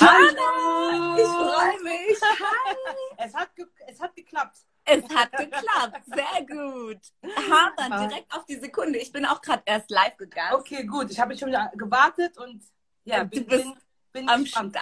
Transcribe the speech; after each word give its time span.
Hallo! 0.00 1.16
Ich 1.16 1.28
freue 1.28 1.82
mich. 1.82 2.20
Hi. 2.22 2.76
Es 3.18 3.34
hat, 3.34 3.50
es 3.86 4.00
hat 4.00 4.14
geklappt. 4.16 4.58
Es 4.84 5.04
hat 5.14 5.32
geklappt. 5.32 6.02
Sehr 6.06 6.46
gut. 6.46 7.00
Hammer, 7.36 8.08
direkt 8.08 8.34
auf 8.34 8.46
die 8.46 8.56
Sekunde. 8.56 8.98
Ich 8.98 9.12
bin 9.12 9.26
auch 9.26 9.40
gerade 9.40 9.62
erst 9.66 9.90
live 9.90 10.16
gegangen. 10.16 10.54
Okay, 10.54 10.84
gut. 10.84 11.10
Ich 11.10 11.20
habe 11.20 11.36
schon 11.36 11.54
gewartet 11.74 12.38
und 12.38 12.62
ja, 13.04 13.24
bin, 13.24 13.46
bin, 13.46 13.74
bin 14.12 14.28
am 14.28 14.46
Start. 14.46 14.76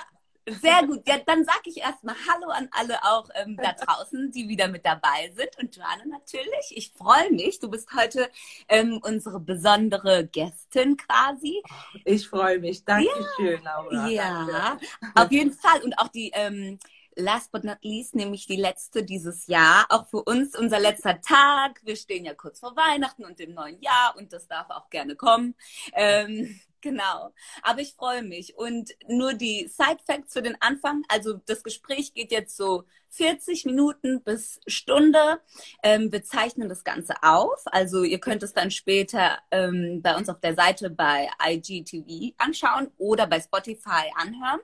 Sehr 0.60 0.86
gut. 0.86 1.06
Ja, 1.06 1.18
dann 1.26 1.44
sage 1.44 1.62
ich 1.64 1.78
erstmal 1.78 2.14
Hallo 2.28 2.48
an 2.50 2.68
alle 2.72 3.02
auch 3.04 3.28
ähm, 3.34 3.56
da 3.56 3.72
draußen, 3.72 4.30
die 4.30 4.48
wieder 4.48 4.68
mit 4.68 4.84
dabei 4.84 5.32
sind. 5.34 5.50
Und 5.58 5.76
Joanne 5.76 6.06
natürlich. 6.08 6.70
Ich 6.70 6.92
freue 6.92 7.30
mich. 7.32 7.58
Du 7.60 7.68
bist 7.70 7.88
heute 7.94 8.28
ähm, 8.68 9.00
unsere 9.02 9.40
besondere 9.40 10.26
Gästin 10.26 10.96
quasi. 10.96 11.62
Ich 12.04 12.28
freue 12.28 12.58
mich. 12.58 12.84
Dankeschön, 12.84 13.62
ja. 13.62 13.80
Laura. 13.80 14.08
Ja, 14.08 14.46
Danke. 14.46 14.86
auf 15.14 15.32
jeden 15.32 15.52
Fall. 15.52 15.82
Und 15.82 15.98
auch 15.98 16.08
die 16.08 16.30
ähm, 16.34 16.78
last 17.18 17.52
but 17.52 17.64
not 17.64 17.78
least, 17.82 18.14
nämlich 18.14 18.46
die 18.46 18.56
letzte 18.56 19.02
dieses 19.02 19.46
Jahr. 19.46 19.86
Auch 19.90 20.06
für 20.06 20.22
uns 20.22 20.56
unser 20.56 20.78
letzter 20.78 21.20
Tag. 21.20 21.80
Wir 21.84 21.96
stehen 21.96 22.24
ja 22.24 22.34
kurz 22.34 22.60
vor 22.60 22.76
Weihnachten 22.76 23.24
und 23.24 23.38
dem 23.38 23.54
neuen 23.54 23.80
Jahr 23.80 24.14
und 24.16 24.32
das 24.32 24.46
darf 24.46 24.70
auch 24.70 24.88
gerne 24.90 25.16
kommen. 25.16 25.54
Ähm, 25.92 26.60
Genau. 26.88 27.34
Aber 27.62 27.82
ich 27.82 27.92
freue 27.92 28.22
mich. 28.22 28.56
Und 28.56 28.92
nur 29.08 29.34
die 29.34 29.68
Side 29.68 29.98
Facts 30.06 30.32
für 30.32 30.40
den 30.40 30.56
Anfang. 30.62 31.02
Also 31.08 31.34
das 31.44 31.62
Gespräch 31.62 32.14
geht 32.14 32.32
jetzt 32.32 32.56
so 32.56 32.84
40 33.10 33.66
Minuten 33.66 34.22
bis 34.22 34.58
Stunde. 34.66 35.40
Ähm, 35.82 36.10
wir 36.10 36.22
zeichnen 36.24 36.70
das 36.70 36.84
Ganze 36.84 37.14
auf. 37.22 37.60
Also 37.66 38.04
ihr 38.04 38.20
könnt 38.20 38.42
es 38.42 38.54
dann 38.54 38.70
später 38.70 39.38
ähm, 39.50 40.00
bei 40.02 40.16
uns 40.16 40.30
auf 40.30 40.40
der 40.40 40.54
Seite 40.54 40.88
bei 40.88 41.28
IGTV 41.46 42.34
anschauen 42.38 42.90
oder 42.96 43.26
bei 43.26 43.38
Spotify 43.38 44.10
anhören. 44.14 44.60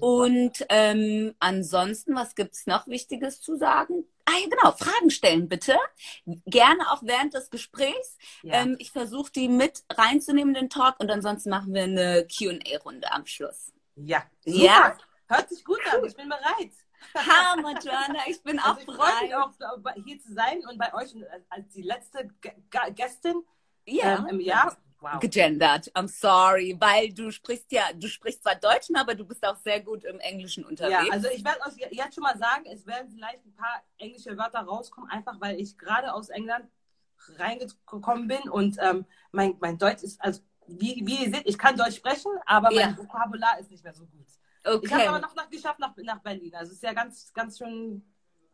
Und 0.00 0.64
ähm, 0.70 1.34
ansonsten, 1.38 2.14
was 2.14 2.34
gibt's 2.34 2.66
noch 2.66 2.86
Wichtiges 2.88 3.40
zu 3.40 3.56
sagen? 3.56 4.04
Ah 4.24 4.32
ja, 4.42 4.48
genau, 4.48 4.72
Fragen 4.72 5.10
stellen 5.10 5.48
bitte. 5.48 5.76
Gerne 6.46 6.90
auch 6.90 7.02
während 7.02 7.34
des 7.34 7.50
Gesprächs. 7.50 8.16
Ja. 8.42 8.62
Ähm, 8.62 8.76
ich 8.78 8.90
versuche 8.90 9.30
die 9.30 9.48
mit 9.48 9.84
reinzunehmen, 9.90 10.54
den 10.54 10.70
Talk, 10.70 10.98
und 10.98 11.10
ansonsten 11.10 11.50
machen 11.50 11.74
wir 11.74 11.84
eine 11.84 12.26
QA-Runde 12.26 13.12
am 13.12 13.26
Schluss. 13.26 13.72
Ja, 13.96 14.24
super. 14.44 14.64
Ja? 14.64 14.98
Hört 15.26 15.48
sich 15.48 15.64
gut 15.64 15.80
an, 15.92 16.04
ich 16.04 16.16
bin 16.16 16.28
bereit. 16.28 16.72
Hammer, 17.14 17.78
Joanna, 17.82 18.20
ich 18.26 18.42
bin 18.42 18.58
also 18.58 18.72
auch 18.72 18.78
ich 18.78 18.86
bereit. 18.86 19.12
Ich 19.24 19.30
freue 19.30 19.48
mich 19.48 19.94
auch, 19.94 20.04
hier 20.04 20.20
zu 20.20 20.32
sein 20.32 20.62
und 20.68 20.78
bei 20.78 20.92
euch 20.94 21.14
als 21.50 21.68
die 21.74 21.82
letzte 21.82 22.28
Gästin 22.94 23.42
ja. 23.86 24.18
ähm, 24.18 24.26
im 24.26 24.40
Jahr 24.40 24.76
wow. 25.04 25.20
gegendert. 25.20 25.90
I'm 25.94 26.08
sorry, 26.08 26.76
weil 26.80 27.12
du 27.12 27.30
sprichst 27.30 27.70
ja, 27.70 27.92
du 27.94 28.08
sprichst 28.08 28.42
zwar 28.42 28.56
Deutsch, 28.56 28.88
aber 28.94 29.14
du 29.14 29.24
bist 29.24 29.46
auch 29.46 29.56
sehr 29.56 29.80
gut 29.80 30.04
im 30.04 30.18
Englischen 30.20 30.64
unterwegs. 30.64 31.06
Ja, 31.06 31.12
also 31.12 31.28
ich 31.28 31.44
werde 31.44 31.60
euch 31.66 31.90
jetzt 31.90 32.14
schon 32.14 32.22
mal 32.22 32.36
sagen, 32.38 32.64
es 32.66 32.86
werden 32.86 33.10
vielleicht 33.10 33.44
ein 33.44 33.54
paar 33.54 33.82
englische 33.98 34.36
Wörter 34.36 34.60
rauskommen, 34.60 35.10
einfach 35.10 35.40
weil 35.40 35.60
ich 35.60 35.78
gerade 35.78 36.12
aus 36.12 36.28
England 36.28 36.66
reingekommen 37.38 38.28
bin 38.28 38.48
und 38.50 38.76
ähm, 38.80 39.06
mein, 39.32 39.56
mein 39.60 39.78
Deutsch 39.78 40.02
ist, 40.02 40.20
also 40.20 40.40
wie, 40.66 41.02
wie 41.04 41.24
ihr 41.24 41.34
seht, 41.34 41.46
ich 41.46 41.58
kann 41.58 41.76
Deutsch 41.76 41.96
sprechen, 41.96 42.32
aber 42.46 42.68
mein 42.68 42.90
ja. 42.90 42.96
Vokabular 42.96 43.58
ist 43.60 43.70
nicht 43.70 43.84
mehr 43.84 43.94
so 43.94 44.06
gut. 44.06 44.26
Okay. 44.64 44.86
Ich 44.86 44.92
habe 44.92 45.08
aber 45.08 45.18
noch, 45.20 45.34
noch 45.34 45.50
geschafft 45.50 45.78
nach, 45.78 45.94
nach 45.98 46.20
Berlin. 46.20 46.54
Also 46.54 46.70
es 46.70 46.76
ist 46.76 46.82
ja 46.82 46.94
ganz, 46.94 47.32
ganz 47.34 47.58
schön 47.58 48.02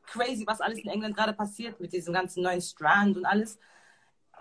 crazy, 0.03 0.45
was 0.47 0.61
alles 0.61 0.79
in 0.79 0.89
England 0.89 1.17
gerade 1.17 1.33
passiert 1.33 1.79
mit 1.81 1.93
diesem 1.93 2.13
ganzen 2.13 2.43
neuen 2.43 2.61
Strand 2.61 3.17
und 3.17 3.25
alles. 3.25 3.59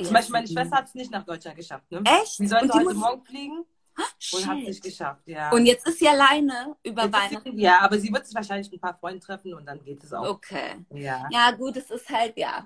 Zum 0.02 0.14
Beispiel 0.14 0.34
meine 0.34 0.48
Schwester 0.48 0.78
hat 0.78 0.88
es 0.88 0.96
nicht 0.96 1.12
nach 1.12 1.26
Deutschland 1.26 1.58
geschafft. 1.58 1.92
Ne? 1.92 2.02
Echt? 2.06 2.38
Sie 2.38 2.48
sollte 2.48 2.74
heute 2.74 2.84
muss... 2.86 2.96
morgen 2.96 3.24
fliegen. 3.26 3.66
Und 4.34 4.48
hat 4.48 4.58
es 4.60 4.68
nicht 4.68 4.84
geschafft, 4.84 5.22
ja. 5.26 5.52
Und 5.52 5.66
jetzt 5.66 5.86
ist 5.88 6.00
sie 6.00 6.08
alleine 6.08 6.76
über 6.84 7.04
jetzt 7.04 7.14
Weihnachten. 7.14 7.56
Sie, 7.56 7.62
ja, 7.62 7.80
aber 7.82 8.00
sie 8.00 8.12
wird 8.14 8.26
sich 8.26 8.36
wahrscheinlich 8.36 8.72
ein 8.72 8.80
paar 8.80 8.98
Freunde 8.98 9.20
treffen 9.20 9.54
und 9.54 9.66
dann 9.66 9.84
geht 9.84 10.04
es 10.04 10.14
auch. 10.14 10.30
Okay. 10.30 10.86
Ja. 10.94 11.28
Ja, 11.30 11.52
gut, 11.52 11.76
es 11.76 11.90
ist 11.92 12.08
halt, 12.10 12.38
ja, 12.38 12.66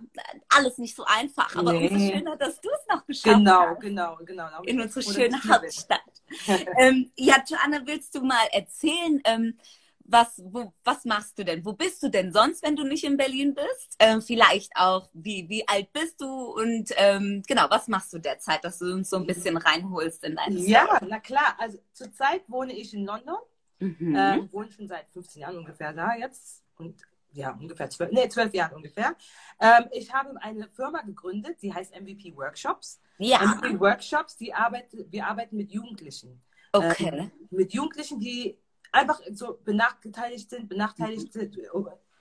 alles 0.56 0.78
nicht 0.78 0.96
so 0.96 1.03
einfach. 1.06 1.56
Aber 1.56 1.74
nee. 1.74 1.90
umso 1.90 2.12
schöner, 2.13 2.35
dass 2.35 2.59
du 2.62 2.69
es 2.69 2.88
noch 2.88 3.06
geschafft 3.06 3.35
genau, 3.35 3.62
hast. 3.62 3.79
Genau, 3.81 4.18
genau, 4.18 4.47
genau. 4.50 4.62
In 4.63 4.81
unsere 4.81 5.02
schöne 5.02 5.38
Hauptstadt. 5.44 6.02
ähm, 6.78 7.12
ja, 7.16 7.38
Joanna, 7.47 7.81
willst 7.85 8.13
du 8.16 8.22
mal 8.22 8.46
erzählen, 8.52 9.22
ähm, 9.25 9.58
was, 10.06 10.41
wo, 10.46 10.74
was 10.84 11.06
machst 11.06 11.38
du 11.40 11.46
denn? 11.46 11.66
Wo 11.66 11.74
bist 11.74 12.03
du 12.03 12.09
denn 12.09 12.34
sonst, 12.34 12.64
wenn 12.64 12.75
du 12.75 12.84
nicht 12.84 13.03
in 13.03 13.18
Berlin 13.18 13.53
bist? 13.56 13.96
Ähm, 14.00 14.22
vielleicht 14.22 14.72
auch, 14.75 15.09
wie, 15.14 15.47
wie 15.50 15.68
alt 15.68 15.91
bist 15.94 16.22
du? 16.22 16.28
Und 16.28 16.91
ähm, 16.97 17.44
genau, 17.47 17.68
was 17.69 17.88
machst 17.88 18.12
du 18.14 18.19
derzeit, 18.19 18.64
dass 18.64 18.80
du 18.80 18.94
uns 18.94 19.09
so 19.09 19.18
ein 19.18 19.25
bisschen 19.25 19.58
reinholst 19.58 20.24
in 20.24 20.36
deine 20.36 20.59
Ja, 20.59 20.86
Story? 20.86 21.06
na 21.09 21.19
klar. 21.19 21.56
Also 21.58 21.78
zurzeit 21.94 22.44
wohne 22.47 22.74
ich 22.74 22.94
in 22.94 23.06
London. 23.06 23.38
Mhm. 23.80 24.16
Ähm, 24.18 24.50
wohne 24.52 24.72
schon 24.72 24.88
seit 24.88 25.09
15 25.12 25.41
Jahren 25.41 25.58
ungefähr 25.58 25.94
da 25.94 26.16
jetzt. 26.16 26.64
Und 26.78 27.02
ja, 27.34 27.52
ungefähr 27.59 27.90
zwölf, 27.90 28.12
nee, 28.12 28.30
zwölf 28.30 28.53
Jahre 28.53 28.75
ungefähr. 28.75 29.16
Ähm, 29.59 29.85
ich 29.91 30.14
habe 30.14 30.40
eine 30.41 30.70
Firma 30.70 31.02
gegründet, 31.02 31.58
die 31.62 31.74
heißt 31.74 32.00
MVP 32.00 32.35
Workshops. 32.35 33.02
Ja. 33.18 33.40
MVP 33.40 33.80
Workshops, 33.80 34.38
die 34.38 34.53
arbeitet, 34.53 35.12
wir 35.12 35.25
arbeiten 35.28 35.58
mit 35.58 35.72
Jugendlichen. 35.72 36.41
Okay. 36.72 37.12
Ähm, 37.14 37.31
mit 37.52 37.74
Jugendlichen, 37.74 38.20
die 38.20 38.58
einfach 38.94 39.20
so 39.31 39.59
benachteiligt 39.66 40.50
sind, 40.50 40.70
benachteiligt 40.70 41.34
sind, 41.34 41.58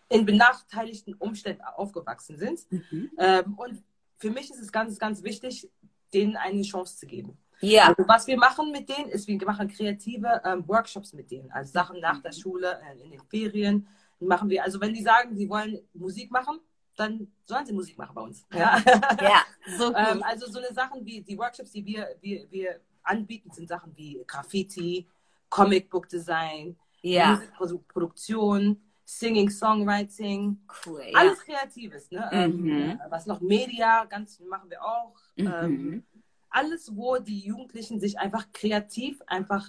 in 0.09 0.27
benachteiligten 0.27 1.15
Umständen 1.15 1.63
aufgewachsen 1.63 2.37
sind. 2.37 2.61
Mhm. 2.71 3.11
Ähm, 3.19 3.55
und 3.55 3.83
für 4.17 4.31
mich 4.31 4.51
ist 4.51 4.61
es 4.61 4.73
ganz, 4.73 4.99
ganz 4.99 5.23
wichtig, 5.23 5.71
denen 6.13 6.37
eine 6.37 6.63
Chance 6.63 6.97
zu 6.97 7.07
geben. 7.07 7.39
Ja. 7.61 7.89
Also 7.89 8.05
was 8.09 8.27
wir 8.27 8.37
machen 8.37 8.73
mit 8.73 8.89
denen, 8.89 9.09
ist, 9.11 9.29
wir 9.29 9.39
machen 9.45 9.69
kreative 9.69 10.43
ähm, 10.45 10.67
Workshops 10.67 11.13
mit 11.13 11.31
denen. 11.31 11.51
Also 11.53 11.73
Sachen 11.73 12.01
nach 12.01 12.21
der 12.21 12.33
Schule, 12.33 12.81
äh, 12.83 13.01
in 13.03 13.11
den 13.13 13.21
Ferien 13.31 13.87
machen 14.19 14.51
wir. 14.51 14.65
Also 14.65 14.81
wenn 14.81 14.95
die 14.95 15.03
sagen, 15.03 15.37
sie 15.37 15.49
wollen 15.49 15.79
Musik 15.95 16.31
machen, 16.31 16.59
dann 16.97 17.29
sollen 17.45 17.65
sie 17.65 17.73
Musik 17.73 17.97
machen 17.97 18.15
bei 18.15 18.23
uns. 18.23 18.45
Ja, 18.53 18.83
ja 19.21 19.43
so 19.79 19.87
ähm, 19.97 20.23
Also 20.23 20.51
so 20.51 20.59
eine 20.59 20.75
Sachen 20.75 21.05
wie 21.05 21.23
die 21.23 21.39
Workshops, 21.39 21.71
die 21.71 21.85
wir, 21.85 22.09
wir, 22.21 22.51
wir 22.51 22.81
anbieten, 23.03 23.51
sind 23.51 23.69
Sachen 23.69 23.97
wie 23.97 24.23
Graffiti, 24.27 25.07
Comicbook 25.53 26.09
Design, 26.09 26.77
ja. 27.03 27.43
Musikproduktion, 27.59 28.81
Singing, 29.05 29.51
Songwriting, 29.51 30.59
cool, 30.87 31.03
ja. 31.13 31.19
alles 31.19 31.41
Kreatives. 31.41 32.11
Ne? 32.11 32.27
Ähm, 32.33 32.57
mhm. 32.57 32.71
Ähm, 32.71 33.01
was 33.11 33.27
noch 33.27 33.41
Media, 33.43 34.07
ganz 34.07 34.41
machen 34.41 34.71
wir 34.71 34.83
auch. 34.83 35.15
Mhm. 35.37 35.47
Ähm, 35.47 36.07
alles, 36.49 36.97
wo 36.97 37.19
die 37.19 37.41
Jugendlichen 37.41 38.01
sich 38.01 38.19
einfach 38.19 38.51
kreativ 38.53 39.21
einfach, 39.27 39.69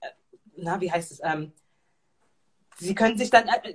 äh, 0.00 0.10
na, 0.56 0.80
wie 0.80 0.92
heißt 0.92 1.10
es, 1.10 1.20
ähm, 1.24 1.52
sie 2.78 2.94
können 2.94 3.18
sich 3.18 3.30
dann, 3.30 3.48
äh, 3.48 3.74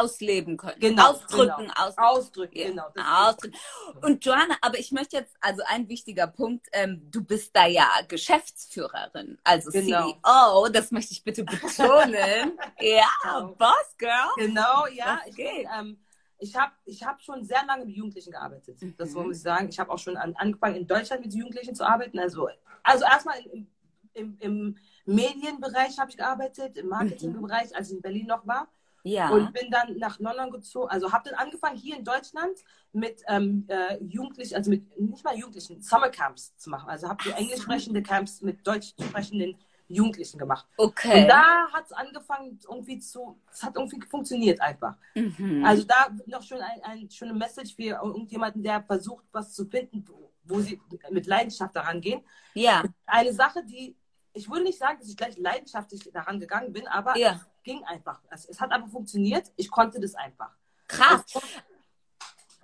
ausleben 0.00 0.56
können. 0.56 0.80
Genau, 0.80 1.10
ausdrücken, 1.10 1.66
genau. 1.66 1.72
ausdrücken. 1.76 2.02
Ausdrücken, 2.02 2.76
ja. 2.76 2.88
genau. 2.94 3.28
Ausdrücken. 3.28 3.56
Und 4.02 4.24
Joanna, 4.24 4.56
aber 4.60 4.78
ich 4.78 4.92
möchte 4.92 5.16
jetzt, 5.16 5.36
also 5.40 5.62
ein 5.66 5.88
wichtiger 5.88 6.26
Punkt, 6.26 6.66
ähm, 6.72 7.08
du 7.10 7.22
bist 7.22 7.54
da 7.54 7.66
ja 7.66 7.88
Geschäftsführerin, 8.08 9.38
also 9.44 9.70
genau. 9.70 10.12
CEO, 10.12 10.68
das 10.68 10.90
möchte 10.90 11.12
ich 11.12 11.22
bitte 11.22 11.44
betonen. 11.44 12.58
ja, 12.80 13.06
genau. 13.22 13.54
Boss 13.58 13.96
Girl. 13.98 14.30
Genau, 14.36 14.86
ja. 14.86 15.20
Ich, 15.26 15.38
ähm, 15.38 15.98
ich 16.38 16.56
habe 16.56 16.72
ich 16.84 17.04
hab 17.04 17.22
schon 17.22 17.44
sehr 17.44 17.64
lange 17.66 17.84
mit 17.84 17.96
Jugendlichen 17.96 18.32
gearbeitet. 18.32 18.80
Mhm. 18.82 18.94
Das 18.96 19.10
muss 19.12 19.36
ich 19.36 19.42
sagen. 19.42 19.68
Ich 19.68 19.78
habe 19.78 19.90
auch 19.90 19.98
schon 19.98 20.16
an, 20.16 20.34
angefangen, 20.36 20.76
in 20.76 20.86
Deutschland 20.86 21.22
mit 21.22 21.32
Jugendlichen 21.32 21.74
zu 21.74 21.86
arbeiten. 21.86 22.18
Also, 22.18 22.48
also 22.82 23.04
erstmal 23.04 23.38
im, 23.52 23.66
im, 24.14 24.36
im 24.40 24.76
Medienbereich 25.04 25.98
habe 25.98 26.10
ich 26.10 26.16
gearbeitet, 26.16 26.76
im 26.76 26.88
Marketingbereich, 26.88 27.70
mhm. 27.70 27.76
als 27.76 27.90
ich 27.90 27.96
in 27.96 28.02
Berlin 28.02 28.26
noch 28.26 28.46
war. 28.46 28.68
Ja. 29.04 29.30
Und 29.30 29.52
bin 29.52 29.70
dann 29.70 29.96
nach 29.98 30.18
London 30.20 30.50
gezogen. 30.50 30.88
Also 30.88 31.12
habe 31.12 31.28
dann 31.28 31.38
angefangen 31.38 31.76
hier 31.76 31.96
in 31.96 32.04
Deutschland 32.04 32.58
mit 32.92 33.22
ähm, 33.26 33.66
äh, 33.68 34.02
Jugendlichen, 34.02 34.54
also 34.54 34.70
mit 34.70 34.98
nicht 35.00 35.24
mal 35.24 35.36
Jugendlichen, 35.36 35.82
Summercamps 35.82 36.56
zu 36.56 36.70
machen. 36.70 36.88
Also 36.88 37.08
habe 37.08 37.22
so 37.24 37.30
englisch 37.30 37.62
sprechende 37.62 38.02
Camps 38.02 38.42
mit 38.42 38.66
deutsch 38.66 38.94
sprechenden 39.00 39.58
Jugendlichen 39.88 40.38
gemacht. 40.38 40.66
Okay. 40.76 41.22
Und 41.22 41.28
da 41.28 41.68
hat 41.72 41.84
es 41.86 41.92
angefangen 41.92 42.58
irgendwie 42.68 42.98
zu, 42.98 43.38
es 43.52 43.62
hat 43.62 43.76
irgendwie 43.76 44.00
funktioniert 44.06 44.60
einfach. 44.60 44.96
Mhm. 45.14 45.64
Also 45.64 45.84
da 45.84 46.08
noch 46.26 46.42
schon 46.42 46.60
ein, 46.60 46.82
ein, 46.82 47.10
schon 47.10 47.28
eine 47.28 47.38
Message 47.38 47.74
für 47.74 48.00
irgendjemanden, 48.02 48.62
der 48.62 48.82
versucht, 48.82 49.24
was 49.32 49.52
zu 49.52 49.66
finden, 49.66 50.04
wo 50.44 50.60
sie 50.60 50.80
mit 51.10 51.26
Leidenschaft 51.26 51.74
daran 51.74 52.00
gehen. 52.00 52.22
Ja. 52.54 52.84
Eine 53.06 53.32
Sache, 53.32 53.64
die 53.64 53.96
ich 54.34 54.48
würde 54.48 54.64
nicht 54.64 54.78
sagen, 54.78 54.98
dass 54.98 55.08
ich 55.08 55.16
gleich 55.16 55.36
leidenschaftlich 55.36 56.10
daran 56.12 56.40
gegangen 56.40 56.72
bin, 56.72 56.86
aber 56.88 57.16
ja. 57.18 57.40
Ging 57.62 57.84
einfach. 57.84 58.20
Es, 58.30 58.44
es, 58.46 58.60
hat 58.60 58.70
einfach 58.72 58.90
funktioniert. 58.90 59.50
Ich 59.56 59.70
konnte 59.70 60.00
das 60.00 60.14
einfach. 60.14 60.50
Krass. 60.88 61.24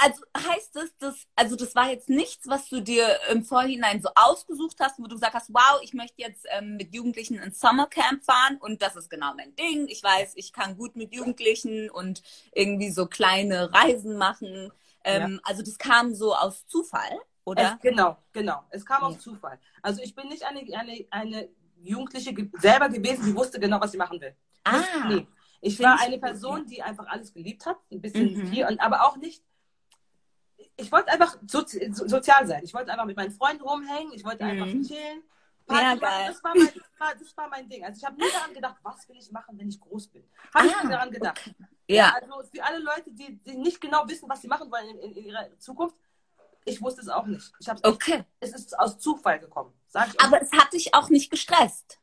Also 0.01 0.23
heißt 0.37 0.77
es, 0.77 0.97
dass, 0.99 1.27
also 1.35 1.57
das 1.57 1.75
war 1.75 1.91
jetzt 1.91 2.09
nichts, 2.09 2.49
was 2.49 2.69
du 2.69 2.81
dir 2.81 3.19
im 3.33 3.45
Vorhinein 3.45 4.01
so 4.01 4.09
ausgesucht 4.15 4.77
hast, 4.79 5.01
wo 5.01 5.09
du 5.09 5.17
gesagt 5.17 5.35
hast, 5.35 5.53
wow, 5.53 5.81
ich 5.83 5.93
möchte 5.93 6.23
jetzt 6.23 6.47
ähm, 6.51 6.77
mit 6.77 6.95
Jugendlichen 6.95 7.39
ins 7.39 7.59
Summercamp 7.59 8.23
fahren 8.23 8.59
und 8.61 8.81
das 8.81 8.95
ist 8.95 9.11
genau 9.11 9.35
mein 9.35 9.57
Ding. 9.57 9.89
Ich 9.89 10.01
weiß, 10.01 10.35
ich 10.37 10.53
kann 10.53 10.77
gut 10.77 10.95
mit 10.95 11.13
Jugendlichen 11.13 11.91
und 11.91 12.23
irgendwie 12.53 12.91
so 12.91 13.07
kleine 13.07 13.75
Reisen 13.75 14.17
machen. 14.17 14.71
Ähm, 15.03 15.33
ja. 15.33 15.41
Also 15.43 15.63
das 15.63 15.77
kam 15.79 16.15
so 16.15 16.33
aus 16.33 16.65
Zufall, 16.69 17.19
oder? 17.43 17.75
Es, 17.75 17.83
genau, 17.83 18.19
genau. 18.33 18.63
Es 18.71 18.87
kam 18.87 19.03
ja. 19.03 19.09
aus 19.09 19.19
Zufall. 19.19 19.59
Also 19.83 20.01
ich 20.01 20.15
bin 20.15 20.29
nicht 20.29 20.45
eine, 20.45 20.61
eine, 20.79 21.07
eine 21.11 21.49
Jugendliche 21.83 22.33
selber 22.61 22.89
gewesen, 22.89 23.27
die 23.27 23.35
wusste 23.35 23.59
genau, 23.59 23.81
was 23.81 23.91
sie 23.91 23.99
machen 23.99 24.21
will. 24.21 24.35
Ah, 24.75 25.09
nee. 25.09 25.27
Ich 25.61 25.79
war 25.81 25.99
eine 26.01 26.19
Person, 26.19 26.67
die 26.67 26.83
einfach 26.83 27.07
alles 27.09 27.33
geliebt 27.33 27.67
hat, 27.67 27.79
ein 27.91 28.01
bisschen 28.01 28.33
Mhm. 28.35 28.47
viel, 28.49 28.67
und, 28.67 28.81
aber 28.81 29.05
auch 29.07 29.17
nicht. 29.17 29.43
Ich 30.77 30.91
wollte 30.93 31.11
einfach 31.11 31.37
sozi 31.47 31.91
so, 31.93 32.07
sozial 32.07 32.47
sein. 32.47 32.63
Ich 32.63 32.73
wollte 32.75 32.93
einfach 32.93 33.05
mit 33.07 33.17
meinen 33.17 33.33
Freunden 33.33 33.63
rumhängen. 33.63 34.13
Ich 34.13 34.25
wollte 34.25 34.45
einfach 34.45 34.67
Mhm. 34.67 34.83
chillen. 34.83 35.23
Ja. 35.71 35.97
Das 35.97 36.43
war, 36.43 36.55
mein, 36.57 36.71
das, 37.19 37.37
war, 37.37 37.49
mein 37.49 37.69
Ding. 37.69 37.85
Also 37.85 37.99
ich 37.99 38.05
habe 38.05 38.17
nie 38.17 38.31
daran 38.33 38.55
gedacht, 38.55 38.77
was 38.83 39.07
will 39.09 39.17
ich 39.19 39.31
machen, 39.31 39.59
wenn 39.59 39.69
ich 39.69 39.79
groß 39.79 40.09
bin. 40.09 40.25
Habe 40.55 40.67
ich 40.67 40.75
Ah, 40.77 40.85
nie 40.85 40.91
daran 40.91 41.11
gedacht. 41.11 41.39
okay. 41.47 41.55
Ja, 41.89 42.15
Also 42.15 42.43
für 42.55 42.65
alle 42.65 42.79
Leute, 42.79 43.11
die, 43.11 43.37
die 43.43 43.57
nicht 43.57 43.81
genau 43.81 44.09
wissen, 44.09 44.29
was 44.29 44.41
sie 44.41 44.49
machen 44.49 44.71
wollen 44.71 44.89
in, 44.99 45.13
in, 45.17 45.25
ihrer 45.25 45.59
Zukunft, 45.59 45.97
ich 46.65 46.81
wusste 46.81 47.03
es 47.03 47.09
auch 47.09 47.27
nicht. 47.27 47.53
Ich 47.61 47.69
hab's 47.69 47.83
echt, 47.83 47.93
okay. 47.95 48.25
Es 48.41 48.53
ist 48.55 48.79
aus 48.79 48.99
Zufall 48.99 49.41
gekommen. 49.41 49.73
Sag 49.89 50.09
ich 50.09 50.21
Aber 50.23 50.41
es 50.41 50.51
hat 50.53 50.73
dich 50.73 50.95
auch 50.95 51.09
nicht 51.11 51.31
gestresst. 51.31 51.98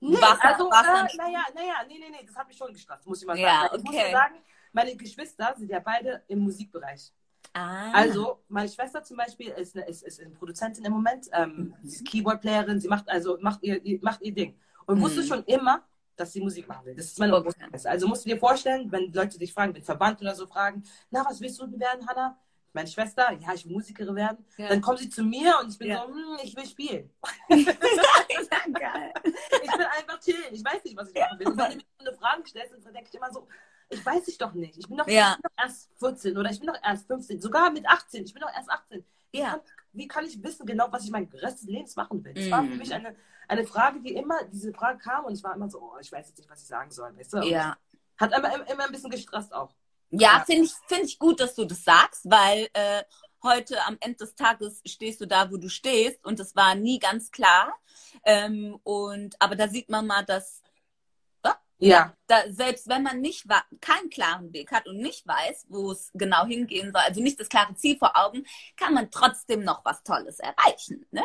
Nee, 0.00 0.16
War's- 0.20 0.38
also, 0.40 0.70
war's 0.70 1.12
äh, 1.12 1.16
naja, 1.16 1.44
naja, 1.54 1.74
nee, 1.86 1.98
nee, 1.98 2.10
nee, 2.10 2.24
das 2.26 2.34
hat 2.34 2.48
mich 2.48 2.56
schon 2.56 2.72
gestresst, 2.72 3.06
muss 3.06 3.20
ich 3.20 3.26
mal 3.26 3.34
sagen. 3.36 3.42
Ja, 3.46 3.68
Weil 3.70 3.78
Ich 3.78 3.84
muss 3.84 3.94
okay. 3.94 4.12
sagen, 4.12 4.34
meine 4.72 4.96
Geschwister 4.96 5.54
sind 5.58 5.70
ja 5.70 5.78
beide 5.80 6.22
im 6.28 6.38
Musikbereich. 6.40 7.12
Ah. 7.52 7.90
Also, 7.92 8.42
meine 8.48 8.68
Schwester 8.68 9.02
zum 9.02 9.16
Beispiel 9.16 9.48
ist 9.50 9.76
eine, 9.76 9.86
ist, 9.86 10.02
ist 10.02 10.20
eine 10.20 10.30
Produzentin 10.30 10.84
im 10.84 10.92
Moment, 10.92 11.28
ähm, 11.32 11.74
sie 11.82 11.96
ist 11.96 12.06
Keyboard-Playerin, 12.06 12.80
sie 12.80 12.88
macht 12.88 13.08
also 13.08 13.36
macht 13.40 13.62
ihr, 13.62 13.80
macht 14.02 14.22
ihr 14.22 14.32
Ding. 14.32 14.58
Und 14.86 14.98
Mhm. 14.98 15.02
wusste 15.02 15.22
schon 15.22 15.44
immer, 15.44 15.82
dass 16.16 16.32
sie 16.32 16.40
Musik 16.40 16.66
machen 16.68 16.86
will. 16.86 16.94
Das 16.94 17.06
ist 17.06 17.18
meine 17.18 17.34
Okay. 17.36 17.54
Also 17.84 18.08
musst 18.08 18.24
du 18.24 18.30
dir 18.30 18.38
vorstellen, 18.38 18.90
wenn 18.92 19.12
Leute 19.12 19.38
dich 19.38 19.52
fragen, 19.52 19.74
wenn 19.74 19.82
Verband 19.82 20.20
oder 20.20 20.34
so 20.34 20.46
fragen, 20.46 20.82
na, 21.10 21.24
was 21.26 21.40
willst 21.40 21.60
du 21.60 21.66
denn 21.66 21.80
werden, 21.80 22.06
Hannah? 22.06 22.38
Meine 22.72 22.86
Schwester, 22.88 23.32
ja, 23.32 23.52
ich 23.52 23.64
will 23.66 23.72
Musikerin 23.72 24.14
werden. 24.14 24.44
Ja. 24.56 24.68
Dann 24.68 24.80
kommen 24.80 24.98
sie 24.98 25.08
zu 25.08 25.24
mir 25.24 25.58
und 25.60 25.70
ich 25.70 25.78
bin 25.78 25.88
Ja. 25.88 26.04
so, 26.06 26.14
hm, 26.14 26.38
ich 26.42 26.54
will 26.56 26.66
spielen. 26.66 27.10
ja, 27.48 27.56
geil. 28.78 29.12
Ich 29.24 29.72
will 29.78 29.86
einfach 29.98 30.20
chillen. 30.20 30.52
Ich 30.52 30.64
weiß 30.64 30.84
nicht, 30.84 30.96
was 30.96 31.08
ich 31.08 31.14
machen 31.20 31.38
will. 31.38 31.48
Und 31.48 31.58
wenn 31.58 31.70
du 31.70 31.76
mir 31.76 31.82
so 31.98 32.08
eine 32.08 32.16
Frage 32.16 32.42
stellst, 32.46 32.72
dann 32.84 32.92
denke 32.94 33.08
ich 33.08 33.14
immer 33.14 33.32
so, 33.32 33.48
ich 33.88 34.04
weiß 34.06 34.28
ich 34.28 34.38
doch 34.38 34.52
nicht. 34.54 34.78
Ich 34.78 34.86
bin 34.88 34.96
doch, 34.96 35.08
Ja. 35.08 35.30
ich 35.36 35.42
bin 35.42 35.50
doch 35.56 35.64
erst 35.64 35.90
14 35.98 36.38
oder 36.38 36.50
ich 36.50 36.60
bin 36.60 36.68
doch 36.68 36.78
erst 36.82 37.06
15, 37.08 37.40
sogar 37.40 37.70
mit 37.70 37.86
18. 37.88 38.24
Ich 38.24 38.32
bin 38.34 38.40
doch 38.42 38.52
erst 38.54 38.70
18. 38.70 39.04
Wie, 39.32 39.40
kann, 39.40 39.60
wie 39.92 40.08
kann 40.08 40.24
ich 40.26 40.42
wissen 40.42 40.66
genau, 40.66 40.86
was 40.90 41.04
ich 41.04 41.10
mein 41.10 41.28
Rest 41.34 41.62
des 41.62 41.68
Lebens 41.68 41.96
machen 41.96 42.24
will? 42.24 42.34
Das 42.34 42.50
war 42.50 42.62
für 42.62 42.70
Mhm. 42.70 42.78
mich 42.78 42.92
eine, 42.94 43.16
eine 43.48 43.64
Frage, 43.64 44.00
die 44.00 44.14
immer, 44.14 44.44
diese 44.44 44.72
Frage 44.72 44.98
kam 44.98 45.24
und 45.24 45.34
ich 45.34 45.42
war 45.42 45.54
immer 45.54 45.68
so, 45.68 45.80
oh, 45.80 45.98
ich 46.00 46.10
weiß 46.12 46.28
jetzt 46.28 46.38
nicht, 46.38 46.48
was 46.50 46.62
ich 46.62 46.68
sagen 46.68 46.90
soll. 46.92 47.16
Weißt 47.16 47.32
du? 47.32 47.38
Ja. 47.38 47.76
Hat 48.18 48.32
immer, 48.36 48.54
immer, 48.54 48.70
immer 48.70 48.84
ein 48.84 48.92
bisschen 48.92 49.10
gestresst 49.10 49.52
auch. 49.52 49.74
Ja, 50.10 50.38
Ja. 50.38 50.44
finde 50.44 50.64
ich, 50.64 50.72
find 50.86 51.04
ich 51.04 51.18
gut, 51.18 51.40
dass 51.40 51.54
du 51.54 51.64
das 51.64 51.84
sagst, 51.84 52.28
weil 52.30 52.68
äh, 52.74 53.02
heute 53.42 53.82
am 53.86 53.96
Ende 54.00 54.18
des 54.18 54.34
Tages 54.34 54.82
stehst 54.86 55.20
du 55.20 55.26
da, 55.26 55.50
wo 55.50 55.56
du 55.56 55.68
stehst 55.68 56.24
und 56.24 56.38
das 56.38 56.54
war 56.56 56.74
nie 56.74 56.98
ganz 56.98 57.30
klar. 57.30 57.74
Ähm, 58.24 58.78
und 58.82 59.36
aber 59.40 59.56
da 59.56 59.68
sieht 59.68 59.88
man 59.88 60.06
mal, 60.06 60.24
dass 60.24 60.62
Ja. 61.82 62.14
da, 62.26 62.42
selbst 62.52 62.88
wenn 62.88 63.02
man 63.02 63.22
nicht 63.22 63.46
keinen 63.80 64.10
klaren 64.10 64.52
Weg 64.52 64.70
hat 64.70 64.86
und 64.86 64.98
nicht 64.98 65.26
weiß, 65.26 65.64
wo 65.70 65.92
es 65.92 66.10
genau 66.12 66.44
hingehen 66.44 66.92
soll, 66.92 67.00
also 67.00 67.22
nicht 67.22 67.40
das 67.40 67.48
klare 67.48 67.74
Ziel 67.74 67.96
vor 67.96 68.12
Augen, 68.18 68.44
kann 68.76 68.92
man 68.92 69.10
trotzdem 69.10 69.64
noch 69.64 69.82
was 69.86 70.02
Tolles 70.02 70.40
erreichen. 70.40 71.06
Ne? 71.10 71.24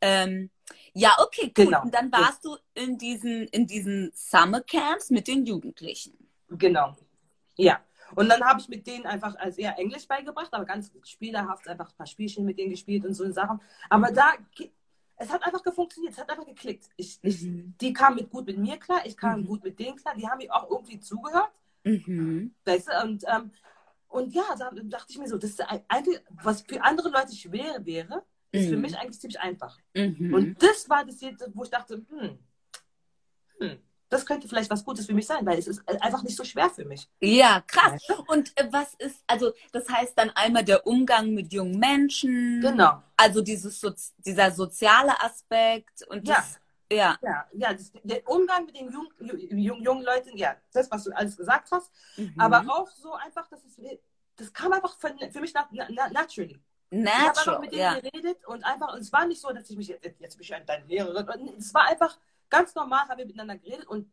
Ähm, 0.00 0.50
ja, 0.92 1.16
okay, 1.18 1.46
gut. 1.46 1.54
Genau. 1.56 1.82
Und 1.82 1.92
dann 1.92 2.12
warst 2.12 2.44
du 2.44 2.56
in 2.74 2.98
diesen, 2.98 3.48
in 3.48 3.66
diesen 3.66 4.12
Summer 4.14 4.60
Camps 4.60 5.10
mit 5.10 5.26
den 5.26 5.44
Jugendlichen. 5.44 6.16
Genau. 6.50 6.96
Ja. 7.56 7.80
Und 8.16 8.28
dann 8.28 8.42
habe 8.44 8.60
ich 8.60 8.68
mit 8.68 8.86
denen 8.86 9.06
einfach 9.06 9.34
als 9.36 9.58
eher 9.58 9.78
Englisch 9.78 10.06
beigebracht, 10.06 10.52
aber 10.52 10.64
ganz 10.64 10.90
spielerhaft 11.04 11.66
einfach 11.68 11.90
ein 11.90 11.96
paar 11.96 12.06
Spielchen 12.06 12.44
mit 12.44 12.58
denen 12.58 12.70
gespielt 12.70 13.04
und 13.04 13.14
so 13.14 13.30
Sachen. 13.30 13.60
Aber 13.90 14.10
da, 14.10 14.34
es 15.16 15.30
hat 15.30 15.42
einfach 15.44 15.62
funktioniert, 15.72 16.12
es 16.14 16.18
hat 16.18 16.30
einfach 16.30 16.46
geklickt. 16.46 16.88
Ich, 16.96 17.18
ich, 17.22 17.42
Mhm. 17.42 17.74
die 17.80 17.92
kamen 17.92 18.16
mit 18.16 18.30
gut 18.30 18.46
mit 18.46 18.58
mir 18.58 18.76
klar, 18.78 19.04
ich 19.04 19.16
kam 19.16 19.40
Mhm. 19.40 19.46
gut 19.46 19.64
mit 19.64 19.78
denen 19.78 19.96
klar, 19.96 20.14
die 20.16 20.28
haben 20.28 20.38
mir 20.38 20.52
auch 20.54 20.70
irgendwie 20.70 21.00
zugehört, 21.00 21.50
Mhm. 21.84 22.54
weißt 22.64 22.88
du, 22.88 23.02
und, 23.04 23.24
ähm, 23.26 23.50
und 24.08 24.32
ja, 24.34 24.44
da 24.58 24.70
dachte 24.72 25.06
ich 25.10 25.18
mir 25.18 25.28
so, 25.28 25.36
das 25.38 25.50
ist 25.50 25.60
eigentlich, 25.88 26.20
was 26.30 26.62
für 26.62 26.82
andere 26.82 27.10
Leute 27.10 27.34
schwer 27.34 27.84
wäre, 27.84 28.24
ist 28.52 28.68
für 28.68 28.76
Mhm. 28.76 28.82
mich 28.82 28.96
eigentlich 28.98 29.20
ziemlich 29.20 29.40
einfach. 29.40 29.78
Mhm. 29.94 30.32
Und 30.32 30.62
das 30.62 30.88
war 30.88 31.04
das, 31.04 31.20
wo 31.52 31.64
ich 31.64 31.70
dachte, 31.70 32.04
hm, 32.08 32.38
hm, 33.58 33.78
das 34.14 34.24
könnte 34.24 34.46
vielleicht 34.46 34.70
was 34.70 34.84
Gutes 34.84 35.06
für 35.06 35.12
mich 35.12 35.26
sein, 35.26 35.44
weil 35.44 35.58
es 35.58 35.66
ist 35.66 35.82
einfach 36.00 36.22
nicht 36.22 36.36
so 36.36 36.44
schwer 36.44 36.70
für 36.70 36.84
mich. 36.84 37.08
Ja, 37.20 37.62
krass. 37.66 38.00
Und 38.28 38.56
äh, 38.56 38.68
was 38.70 38.94
ist, 38.94 39.24
also 39.26 39.52
das 39.72 39.88
heißt 39.88 40.16
dann 40.16 40.30
einmal 40.30 40.64
der 40.64 40.86
Umgang 40.86 41.34
mit 41.34 41.52
jungen 41.52 41.78
Menschen, 41.78 42.60
Genau. 42.60 43.02
also 43.16 43.42
dieses 43.42 43.80
dieser 44.18 44.52
soziale 44.52 45.20
Aspekt 45.20 46.06
und 46.08 46.28
das, 46.28 46.60
ja. 46.92 47.18
Ja, 47.22 47.44
ja 47.52 47.72
das, 47.72 47.90
der 48.04 48.28
Umgang 48.28 48.66
mit 48.66 48.76
den 48.76 48.92
jungen, 48.92 49.10
jungen, 49.50 49.82
jungen 49.82 50.04
Leuten, 50.04 50.36
ja, 50.36 50.54
das, 50.72 50.88
was 50.92 51.04
du 51.04 51.10
alles 51.10 51.36
gesagt 51.36 51.72
hast, 51.72 51.90
Mhm. 52.16 52.34
aber 52.38 52.64
auch 52.68 52.88
so 52.88 53.14
einfach, 53.14 53.48
dass 53.48 53.64
es, 53.64 53.80
das 54.36 54.52
kam 54.52 54.72
einfach 54.72 54.96
für, 54.96 55.12
für 55.32 55.40
mich 55.40 55.52
na, 55.54 55.66
na, 55.90 56.08
naturally. 56.10 56.60
Ich 56.90 56.98
habe 57.04 57.10
einfach 57.10 57.34
natural, 57.34 57.60
mit 57.60 57.72
denen 57.72 57.80
ja. 57.80 57.98
geredet 57.98 58.46
und 58.46 58.62
einfach, 58.64 58.94
und 58.94 59.00
es 59.00 59.12
war 59.12 59.26
nicht 59.26 59.40
so, 59.40 59.52
dass 59.52 59.68
ich 59.68 59.76
mich, 59.76 59.88
jetzt, 59.88 60.20
jetzt 60.20 60.36
bin 60.36 60.42
ich 60.42 60.54
deine 60.66 60.84
Lehrerin, 60.86 61.52
es 61.58 61.74
war 61.74 61.88
einfach 61.88 62.16
ganz 62.50 62.74
normal, 62.74 63.08
haben 63.08 63.18
wir 63.18 63.26
miteinander 63.26 63.56
geredet 63.58 63.86
und, 63.86 64.10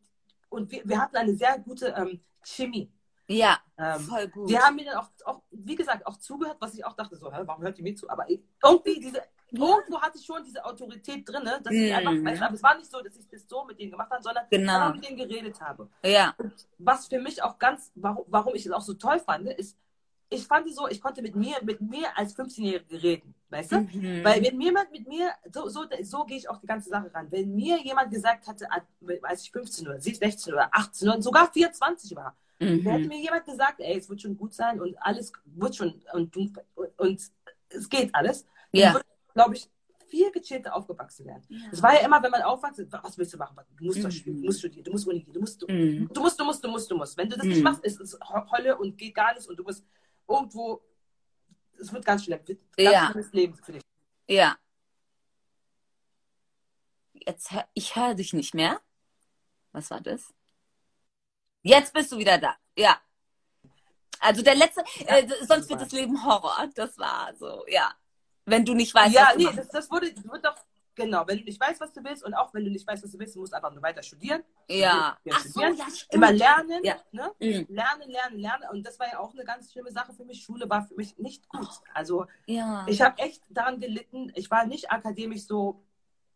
und 0.49 0.71
wir, 0.71 0.81
wir 0.85 0.99
hatten 0.99 1.15
eine 1.17 1.35
sehr 1.35 1.59
gute 1.59 1.87
ähm, 1.97 2.19
Chemie. 2.43 2.91
Ja, 3.27 3.59
Ähm, 3.77 3.99
voll 4.01 4.27
gut. 4.27 4.49
die 4.49 4.59
haben 4.59 4.75
mir 4.75 4.85
dann 4.85 4.95
auch, 4.97 5.09
auch, 5.25 5.41
wie 5.51 5.75
gesagt, 5.75 6.05
auch 6.05 6.17
zugehört, 6.17 6.57
was 6.59 6.73
ich 6.73 6.83
auch 6.83 6.93
dachte, 6.95 7.15
so, 7.15 7.31
hä, 7.31 7.41
warum 7.45 7.63
hört 7.63 7.77
die 7.77 7.81
mir 7.83 7.95
zu? 7.95 8.09
Aber 8.09 8.29
ich, 8.29 8.41
irgendwie 8.61 8.99
diese, 8.99 9.21
irgendwo 9.51 10.01
hatte 10.01 10.17
ich 10.17 10.25
schon 10.25 10.43
diese 10.43 10.63
Autorität 10.65 11.27
drin, 11.29 11.43
dass 11.63 11.73
ich 11.73 11.91
Mhm. 11.91 11.97
einfach, 11.97 12.25
weißt, 12.25 12.41
du, 12.41 12.45
aber 12.45 12.55
es 12.55 12.63
war 12.63 12.75
nicht 12.77 12.91
so, 12.91 12.99
dass 13.01 13.15
ich 13.15 13.27
das 13.29 13.47
so 13.47 13.63
mit 13.63 13.79
denen 13.79 13.91
gemacht 13.91 14.11
habe, 14.11 14.21
sondern 14.21 14.45
Genau. 14.49 14.91
mit 14.91 15.05
denen 15.05 15.15
geredet 15.17 15.61
habe. 15.61 15.89
ja. 16.03 16.33
Und 16.37 16.53
was 16.79 17.07
für 17.07 17.19
mich 17.19 17.41
auch 17.41 17.57
ganz, 17.57 17.91
warum, 17.95 18.25
warum 18.27 18.53
ich 18.55 18.65
es 18.65 18.71
auch 18.73 18.81
so 18.81 18.95
toll 18.95 19.19
fand, 19.19 19.47
ist, 19.47 19.77
ich 20.33 20.47
fand 20.47 20.73
so, 20.73 20.87
ich 20.87 21.01
konnte 21.01 21.21
mit 21.21 21.35
mir, 21.35 21.55
mit 21.61 21.81
mir 21.81 22.07
als 22.17 22.35
15-Jährige 22.35 23.03
reden, 23.03 23.35
weißt 23.49 23.73
du? 23.73 23.79
Mhm. 23.81 24.23
Weil 24.23 24.41
wenn 24.41 24.59
jemand 24.61 24.89
mit 24.91 25.05
mir, 25.07 25.29
so, 25.53 25.67
so, 25.67 25.83
so 26.03 26.23
gehe 26.23 26.37
ich 26.37 26.49
auch 26.49 26.57
die 26.57 26.67
ganze 26.67 26.89
Sache 26.89 27.13
ran. 27.13 27.27
Wenn 27.29 27.53
mir 27.53 27.77
jemand 27.83 28.09
gesagt 28.11 28.47
hatte, 28.47 28.65
als 29.23 29.43
ich 29.43 29.51
15 29.51 29.87
oder 29.87 29.99
16 29.99 30.53
oder 30.53 30.69
18 30.73 31.09
oder 31.09 31.21
sogar 31.21 31.51
24 31.51 32.15
war, 32.15 32.35
Mhm. 32.59 32.83
da 32.83 32.91
hätte 32.91 33.07
mir 33.07 33.19
jemand 33.19 33.43
gesagt, 33.45 33.79
ey, 33.79 33.97
es 33.97 34.07
wird 34.07 34.21
schon 34.21 34.37
gut 34.37 34.53
sein 34.53 34.79
und 34.79 34.95
alles 35.01 35.33
wird 35.45 35.75
schon 35.75 35.99
und, 36.13 36.33
du, 36.35 36.47
und 36.97 37.21
es 37.69 37.89
geht 37.89 38.13
alles, 38.13 38.45
dann 38.71 38.81
Ja. 38.81 38.93
würde, 38.93 39.05
glaube 39.33 39.55
ich, 39.55 39.67
viel 40.07 40.29
gechillter 40.31 40.75
aufgewachsen 40.75 41.25
werden. 41.25 41.43
Ja. 41.49 41.57
Es 41.71 41.81
war 41.81 41.93
ja 41.95 42.01
immer, 42.05 42.21
wenn 42.21 42.29
man 42.31 42.43
aufwächst, 42.43 42.79
was 42.91 43.17
willst 43.17 43.33
du 43.33 43.37
machen? 43.37 43.57
Du 43.77 43.85
musst 43.85 43.99
doch 44.03 44.09
Mhm. 44.09 44.11
spielen, 44.11 44.37
du 44.41 44.45
musst 44.45 44.59
studieren, 44.59 44.83
du 44.83 44.91
musst 44.91 45.07
Uni 45.07 45.21
gehen, 45.23 45.33
du 45.33 45.39
musst, 45.39 45.59
du, 45.61 45.65
Mhm. 45.71 46.07
du 46.13 46.21
musst, 46.21 46.39
du 46.39 46.43
musst, 46.45 46.63
du 46.63 46.67
musst, 46.69 46.91
du 46.91 46.95
musst. 46.97 47.17
Wenn 47.17 47.29
du 47.29 47.35
das 47.37 47.47
nicht 47.47 47.57
Mhm. 47.57 47.63
machst, 47.63 47.83
ist 47.83 47.99
es 47.99 48.17
Hölle 48.51 48.77
und 48.77 48.95
geht 48.97 49.15
gar 49.15 49.33
nicht 49.33 49.47
und 49.49 49.57
du 49.57 49.63
musst 49.63 49.83
irgendwo, 50.27 50.81
es 51.79 51.91
wird 51.91 52.05
ganz 52.05 52.23
schlimm, 52.23 52.39
Ja. 52.77 52.91
ganz 52.91 53.11
schlimmes 53.11 53.33
Leben 53.33 53.55
für 53.55 53.71
dich. 53.73 53.83
Ja. 54.27 54.57
Jetzt 57.13 57.51
hör, 57.51 57.67
ich 57.73 57.95
höre 57.95 58.15
dich 58.15 58.33
nicht 58.33 58.53
mehr. 58.53 58.81
Was 59.71 59.89
war 59.91 60.01
das? 60.01 60.33
Jetzt 61.61 61.93
bist 61.93 62.11
du 62.11 62.17
wieder 62.17 62.37
da. 62.37 62.55
Ja. 62.75 62.99
Also 64.19 64.41
der 64.41 64.55
letzte, 64.55 64.83
äh, 65.05 65.27
sonst 65.45 65.69
wird 65.69 65.81
das 65.81 65.91
Leben 65.91 66.23
Horror. 66.25 66.67
Das 66.75 66.97
war 66.97 67.33
so, 67.35 67.65
ja. 67.67 67.93
Wenn 68.45 68.65
du 68.65 68.73
nicht 68.73 68.93
weißt, 68.93 69.13
ja, 69.13 69.27
was 69.27 69.33
du 69.33 69.37
nee, 69.39 69.55
das, 69.55 69.69
das 69.69 69.91
wurde, 69.91 70.07
wird 70.15 70.45
doch, 70.45 70.55
genau, 70.95 71.27
wenn 71.27 71.39
du 71.39 71.43
nicht 71.45 71.59
weißt, 71.59 71.79
was 71.81 71.93
du 71.93 72.03
willst 72.03 72.23
und 72.23 72.33
auch 72.33 72.53
wenn 72.53 72.63
du 72.65 72.71
nicht 72.71 72.85
weißt, 72.87 73.03
was 73.03 73.11
du 73.11 73.19
willst, 73.19 73.35
du 73.35 73.39
musst 73.39 73.53
einfach 73.53 73.71
nur 73.73 73.81
weiter 73.81 74.03
studieren. 74.03 74.43
Ja. 74.69 75.17
Studieren, 75.21 75.37
Ach 75.37 75.39
so, 75.43 75.49
studieren. 75.49 75.77
ja, 75.77 75.85
stimmt. 75.89 76.13
Immer 76.13 76.31
lernen, 76.31 76.83
Ja. 76.83 76.95
ne? 77.11 77.31
Mhm. 77.39 77.65
lernen, 77.69 78.09
lernen, 78.09 78.39
lernen. 78.39 78.63
Und 78.71 78.85
das 78.85 78.99
war 78.99 79.07
ja 79.07 79.19
auch 79.19 79.33
eine 79.33 79.43
ganz 79.43 79.71
schlimme 79.71 79.91
Sache 79.91 80.13
für 80.13 80.25
mich. 80.25 80.43
Schule 80.43 80.69
war 80.69 80.83
für 80.85 80.95
mich 80.95 81.17
nicht 81.17 81.47
gut. 81.49 81.69
Also 81.93 82.25
Ja. 82.45 82.85
ich 82.87 83.01
habe 83.01 83.17
echt 83.19 83.41
daran 83.49 83.79
gelitten. 83.79 84.31
Ich 84.35 84.49
war 84.51 84.65
nicht 84.65 84.91
akademisch 84.91 85.45
so, 85.45 85.83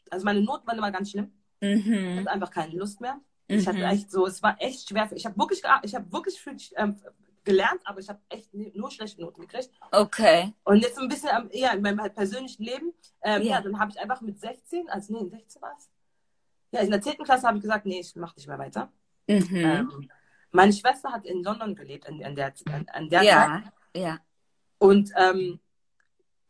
also 0.09 0.25
meine 0.25 0.41
Noten 0.41 0.65
waren 0.67 0.77
immer 0.77 0.91
ganz 0.91 1.11
schlimm. 1.11 1.31
Ich 1.59 1.85
Mhm. 1.85 2.19
hatte 2.19 2.31
einfach 2.31 2.51
keine 2.51 2.73
Lust 2.75 3.01
mehr. 3.01 3.19
Ich 3.47 3.67
hatte 3.67 3.77
Mhm. 3.79 3.83
echt 3.85 4.11
so, 4.11 4.25
es 4.25 4.41
war 4.41 4.55
echt 4.59 4.89
schwer. 4.89 5.07
Ich 5.13 5.25
habe 5.25 5.37
wirklich, 5.37 5.61
ich 5.83 5.95
habe 5.95 6.11
wirklich 6.11 6.41
für, 6.41 6.55
ähm, 6.77 6.99
gelernt, 7.45 7.79
aber 7.85 7.99
ich 7.99 8.09
habe 8.09 8.19
echt 8.29 8.53
nur 8.53 8.91
schlechte 8.91 9.21
Noten 9.21 9.41
gekriegt. 9.41 9.69
Okay. 9.91 10.53
Und 10.63 10.77
jetzt 10.81 10.97
ein 10.99 11.07
bisschen 11.07 11.29
ähm, 11.37 11.49
eher 11.51 11.73
in 11.73 11.81
meinem 11.81 12.01
halt 12.01 12.15
persönlichen 12.15 12.63
Leben. 12.63 12.93
Ähm, 13.21 13.43
Ja. 13.43 13.55
ja. 13.57 13.61
dann 13.61 13.79
habe 13.79 13.91
ich 13.91 13.99
einfach 13.99 14.21
mit 14.21 14.39
16, 14.39 14.89
also 14.89 15.13
nee, 15.13 15.29
16 15.29 15.61
war 15.61 15.75
es. 15.77 15.89
Ja, 16.71 16.81
in 16.81 16.91
der 16.91 17.01
10. 17.01 17.17
Klasse 17.23 17.47
habe 17.47 17.57
ich 17.57 17.61
gesagt, 17.63 17.85
nee, 17.85 17.99
ich 17.99 18.15
mache 18.15 18.35
nicht 18.35 18.47
mehr 18.47 18.59
weiter. 18.59 18.91
Mhm. 19.27 19.47
Ähm, 19.55 20.09
meine 20.51 20.73
Schwester 20.73 21.11
hat 21.11 21.25
in 21.25 21.43
London 21.43 21.75
gelebt 21.75 22.07
an, 22.07 22.21
an 22.23 22.35
der, 22.35 22.53
an, 22.71 22.85
an 22.91 23.09
der 23.09 23.19
Zeit. 23.19 23.27
ja. 23.27 23.63
Ja. 23.95 24.19
Und 24.77 25.11
ähm, 25.15 25.59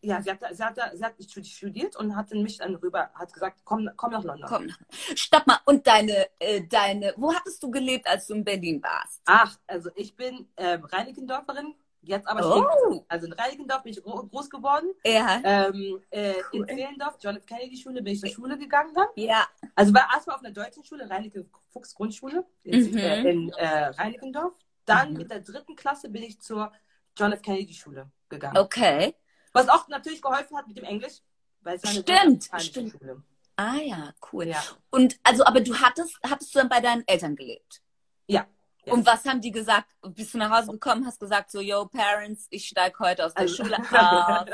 ja, 0.05 0.21
sie 0.21 0.31
hat, 0.31 0.39
sie, 0.51 0.63
hat, 0.63 0.75
sie 0.93 1.03
hat 1.03 1.15
studiert 1.45 1.95
und 1.95 2.15
hat 2.15 2.31
mich 2.31 2.57
dann 2.59 2.75
rüber, 2.75 3.09
hat 3.13 3.33
gesagt, 3.33 3.61
komm, 3.63 3.89
komm 3.97 4.11
nach 4.11 4.23
London. 4.23 4.47
Komm. 4.47 4.69
Stopp 5.15 5.45
mal. 5.47 5.59
Und 5.65 5.85
deine, 5.87 6.27
äh, 6.39 6.61
deine, 6.67 7.13
wo 7.17 7.33
hattest 7.33 7.61
du 7.63 7.71
gelebt, 7.71 8.07
als 8.07 8.27
du 8.27 8.35
in 8.35 8.43
Berlin 8.43 8.81
warst? 8.83 9.21
Ach, 9.25 9.57
also 9.67 9.89
ich 9.95 10.15
bin 10.15 10.47
ähm, 10.57 10.83
Reinickendorferin, 10.85 11.75
Jetzt 12.07 12.27
aber 12.27 12.45
Oh. 12.45 13.03
Also 13.07 13.25
in 13.25 13.33
Reinickendorf 13.33 13.81
bin 13.81 13.93
ich 13.93 14.03
gro- 14.03 14.27
groß 14.27 14.47
geworden. 14.51 14.91
Ja. 15.03 15.41
Ähm, 15.43 15.99
äh, 16.11 16.35
Cool. 16.53 16.69
In 16.69 16.77
Zehlendorf, 16.77 17.17
John 17.19 17.35
F. 17.37 17.47
Kennedy 17.47 17.75
Schule, 17.77 18.03
bin 18.03 18.13
ich 18.13 18.19
zur 18.19 18.29
Schule 18.29 18.59
gegangen 18.59 18.93
dann. 18.93 19.07
Ja. 19.15 19.47
Also 19.73 19.91
war 19.91 20.07
erstmal 20.13 20.35
auf 20.35 20.43
einer 20.43 20.53
deutschen 20.53 20.83
Schule, 20.83 21.09
Reinecke 21.09 21.47
Fuchs 21.71 21.95
Grundschule 21.95 22.45
in, 22.61 22.91
Mhm. 22.91 22.97
äh, 22.99 23.21
in 23.31 23.49
äh, 23.53 23.85
Reinickendorf. 23.87 24.53
Dann 24.85 25.13
Mhm. 25.13 25.17
mit 25.17 25.31
der 25.31 25.39
dritten 25.39 25.75
Klasse 25.75 26.07
bin 26.09 26.21
ich 26.21 26.39
zur 26.39 26.71
John 27.17 27.31
F. 27.33 27.41
Kennedy 27.41 27.73
Schule 27.73 28.07
gegangen. 28.29 28.55
Okay. 28.59 29.15
Was 29.55 29.69
auch 29.69 29.87
natürlich 29.87 30.21
geholfen 30.21 30.57
hat 30.57 30.67
mit 30.67 30.77
dem 30.77 30.83
Englisch, 30.83 31.21
weil 31.61 31.77
es 31.81 31.89
Stimmt, 31.89 32.49
stimmt. 32.59 32.91
Schule. 32.91 33.23
Ah 33.55 33.75
ja, 33.77 34.13
cool. 34.33 34.47
Ja. 34.47 34.61
Und 34.89 35.17
also, 35.23 35.45
aber 35.45 35.61
du 35.61 35.73
hattest, 35.79 36.19
hattest 36.29 36.53
du 36.53 36.59
dann 36.59 36.67
bei 36.69 36.81
deinen 36.81 37.07
Eltern 37.07 37.35
gelebt? 37.37 37.81
Ja. 38.27 38.45
Ja. 38.83 38.93
Und 38.93 39.05
was 39.05 39.23
haben 39.25 39.39
die 39.39 39.51
gesagt? 39.51 39.87
Bist 40.09 40.33
du 40.33 40.37
nach 40.37 40.51
Hause 40.51 40.71
gekommen, 40.73 41.05
hast 41.07 41.19
gesagt 41.21 41.49
so, 41.51 41.61
yo, 41.61 41.85
Parents, 41.85 42.47
ich 42.49 42.67
steige 42.67 42.99
heute 42.99 43.25
aus 43.25 43.33
der 43.33 43.43
Also, 43.43 43.63
Schule 43.63 43.77
aus. 43.91 44.51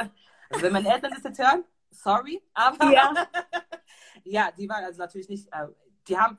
also 0.49 0.61
wenn 0.61 0.71
meine 0.71 0.93
Eltern 0.93 1.11
das 1.15 1.23
jetzt 1.23 1.39
hören, 1.39 1.63
sorry, 1.89 2.41
aber 2.53 2.91
Ja. 2.91 3.13
ja, 4.23 4.51
die 4.51 4.69
waren 4.69 4.85
also 4.85 4.99
natürlich 4.99 5.27
nicht, 5.29 5.47
äh, 5.51 5.67
die 6.07 6.17
haben, 6.17 6.37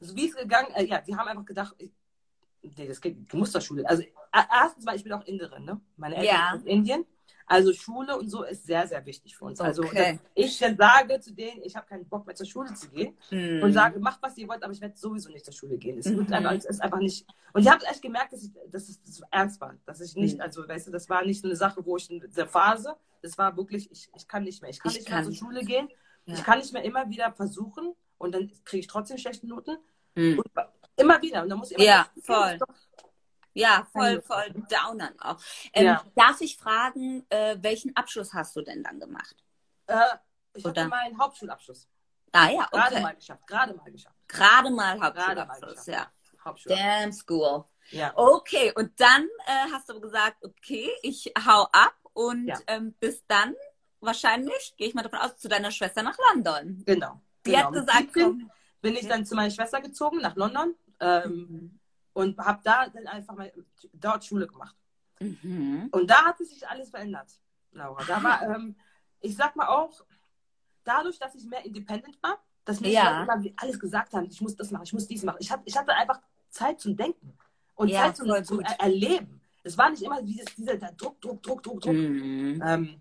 so 0.00 0.16
wie 0.16 0.28
es 0.30 0.34
gegangen, 0.34 0.72
äh, 0.74 0.84
ja, 0.84 1.00
die 1.02 1.14
haben 1.14 1.28
einfach 1.28 1.44
gedacht, 1.44 1.74
ich, 1.78 1.92
nee, 2.62 2.88
das 2.88 3.00
geht, 3.02 3.30
du 3.30 3.36
musst 3.36 3.52
zur 3.52 3.60
Schule. 3.60 3.86
Also 3.86 4.02
äh, 4.02 4.08
erstens 4.50 4.84
mal, 4.86 4.96
ich 4.96 5.04
bin 5.04 5.12
auch 5.12 5.24
Inderin, 5.26 5.64
ne? 5.66 5.78
Meine 5.96 6.16
Eltern 6.16 6.34
Ja. 6.34 6.48
sind 6.52 6.60
aus 6.62 6.66
Indien. 6.66 7.06
Also 7.46 7.72
Schule 7.72 8.16
und 8.18 8.28
so 8.28 8.44
ist 8.44 8.64
sehr, 8.66 8.86
sehr 8.86 9.04
wichtig 9.04 9.36
für 9.36 9.44
uns. 9.46 9.60
Also 9.60 9.82
Okay. 9.82 10.18
dass 10.18 10.30
ich 10.34 10.58
sage 10.58 11.20
zu 11.20 11.32
denen, 11.32 11.62
ich 11.62 11.74
habe 11.76 11.86
keinen 11.86 12.08
Bock 12.08 12.26
mehr 12.26 12.34
zur 12.34 12.46
Schule 12.46 12.72
zu 12.74 12.88
gehen 12.90 13.16
Hm. 13.30 13.62
und 13.62 13.72
sage, 13.72 13.98
macht 14.00 14.22
was 14.22 14.36
ihr 14.38 14.48
wollt, 14.48 14.62
aber 14.62 14.72
ich 14.72 14.80
werde 14.80 14.96
sowieso 14.96 15.30
nicht 15.30 15.44
zur 15.44 15.54
Schule 15.54 15.76
gehen. 15.76 15.98
Es, 15.98 16.06
wird 16.06 16.28
Mhm. 16.28 16.34
einfach, 16.34 16.52
es 16.52 16.64
ist 16.64 16.80
einfach 16.80 16.98
nicht. 17.00 17.26
Und 17.52 17.62
ich 17.62 17.70
habe 17.70 17.84
echt 17.86 18.00
gemerkt, 18.02 18.32
dass, 18.32 18.42
ich, 18.44 18.50
dass 18.70 18.88
es 18.88 19.00
es 19.06 19.22
ernst 19.30 19.60
war. 19.60 19.74
Dass 19.86 20.00
ich 20.00 20.14
nicht, 20.16 20.36
Mhm. 20.36 20.42
also 20.42 20.66
weißt 20.66 20.86
du, 20.86 20.90
das 20.90 21.08
war 21.10 21.24
nicht 21.24 21.40
so 21.42 21.48
eine 21.48 21.56
Sache, 21.56 21.84
wo 21.84 21.96
ich 21.96 22.10
in 22.10 22.20
der 22.36 22.46
Phase, 22.46 22.96
das 23.22 23.36
war 23.38 23.56
wirklich, 23.56 23.90
ich, 23.90 24.08
ich 24.16 24.26
kann 24.28 24.44
nicht 24.44 24.62
mehr. 24.62 24.70
Ich 24.70 24.80
kann 24.80 24.90
Ich 24.92 24.98
nicht 24.98 25.08
kann 25.08 25.16
mehr 25.24 25.24
zur. 25.24 25.34
Schule 25.34 25.64
gehen. 25.64 25.88
Ja. 26.26 26.34
Ich 26.34 26.44
kann 26.44 26.58
nicht 26.58 26.72
mehr 26.72 26.84
immer 26.84 27.08
wieder 27.10 27.32
versuchen 27.32 27.92
und 28.18 28.32
dann 28.34 28.50
kriege 28.64 28.80
ich 28.80 28.86
trotzdem 28.86 29.18
schlechte 29.18 29.46
Noten. 29.48 29.76
Hm. 30.14 30.38
Und 30.38 30.46
immer 30.96 31.20
wieder. 31.22 31.42
Und 31.42 31.48
dann 31.48 31.58
muss 31.58 31.70
ich 31.70 31.76
immer 31.76 31.84
Ja, 31.86 32.06
voll. 32.22 32.58
Ja, 33.54 33.86
voll, 33.92 34.22
voll 34.22 34.50
downern 34.70 35.18
auch. 35.20 35.38
Ähm, 35.72 35.86
Ja. 35.86 36.04
Darf 36.14 36.40
ich 36.40 36.56
fragen, 36.56 37.24
äh, 37.28 37.56
welchen 37.60 37.94
Abschluss 37.96 38.32
hast 38.32 38.56
du 38.56 38.62
denn 38.62 38.82
dann 38.82 38.98
gemacht? 38.98 39.36
Äh, 39.86 39.96
ich 40.54 40.64
Oder? 40.64 40.82
hatte 40.82 40.90
meinen 40.90 41.18
Hauptschulabschluss. 41.18 41.88
Ah 42.32 42.48
ja, 42.48 42.66
Gerade 42.70 42.94
okay. 42.94 43.02
mal 43.02 43.14
geschafft. 43.14 43.46
Gerade 43.46 43.74
mal 43.74 43.92
geschafft. 43.92 44.16
Gerade 44.28 44.70
mal 44.70 44.98
Gerade 44.98 45.46
Hauptschulabschluss, 45.48 45.86
ja. 45.86 46.06
Hauptschule. 46.44 46.76
Damn 46.76 47.12
school. 47.12 47.64
Ja. 47.90 48.12
Okay, 48.16 48.72
und 48.74 48.98
dann 49.00 49.24
äh, 49.46 49.70
hast 49.72 49.88
du 49.88 50.00
gesagt, 50.00 50.42
okay, 50.44 50.88
ich 51.02 51.32
hau 51.46 51.64
ab 51.72 51.94
und 52.14 52.46
Ja. 52.48 52.58
ähm, 52.68 52.94
bis 53.00 53.24
dann 53.26 53.54
wahrscheinlich, 54.00 54.74
gehe 54.76 54.88
ich 54.88 54.94
mal 54.94 55.02
davon 55.02 55.18
aus, 55.20 55.36
zu 55.36 55.48
deiner 55.48 55.70
Schwester 55.70 56.02
nach 56.02 56.16
London. 56.32 56.82
Genau. 56.86 57.20
Die 57.46 57.50
genau. 57.52 57.64
hat 57.66 57.72
gesagt, 57.72 57.98
17 58.14 58.22
komm. 58.24 58.50
bin 58.80 58.96
ich 58.96 59.06
dann 59.08 59.26
zu 59.26 59.34
meiner 59.34 59.50
Schwester 59.50 59.80
gezogen 59.80 60.18
nach 60.20 60.36
London 60.36 60.74
ähm, 61.00 61.78
und 62.12 62.38
habe 62.38 62.60
da 62.62 62.88
dann 62.88 63.06
einfach 63.06 63.34
mal 63.34 63.52
dort 63.92 64.24
Schule 64.24 64.46
gemacht. 64.46 64.76
Mhm. 65.20 65.88
Und 65.92 66.08
da 66.10 66.24
hat 66.24 66.38
sich 66.38 66.66
alles 66.68 66.90
verändert, 66.90 67.28
Laura. 67.72 68.02
Da 68.04 68.22
war, 68.22 68.42
ähm, 68.54 68.76
ich 69.20 69.36
sag 69.36 69.56
mal 69.56 69.68
auch, 69.68 70.04
dadurch, 70.84 71.18
dass 71.18 71.34
ich 71.34 71.44
mehr 71.44 71.64
independent 71.64 72.18
war, 72.22 72.38
dass 72.64 72.80
mir 72.80 72.90
Ja. 72.90 73.22
Immer 73.22 73.42
alles 73.56 73.78
gesagt 73.78 74.12
haben, 74.14 74.26
ich 74.26 74.40
muss 74.40 74.54
das 74.56 74.70
machen, 74.70 74.84
ich 74.84 74.92
muss 74.92 75.06
dies 75.06 75.22
machen. 75.22 75.38
Ich, 75.40 75.50
hab, 75.50 75.62
ich 75.64 75.76
hatte 75.76 75.94
einfach 75.94 76.20
Zeit 76.48 76.80
zum 76.80 76.96
Denken 76.96 77.36
und 77.74 77.88
Ja, 77.88 78.02
Zeit 78.04 78.16
zum, 78.16 78.44
zum 78.44 78.60
er 78.60 78.78
Erleben. 78.80 79.40
Es 79.64 79.78
war 79.78 79.90
nicht 79.90 80.02
immer 80.02 80.20
dieses, 80.22 80.44
dieser 80.56 80.76
Druck, 80.76 81.20
Druck, 81.20 81.42
Druck, 81.42 81.62
Druck, 81.62 81.80
Druck. 81.80 81.94
Mhm. 81.94 82.62
Ähm, 82.64 83.00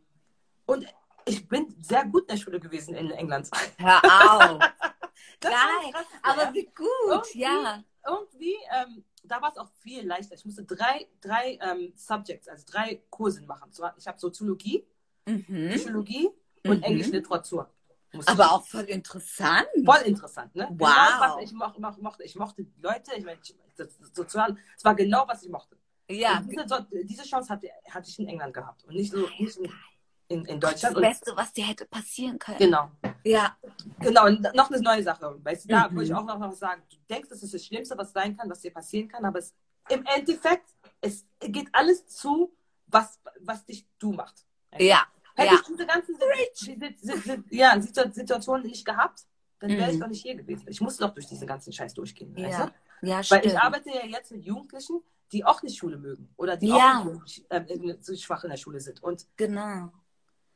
und 0.65 0.85
ich 1.25 1.47
bin 1.47 1.75
sehr 1.81 2.05
gut 2.05 2.23
in 2.23 2.27
der 2.29 2.37
Schule 2.37 2.59
gewesen 2.59 2.95
in 2.95 3.11
England. 3.11 3.49
Hör 3.77 4.01
auf. 4.03 4.59
Geil. 5.39 6.05
Aber 6.21 6.53
wie 6.53 6.65
gut, 6.65 6.87
Irgendwie- 7.07 7.39
ja. 7.39 7.83
Irgendwie, 8.05 8.55
ähm, 8.71 9.03
da 9.23 9.41
war 9.41 9.51
es 9.51 9.57
auch 9.57 9.69
viel 9.81 10.05
leichter. 10.05 10.35
Ich 10.35 10.45
musste 10.45 10.63
drei, 10.63 11.07
drei 11.21 11.57
ähm, 11.61 11.93
Subjects, 11.95 12.47
also 12.47 12.65
drei 12.69 13.01
Kurse 13.09 13.41
machen. 13.43 13.71
Ich 13.97 14.07
habe 14.07 14.19
Soziologie, 14.19 14.85
Mhm. 15.27 15.69
Psychologie 15.69 16.29
und 16.65 16.77
Mhm. 16.77 16.83
Englische 16.83 17.11
Literatur. 17.11 17.69
Aber 18.25 18.43
ich- 18.43 18.49
auch 18.51 18.65
voll 18.65 18.83
interessant. 18.85 19.67
voll 19.85 20.01
interessant, 20.05 20.53
ne? 20.55 20.67
Wow. 20.71 20.77
Genau, 20.79 21.19
was 21.19 21.43
ich 21.43 21.51
mo 21.53 21.65
mo 21.77 21.91
mochte. 22.01 22.23
Ich 22.23 22.35
mochte 22.35 22.63
die 22.63 22.81
Leute, 22.81 23.11
ich 23.15 23.23
meine, 23.23 23.39
Sozial, 24.13 24.57
es 24.75 24.83
war 24.83 24.95
genau, 24.95 25.25
was 25.27 25.43
ich 25.43 25.49
mochte. 25.49 25.77
Ja, 26.09 26.41
diese, 26.45 26.65
diese 27.05 27.23
Chance 27.23 27.49
hatte, 27.49 27.69
hatte 27.89 28.09
ich 28.09 28.19
in 28.19 28.27
England 28.27 28.53
gehabt 28.53 28.83
und 28.83 28.95
nicht 28.95 29.11
so 29.11 29.29
nicht 29.39 29.57
in, 29.57 29.71
in, 30.31 30.45
in 30.45 30.59
das 30.59 30.71
Deutschland. 30.71 30.95
Und, 30.95 31.01
Beste, 31.03 31.31
was 31.35 31.53
dir 31.53 31.65
hätte 31.65 31.85
passieren 31.85 32.39
können. 32.39 32.57
genau. 32.57 32.89
Ja, 33.23 33.55
Genau, 33.99 34.25
und 34.25 34.41
noch 34.55 34.69
eine 34.71 34.81
neue 34.81 35.03
Sache. 35.03 35.37
Weißt 35.43 35.65
du, 35.65 35.69
da 35.69 35.87
Mhm. 35.87 35.95
würde 35.95 36.05
ich 36.05 36.13
auch 36.13 36.25
noch 36.25 36.39
was 36.39 36.57
sagen. 36.59 36.81
Du 36.89 36.97
denkst, 37.09 37.29
das 37.29 37.43
ist 37.43 37.53
das 37.53 37.63
Schlimmste, 37.65 37.97
was 37.97 38.11
sein 38.11 38.35
kann, 38.35 38.49
was 38.49 38.61
dir 38.61 38.71
passieren 38.73 39.07
kann, 39.07 39.23
aber 39.25 39.39
es, 39.39 39.53
im 39.89 40.03
Endeffekt, 40.05 40.73
es 41.01 41.25
geht 41.39 41.67
alles 41.73 42.07
zu, 42.07 42.51
was, 42.87 43.19
was 43.41 43.65
dich 43.65 43.85
du 43.99 44.11
macht. 44.13 44.45
ja, 44.79 45.03
Hätte 45.35 45.53
ja. 45.53 45.59
ich 45.61 45.67
diese 45.67 45.85
ganzen 45.85 46.15
ja, 47.49 47.79
Situ- 47.81 48.11
Situationen 48.11 48.65
nicht 48.67 48.85
gehabt, 48.85 49.25
dann 49.59 49.69
wäre 49.71 49.89
ich 49.91 49.95
Mhm. 49.97 50.01
doch 50.01 50.07
nicht 50.07 50.21
hier 50.23 50.35
gewesen. 50.35 50.65
Ich 50.67 50.81
musste 50.81 51.03
doch 51.05 51.13
durch 51.13 51.27
diesen 51.27 51.47
ganzen 51.47 51.71
Scheiß 51.71 51.93
durchgehen. 51.93 52.35
Weißt 52.35 52.59
Ja, 52.59 52.65
du? 53.01 53.07
ja, 53.07 53.15
Weil 53.17 53.23
stimmt. 53.23 53.45
ich 53.45 53.59
arbeite 53.59 53.89
ja 53.89 54.05
jetzt 54.05 54.31
mit 54.31 54.43
Jugendlichen, 54.43 55.01
die 55.31 55.45
auch 55.45 55.61
nicht 55.63 55.77
Schule 55.77 55.97
mögen 55.97 56.33
oder 56.37 56.57
die 56.57 56.67
Ja. 56.69 57.01
auch 57.01 57.21
nicht, 57.21 57.45
äh, 57.49 57.97
so 58.01 58.15
schwach 58.15 58.43
in 58.43 58.49
der 58.49 58.57
Schule 58.57 58.79
sind. 58.79 59.01
Und 59.03 59.27
Genau. 59.37 59.91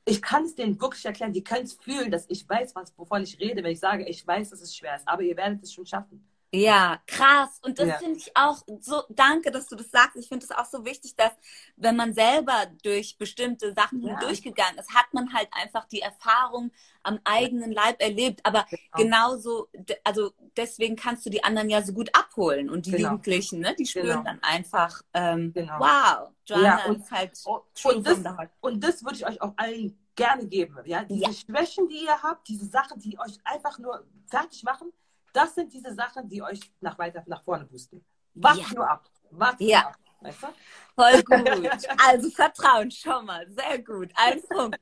Ich 0.05 0.21
kann 0.21 0.45
es 0.45 0.55
denen 0.55 0.79
wirklich 0.79 1.05
erklären. 1.05 1.33
Die 1.33 1.43
können 1.43 1.65
es 1.65 1.73
fühlen, 1.73 2.11
dass 2.11 2.29
ich 2.29 2.47
weiß, 2.47 2.75
was, 2.75 2.97
wovon 2.97 3.23
ich 3.23 3.39
rede, 3.39 3.63
wenn 3.63 3.71
ich 3.71 3.79
sage, 3.79 4.07
ich 4.07 4.25
weiß, 4.25 4.51
dass 4.51 4.61
es 4.61 4.75
schwer 4.75 4.95
ist, 4.95 5.07
aber 5.07 5.23
ihr 5.23 5.35
werdet 5.35 5.63
es 5.63 5.73
schon 5.73 5.85
schaffen. 5.85 6.23
Ja, 6.55 6.99
krass. 7.07 7.59
Und 7.63 7.79
das 7.79 7.87
Ja. 7.87 7.97
finde 7.97 8.17
ich 8.19 8.31
auch 8.35 8.61
so, 8.79 9.03
danke, 9.09 9.51
dass 9.51 9.67
du 9.67 9.75
das 9.75 9.89
sagst. 9.91 10.15
Ich 10.17 10.27
finde 10.29 10.45
es 10.45 10.51
auch 10.51 10.65
so 10.65 10.85
wichtig, 10.85 11.15
dass 11.15 11.31
wenn 11.75 11.95
man 11.95 12.13
selber 12.13 12.65
durch 12.83 13.17
bestimmte 13.17 13.73
Sachen 13.73 14.01
Ja. 14.01 14.11
hindurchgegangen 14.17 14.77
ist, 14.77 14.93
hat 14.93 15.13
man 15.13 15.33
halt 15.33 15.49
einfach 15.51 15.85
die 15.85 16.01
Erfahrung 16.01 16.71
am 17.03 17.19
eigenen 17.23 17.71
Leib 17.71 18.01
erlebt. 18.01 18.39
Aber 18.43 18.65
genauso, 18.95 19.67
de- 19.73 19.97
also 20.03 20.31
deswegen 20.57 20.95
kannst 20.95 21.25
du 21.25 21.29
die 21.29 21.43
anderen 21.43 21.69
ja 21.69 21.81
so 21.81 21.93
gut 21.93 22.09
abholen. 22.15 22.69
Und 22.69 22.85
die 22.85 22.91
Genau. 22.91 23.09
Jugendlichen, 23.11 23.59
ne, 23.59 23.75
die 23.77 23.85
spüren 23.85 24.07
Genau. 24.07 24.23
dann 24.23 24.41
einfach, 24.43 25.01
ähm, 25.13 25.51
Genau. 25.53 25.79
wow, 25.79 26.29
Joanna 26.45 26.63
Ja, 26.79 26.85
und- 26.85 27.01
ist 27.01 27.11
halt 27.11 27.31
Und, 27.45 27.61
true 27.75 27.95
und, 27.95 28.07
das, 28.07 28.19
und 28.61 28.83
das 28.83 29.03
würde 29.03 29.15
ich 29.17 29.25
euch 29.27 29.41
auch 29.41 29.53
allen 29.57 29.97
gerne 30.15 30.47
geben. 30.47 30.77
Ja? 30.85 31.03
Diese. 31.03 31.33
Schwächen, 31.33 31.87
die 31.89 32.05
ihr 32.05 32.23
habt, 32.23 32.47
diese 32.47 32.65
Sachen, 32.67 32.99
die 32.99 33.19
euch 33.19 33.37
einfach 33.43 33.77
nur 33.79 34.05
fertig 34.27 34.63
machen, 34.63 34.91
das 35.35 35.55
sind 35.55 35.71
diese 35.73 35.93
Sachen, 35.93 36.27
die 36.29 36.41
euch 36.41 36.59
nach 36.81 36.97
weiter 36.97 37.23
nach 37.27 37.43
vorne 37.43 37.65
boosten. 37.65 38.03
Wart 38.33 38.57
Ja. 38.57 38.65
nur 38.73 38.89
ab. 38.89 39.09
Wart 39.31 39.59
Ja. 39.59 39.81
nur 39.81 39.87
ab. 39.89 39.97
Weißt 40.21 40.43
du? 40.43 40.47
Voll 40.95 41.23
gut. 41.23 41.87
Also 42.07 42.29
Vertrauen 42.29 42.89
schon 42.89 43.25
mal. 43.25 43.47
Sehr 43.51 43.79
gut. 43.79 44.11
Ein 44.15 44.41
Punkt. 44.41 44.79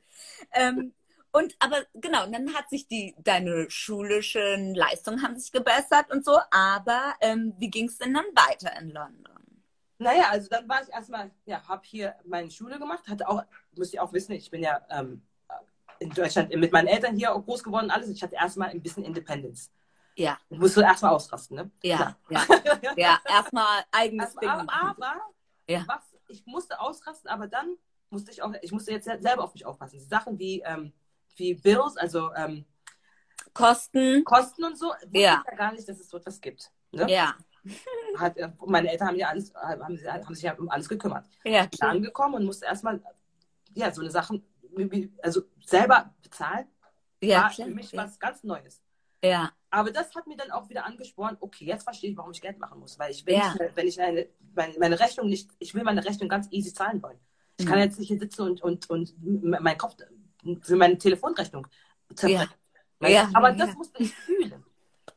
Ähm, 0.51 0.93
und 1.31 1.55
aber 1.59 1.77
genau, 1.95 2.27
dann 2.27 2.53
hat 2.53 2.69
sich 2.69 2.87
die, 2.87 3.15
deine 3.17 3.69
schulischen 3.69 4.75
Leistungen 4.75 5.23
haben 5.23 5.37
sich 5.37 5.51
gebessert 5.51 6.11
und 6.11 6.23
so, 6.23 6.37
aber 6.51 7.15
ähm, 7.21 7.55
wie 7.57 7.69
ging 7.71 7.87
es 7.87 7.97
denn 7.97 8.13
dann 8.13 8.25
weiter 8.35 8.79
in 8.79 8.91
London? 8.91 9.33
Naja, 9.97 10.29
also 10.29 10.47
dann 10.49 10.69
war 10.69 10.83
ich 10.83 10.89
erstmal, 10.89 11.31
ja, 11.45 11.67
habe 11.67 11.81
hier 11.85 12.15
meine 12.25 12.51
Schule 12.51 12.77
gemacht, 12.77 13.07
hatte 13.07 13.27
auch, 13.27 13.43
müsst 13.75 13.93
ihr 13.95 14.03
auch 14.03 14.13
wissen, 14.13 14.33
ich 14.33 14.51
bin 14.51 14.61
ja 14.61 14.85
ähm, 14.91 15.23
in 15.99 16.09
Deutschland 16.11 16.53
mit 16.53 16.71
meinen 16.71 16.87
Eltern 16.87 17.15
hier 17.15 17.29
groß 17.29 17.63
geworden, 17.63 17.89
alles. 17.89 18.09
Ich 18.09 18.21
hatte 18.21 18.35
erstmal 18.35 18.69
ein 18.69 18.81
bisschen 18.81 19.03
Independence. 19.03 19.71
Ja, 20.15 20.37
Ich 20.49 20.59
musste 20.59 20.81
erstmal 20.81 21.11
ausrasten, 21.13 21.55
ne? 21.57 21.71
ja, 21.83 22.15
ja. 22.29 22.39
Klar. 22.45 22.61
Ja, 22.97 23.19
erstmal 23.27 23.83
eigenes 23.91 24.27
Also, 24.37 24.39
Ding 24.39 24.49
aber, 24.49 24.73
aber 24.73 25.21
Ja. 25.67 25.83
was, 25.87 26.03
ich 26.27 26.45
musste 26.45 26.79
ausrasten, 26.79 27.29
aber 27.29 27.47
dann 27.47 27.75
musste 28.09 28.31
ich 28.31 28.41
auch, 28.43 28.53
ich 28.61 28.71
musste 28.71 28.91
jetzt 28.91 29.05
selber 29.05 29.43
auf 29.43 29.53
mich 29.53 29.65
aufpassen. 29.65 29.99
Sachen 29.99 30.37
wie, 30.37 30.61
ähm, 30.61 30.93
wie 31.35 31.55
Bills, 31.55 31.97
also 31.97 32.31
ähm, 32.35 32.65
Kosten, 33.53 34.23
Kosten 34.23 34.63
und 34.63 34.77
so, 34.77 34.87
wusste 34.87 35.07
Ja. 35.19 35.41
ich 35.45 35.51
ja 35.51 35.57
gar 35.57 35.71
nicht, 35.71 35.87
dass 35.87 35.99
es 35.99 36.09
so 36.09 36.17
etwas 36.17 36.39
gibt. 36.41 36.71
Ne? 36.91 37.09
ja. 37.09 37.35
Hat, 38.17 38.35
äh, 38.37 38.51
meine 38.65 38.91
Eltern 38.91 39.07
haben, 39.07 39.15
ja 39.15 39.29
alles, 39.29 39.53
haben, 39.55 39.81
haben 39.81 40.35
sich 40.35 40.43
ja 40.43 40.53
um 40.55 40.69
alles 40.69 40.89
gekümmert. 40.89 41.25
Ja, 41.45 41.63
Ich 41.63 41.69
bin 41.69 41.79
klar. 41.79 41.91
angekommen 41.91 42.35
und 42.35 42.45
musste 42.45 42.65
erstmal 42.65 43.01
ja, 43.73 43.91
so 43.91 44.01
eine 44.01 44.11
Sachen, 44.11 44.45
wie- 44.75 45.11
also 45.23 45.43
selber 45.65 46.13
bezahlen, 46.21 46.67
Ja, 47.21 47.43
war 47.43 47.49
klar. 47.51 47.67
für 47.69 47.73
mich 47.73 47.91
Ja. 47.93 48.03
was 48.03 48.19
ganz 48.19 48.43
Neues. 48.43 48.82
Ja, 49.23 49.51
Aber 49.71 49.89
das 49.91 50.13
hat 50.15 50.27
mir 50.27 50.37
dann 50.37 50.51
auch 50.51 50.69
wieder 50.69 50.85
angespornt, 50.85 51.37
okay, 51.41 51.65
jetzt 51.65 51.83
verstehe 51.83 52.11
ich, 52.11 52.17
warum 52.17 52.31
ich 52.31 52.41
Geld 52.41 52.59
machen 52.59 52.79
muss. 52.79 52.99
Weil 52.99 53.11
ich, 53.11 53.25
wenn 53.25 53.35
Ja. 53.39 53.55
ich, 53.55 53.75
wenn 53.75 53.87
ich 53.87 53.99
eine, 54.01 54.27
meine, 54.55 54.77
meine 54.79 54.99
Rechnung 54.99 55.27
nicht, 55.27 55.49
ich 55.59 55.73
will 55.73 55.83
meine 55.83 56.03
Rechnung 56.05 56.29
ganz 56.29 56.47
easy 56.51 56.73
zahlen 56.73 57.01
wollen. 57.01 57.17
Ich 57.57 57.65
Mhm. 57.65 57.69
kann 57.69 57.79
jetzt 57.79 57.97
nicht 57.99 58.07
hier 58.09 58.19
sitzen 58.19 58.41
und, 58.43 58.61
und, 58.61 58.89
und 58.89 59.13
meinen 59.43 59.77
Kopf 59.77 59.95
für 60.61 60.75
meine 60.75 60.97
Telefonrechnung 60.97 61.65
zerbrechen. 62.15 62.53
Ja. 63.01 63.09
Ja, 63.09 63.29
Aber 63.33 63.51
das 63.51 63.73
musste 63.75 64.01
ich 64.03 64.13
fühlen. 64.13 64.63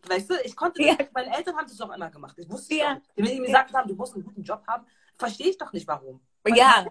Weißt 0.08 0.30
du, 0.30 0.34
ich 0.44 0.54
konnte, 0.56 0.82
das, 0.82 1.08
meine 1.12 1.36
Eltern 1.36 1.56
haben 1.56 1.66
das 1.66 1.76
doch 1.76 1.92
immer 1.94 2.10
gemacht. 2.10 2.36
Ich 2.38 2.48
wusste 2.50 2.74
Ja. 2.74 2.94
doch. 2.94 3.00
Wenn 3.16 3.24
die 3.26 3.40
mir 3.40 3.46
gesagt 3.46 3.72
haben, 3.74 3.88
du 3.88 3.94
musst 3.94 4.14
einen 4.14 4.24
guten 4.24 4.42
Job 4.42 4.62
haben, 4.66 4.86
verstehe 5.16 5.48
ich 5.48 5.58
doch 5.58 5.72
nicht 5.72 5.86
warum. 5.86 6.20
Ja. 6.48 6.86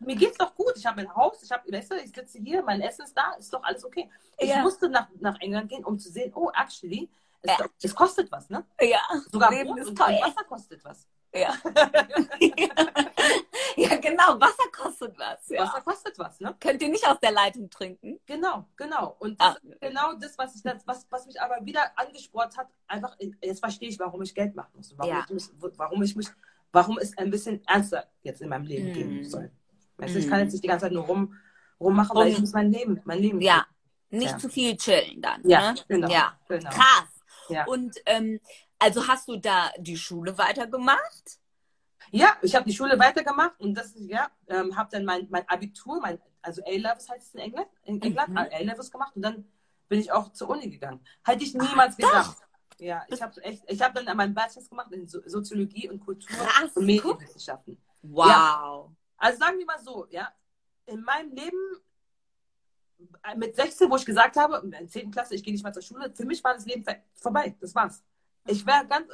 Mir 0.00 0.16
geht's 0.16 0.38
doch 0.38 0.54
gut. 0.54 0.72
Ich 0.76 0.86
habe 0.86 1.02
ein 1.02 1.14
Haus, 1.14 1.42
ich 1.42 1.50
habe, 1.52 1.70
weißt 1.70 1.90
du, 1.92 1.96
ich 1.96 2.10
sitze 2.14 2.38
hier, 2.38 2.62
mein 2.62 2.80
Essen 2.80 3.04
ist 3.04 3.14
da, 3.16 3.32
ist 3.38 3.52
doch 3.52 3.62
alles 3.62 3.84
okay. 3.84 4.10
Ich 4.38 4.48
Ja. 4.48 4.62
musste 4.62 4.88
nach, 4.88 5.08
nach 5.20 5.38
England 5.40 5.68
gehen, 5.68 5.84
um 5.84 5.98
zu 5.98 6.10
sehen, 6.10 6.32
oh, 6.34 6.50
actually, 6.54 7.08
es, 7.42 7.58
Ja. 7.58 7.66
es 7.82 7.94
kostet 7.94 8.32
was, 8.32 8.48
ne? 8.48 8.64
Ja. 8.80 9.00
Sogar 9.30 9.50
Leben 9.50 9.68
Brot 9.68 9.78
ist 9.78 9.88
und, 9.90 9.98
teuer. 9.98 10.20
Wasser 10.22 10.44
kostet 10.44 10.84
was. 10.84 11.06
Ja. 11.34 11.54
ja, 13.76 13.96
genau. 13.96 14.40
Wasser 14.40 14.68
kostet 14.72 15.18
was. 15.18 15.48
Ja. 15.48 15.62
Wasser 15.62 15.80
kostet 15.82 16.18
was, 16.18 16.40
ne? 16.40 16.54
Könnt 16.60 16.82
ihr 16.82 16.88
nicht 16.88 17.06
aus 17.06 17.18
der 17.20 17.32
Leitung 17.32 17.68
trinken? 17.70 18.20
Genau, 18.26 18.66
genau. 18.76 19.16
Und 19.20 19.40
das 19.40 19.56
Ah. 19.56 19.58
ist 19.62 19.80
genau 19.80 20.12
das, 20.14 20.36
was, 20.38 20.56
ich, 20.56 20.62
das 20.62 20.86
was, 20.86 21.06
was 21.10 21.26
mich 21.26 21.40
aber 21.40 21.64
wieder 21.64 21.82
angespornt 21.96 22.56
hat, 22.56 22.68
einfach, 22.86 23.16
jetzt 23.42 23.60
verstehe 23.60 23.88
ich, 23.90 23.98
warum 23.98 24.22
ich 24.22 24.34
Geld 24.34 24.54
machen 24.54 24.70
muss. 24.74 24.94
Warum, 24.96 25.12
Ja. 25.12 25.24
ich, 25.28 25.34
mich, 25.34 25.44
warum 25.76 26.02
ich 26.02 26.16
mich, 26.16 26.28
warum 26.72 26.98
es 26.98 27.16
ein 27.18 27.30
bisschen 27.30 27.62
ernster 27.66 28.06
jetzt 28.22 28.40
in 28.42 28.48
meinem 28.48 28.64
Leben 28.64 28.90
Mm. 28.90 28.92
gehen 28.92 29.24
soll. 29.24 29.50
Weißt 30.00 30.14
du, 30.14 30.18
ich 30.18 30.28
kann 30.28 30.40
jetzt 30.40 30.52
nicht 30.52 30.64
die 30.64 30.68
ganze 30.68 30.86
Zeit 30.86 30.92
nur 30.92 31.04
rum, 31.04 31.34
rummachen, 31.78 32.16
weil 32.16 32.28
ich 32.28 32.38
muss 32.38 32.52
mein 32.52 32.70
Leben, 32.72 33.00
mein 33.04 33.18
Leben. 33.18 33.40
Ja. 33.40 33.66
Nicht 34.10 34.32
Ja. 34.32 34.38
zu 34.38 34.48
viel 34.48 34.76
chillen 34.76 35.20
dann. 35.22 35.40
Ja, 35.48 35.72
ne? 35.72 35.80
genau. 35.88 36.08
Ja. 36.08 36.36
genau. 36.48 36.70
Krass. 36.70 37.08
Ja. 37.48 37.64
Und 37.66 37.96
ähm, 38.06 38.40
also 38.78 39.06
hast 39.06 39.28
du 39.28 39.36
da 39.36 39.70
die 39.78 39.96
Schule 39.96 40.36
weitergemacht? 40.38 41.38
Ja, 42.10 42.36
ich 42.42 42.54
habe 42.56 42.64
die 42.64 42.74
Schule 42.74 42.98
weitergemacht 42.98 43.60
und 43.60 43.74
das 43.74 43.92
ist, 43.92 44.08
ja, 44.10 44.28
ähm, 44.48 44.76
habe 44.76 44.88
dann 44.90 45.04
mein, 45.04 45.28
mein 45.30 45.48
Abitur, 45.48 46.00
mein, 46.00 46.18
also 46.42 46.60
A-Levels 46.64 47.08
heißt 47.08 47.28
es 47.28 47.34
in 47.34 47.40
England, 47.40 47.68
in 47.84 48.02
England, 48.02 48.30
Mhm. 48.30 48.38
A-Levels 48.38 48.90
gemacht 48.90 49.14
und 49.14 49.22
dann 49.22 49.44
bin 49.88 50.00
ich 50.00 50.10
auch 50.10 50.32
zur 50.32 50.48
Uni 50.50 50.68
gegangen. 50.70 51.00
Hätte 51.24 51.44
ich 51.44 51.54
niemals 51.54 51.96
doch. 51.96 52.08
gedacht. 52.08 52.36
Ja, 52.78 53.04
ich 53.08 53.20
habe 53.20 53.40
echt, 53.42 53.62
ich 53.68 53.80
habe 53.82 54.02
dann 54.02 54.16
meinen 54.16 54.34
Bachelor 54.34 54.64
gemacht 54.64 54.90
in 54.90 55.06
so 55.06 55.20
Soziologie 55.26 55.88
und 55.90 56.00
Kultur 56.00 56.34
Krass, 56.34 56.74
und 56.76 56.86
Medienwissenschaften. 56.86 57.76
Wow. 58.02 58.90
Also 59.20 59.38
sagen 59.38 59.58
wir 59.58 59.66
mal 59.66 59.78
so, 59.78 60.06
ja, 60.10 60.32
in 60.86 61.02
meinem 61.02 61.30
Leben 61.32 61.58
äh, 63.22 63.36
mit 63.36 63.54
16, 63.54 63.90
wo 63.90 63.96
ich 63.96 64.04
gesagt 64.04 64.36
habe, 64.36 64.60
in 64.64 64.70
der 64.70 64.88
10. 64.88 65.10
Klasse, 65.10 65.34
ich 65.34 65.42
gehe 65.44 65.52
nicht 65.52 65.62
mehr 65.62 65.72
zur 65.72 65.82
Schule, 65.82 66.12
für 66.14 66.24
mich 66.24 66.42
war 66.42 66.54
das 66.54 66.64
Leben 66.66 66.84
vorbei. 67.14 67.54
Das 67.60 67.74
war's. 67.74 68.02
Ich 68.46 68.64
wäre 68.66 68.86
ganz, 68.86 69.06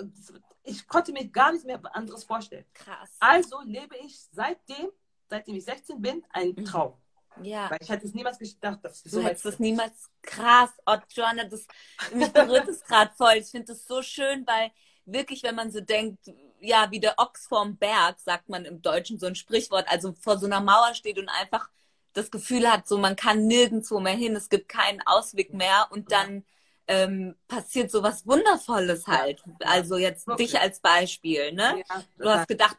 ich 0.63 0.87
konnte 0.87 1.13
mir 1.13 1.29
gar 1.29 1.53
nicht 1.53 1.65
mehr 1.67 1.81
anderes 1.95 2.25
vorstellen. 2.25 2.65
Krass. 2.73 3.17
Also 3.19 3.61
lebe 3.65 3.97
ich 3.99 4.19
seitdem, 4.33 4.91
seitdem 5.29 5.57
ich 5.57 5.65
16 5.65 6.01
bin, 6.01 6.25
einen 6.31 6.55
Mhm. 6.55 6.65
Traum. 6.65 6.95
Ja. 7.43 7.69
Weil 7.71 7.79
ich 7.83 7.89
hätte 7.91 8.07
es 8.07 8.15
niemals 8.15 8.39
gedacht, 8.39 8.79
dass 8.83 8.97
es 8.97 9.03
Du 9.03 9.09
so 9.11 9.23
hättest 9.23 9.45
das 9.45 9.59
niemals 9.59 10.11
krass. 10.23 10.71
Oh, 10.87 10.97
Joanna, 11.11 11.45
das, 11.45 11.67
mich 12.15 12.33
berührt 12.33 12.67
es 12.69 12.83
gerade 12.83 13.13
voll. 13.15 13.35
Ich 13.35 13.51
finde 13.51 13.67
das 13.67 13.85
so 13.87 14.01
schön, 14.01 14.47
weil 14.47 14.71
wirklich, 15.07 15.43
wenn 15.43 15.55
man 15.55 15.71
so 15.71 15.81
denkt, 15.81 16.31
ja, 16.61 16.91
wie 16.91 17.01
der 17.01 17.15
Ochs 17.19 17.47
vorm 17.47 17.77
Berg, 17.77 18.19
sagt 18.19 18.49
man 18.49 18.65
im 18.65 18.83
Deutschen 18.83 19.19
so 19.19 19.27
ein 19.27 19.35
Sprichwort, 19.35 19.87
also 19.89 20.15
vor 20.21 20.39
so 20.39 20.47
einer 20.47 20.61
Mauer 20.61 20.95
steht 20.95 21.19
und 21.19 21.29
einfach 21.29 21.69
das 22.13 22.31
Gefühl 22.31 22.71
hat, 22.71 22.89
so 22.89 22.99
man 22.99 23.15
kann 23.15 23.47
nirgendwo 23.47 24.01
mehr 24.01 24.15
hin, 24.15 24.37
es 24.37 24.49
gibt 24.49 24.69
keinen 24.69 25.01
Ausweg 25.07 25.53
mehr 25.53 25.87
und 25.91 26.13
dann 26.13 26.45
ähm, 26.89 27.35
passiert 27.49 27.91
so 27.91 28.03
was 28.03 28.27
Wundervolles 28.27 29.07
halt. 29.07 29.43
Also 29.61 29.97
jetzt 29.97 30.27
Wirklich. 30.27 30.53
dich 30.53 30.61
als 30.61 30.81
Beispiel, 30.81 31.53
ne? 31.53 31.83
Ja, 31.89 32.05
Du 32.19 32.31
hast 32.31 32.49
gedacht, 32.49 32.77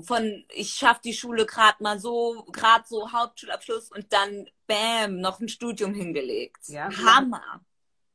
von 0.00 0.44
ich 0.48 0.70
schaffe 0.70 1.00
die 1.04 1.12
Schule 1.12 1.44
gerade 1.44 1.82
mal 1.82 1.98
so, 1.98 2.46
gerade 2.50 2.84
so 2.88 3.12
Hauptschulabschluss 3.12 3.90
und 3.90 4.12
dann 4.12 4.48
bam, 4.66 5.20
noch 5.20 5.40
ein 5.40 5.48
Studium 5.48 5.92
hingelegt. 5.92 6.68
Ja. 6.68 6.88
Hammer. 6.90 7.60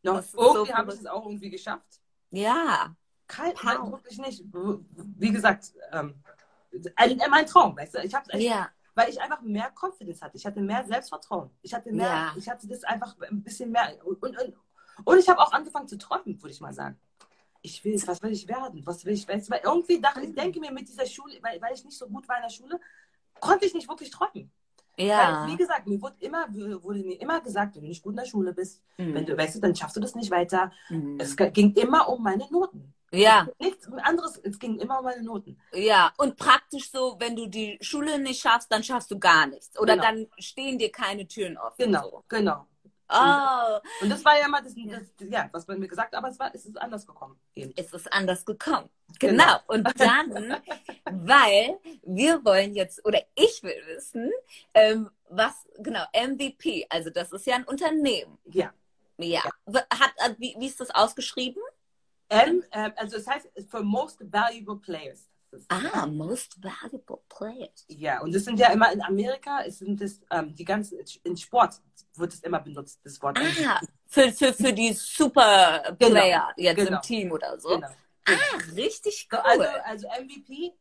noch, 0.01 0.15
das 0.15 0.25
ist 0.25 0.31
so 0.31 0.41
irgendwie 0.41 0.73
habe 0.73 0.93
ich 0.93 0.99
es 0.99 1.05
auch 1.05 1.25
irgendwie 1.25 1.49
geschafft. 1.51 1.99
Ja. 2.31 2.95
Kein, 3.27 3.51
Wow. 3.53 3.63
nein, 3.63 3.91
wirklich 3.91 4.17
nicht. 4.19 4.43
Wie 5.17 5.31
gesagt, 5.31 5.73
ähm, 5.91 6.15
ein, 6.95 7.19
mein 7.29 7.45
Traum, 7.45 7.75
weißt 7.75 7.95
du, 7.95 7.99
ich 8.03 8.13
habe 8.15 8.29
echt 8.31 8.43
Ja. 8.43 8.69
weil 8.95 9.09
ich 9.09 9.21
einfach 9.21 9.41
mehr 9.41 9.71
Confidence 9.79 10.21
hatte. 10.21 10.37
Ich 10.37 10.45
hatte 10.45 10.59
mehr 10.61 10.83
Selbstvertrauen. 10.85 11.49
Ich 11.61 11.73
hatte 11.73 11.91
mehr, 11.91 12.07
Ja. 12.07 12.33
ich 12.37 12.47
hatte 12.49 12.67
das 12.67 12.83
einfach 12.83 13.15
ein 13.29 13.43
bisschen 13.43 13.71
mehr. 13.71 13.95
Und, 14.05 14.21
und, 14.23 14.35
und 15.03 15.17
ich 15.19 15.27
habe 15.29 15.39
auch 15.39 15.51
angefangen 15.51 15.87
zu 15.87 15.97
träumen, 15.97 16.41
würde 16.41 16.51
ich 16.51 16.61
mal 16.61 16.73
sagen. 16.73 16.97
Ich 17.61 17.83
will, 17.83 18.01
was 18.07 18.21
will 18.21 18.31
ich 18.31 18.47
werden? 18.47 18.85
Was 18.85 19.03
will 19.03 19.13
ich 19.13 19.27
werden? 19.27 19.43
Weil 19.49 19.61
irgendwie 19.63 19.99
dachte 19.99 20.21
ich, 20.21 20.33
denke 20.33 20.59
mir 20.59 20.71
mit 20.71 20.87
dieser 20.87 21.05
Schule, 21.05 21.37
weil, 21.41 21.61
weil 21.61 21.73
ich 21.73 21.83
nicht 21.83 21.97
so 21.97 22.07
gut 22.07 22.27
war 22.29 22.37
in 22.37 22.43
der 22.43 22.49
Schule, 22.49 22.79
konnte 23.39 23.65
ich 23.65 23.73
nicht 23.73 23.89
wirklich 23.89 24.09
träumen. 24.09 24.51
Ja. 24.97 25.43
Weil, 25.45 25.51
wie 25.51 25.57
gesagt, 25.57 25.85
mir 25.85 26.01
wurde 26.01 26.15
immer, 26.19 26.47
wurde 26.81 26.99
mir 27.03 27.19
immer 27.19 27.41
gesagt, 27.41 27.75
wenn 27.75 27.81
du 27.83 27.87
nicht 27.89 28.01
gut 28.03 28.13
in 28.13 28.17
der 28.17 28.25
Schule 28.25 28.53
bist, 28.53 28.81
Mhm. 28.97 29.13
wenn 29.13 29.25
du 29.25 29.37
weißt, 29.37 29.55
du, 29.55 29.59
dann 29.59 29.75
schaffst 29.75 29.95
du 29.95 29.99
das 29.99 30.15
nicht 30.15 30.31
weiter. 30.31 30.71
Mhm. 30.89 31.17
Es 31.19 31.35
ging 31.35 31.73
immer 31.75 32.07
um 32.09 32.23
meine 32.23 32.47
Noten. 32.49 32.93
Ja, 33.11 33.47
Nichts 33.59 33.87
anderes, 34.03 34.37
es 34.43 34.59
ging 34.59 34.79
immer 34.79 34.99
um 34.99 35.05
meine 35.05 35.23
Noten. 35.23 35.57
ja. 35.73 36.11
Und 36.17 36.35
praktisch 36.37 36.91
so, 36.91 37.15
wenn 37.19 37.35
du 37.35 37.47
die 37.47 37.77
Schule 37.81 38.19
nicht 38.19 38.41
schaffst, 38.41 38.71
dann 38.71 38.83
schaffst 38.83 39.09
du 39.11 39.17
gar 39.19 39.47
nichts. 39.47 39.79
Oder 39.79 39.93
Genau. 39.93 40.03
dann 40.07 40.27
stehen 40.39 40.77
dir 40.77 40.91
keine 40.91 41.25
Türen 41.27 41.57
offen. 41.57 41.75
Genau, 41.77 42.03
So. 42.09 42.23
genau. 42.27 42.67
Oh, 43.09 43.79
Und 44.01 44.09
das 44.09 44.25
war 44.25 44.37
ja 44.37 44.47
immer 44.47 44.61
das, 44.61 44.73
Ja. 44.75 44.97
das 45.17 45.29
ja, 45.29 45.49
was 45.53 45.65
man 45.65 45.79
mir 45.79 45.87
gesagt 45.87 46.11
hat, 46.13 46.17
aber 46.17 46.27
es, 46.27 46.37
war, 46.39 46.53
es 46.53 46.65
ist 46.65 46.75
anders 46.81 47.07
gekommen. 47.07 47.39
Eben. 47.55 47.71
es 47.77 47.93
ist 47.93 48.11
anders 48.11 48.43
gekommen. 48.45 48.89
Genau. 49.19 49.43
Genau. 49.45 49.59
Und 49.67 49.87
dann, 49.97 50.57
weil 51.11 51.79
wir 52.03 52.43
wollen 52.43 52.75
jetzt, 52.75 53.05
oder 53.05 53.21
ich 53.35 53.63
will 53.63 53.81
wissen, 53.87 54.29
ähm, 54.73 55.09
was, 55.29 55.53
genau, 55.77 56.03
MVP, 56.13 56.85
also 56.89 57.09
das 57.09 57.31
ist 57.31 57.45
ja 57.45 57.55
ein 57.55 57.63
Unternehmen. 57.63 58.37
Ja. 58.43 58.73
Ja. 59.19 59.41
Hat, 59.73 60.11
äh, 60.17 60.35
wie, 60.37 60.55
wie 60.59 60.67
ist 60.67 60.81
das 60.81 60.91
ausgeschrieben? 60.91 61.61
M, 62.29 62.63
ähm, 62.71 62.91
also 62.95 63.17
es 63.17 63.27
heißt 63.27 63.49
for 63.69 63.83
most 63.83 64.19
valuable 64.31 64.77
players. 64.77 65.29
Ah, 65.69 66.05
most 66.05 66.57
valuable 66.61 67.19
players. 67.29 67.85
Ja, 67.87 68.21
und 68.21 68.35
das 68.35 68.43
sind 68.43 68.59
ja 68.59 68.71
immer 68.71 68.91
in 68.91 69.01
Amerika, 69.01 69.61
es 69.65 69.79
sind 69.79 70.01
das, 70.01 70.19
ähm, 70.29 70.53
die 70.53 70.65
ganzen, 70.65 70.99
in 71.23 71.37
Sport 71.37 71.81
wird 72.15 72.33
es 72.33 72.41
immer 72.41 72.59
benutzt, 72.59 72.99
das 73.03 73.21
Wort. 73.21 73.39
Ah, 73.39 73.79
für, 74.05 74.31
für, 74.31 74.53
für 74.53 74.73
die 74.73 74.93
Super 74.93 75.95
Player 75.97 76.53
jetzt 76.57 76.77
genau. 76.77 76.97
im 76.97 77.01
Team 77.01 77.31
oder 77.31 77.59
so. 77.59 77.69
Genau. 77.69 77.87
Ah, 78.25 78.73
richtig 78.75 79.29
cool. 79.31 79.39
Also, 79.39 79.63
also 79.85 80.07
MVP 80.21 80.73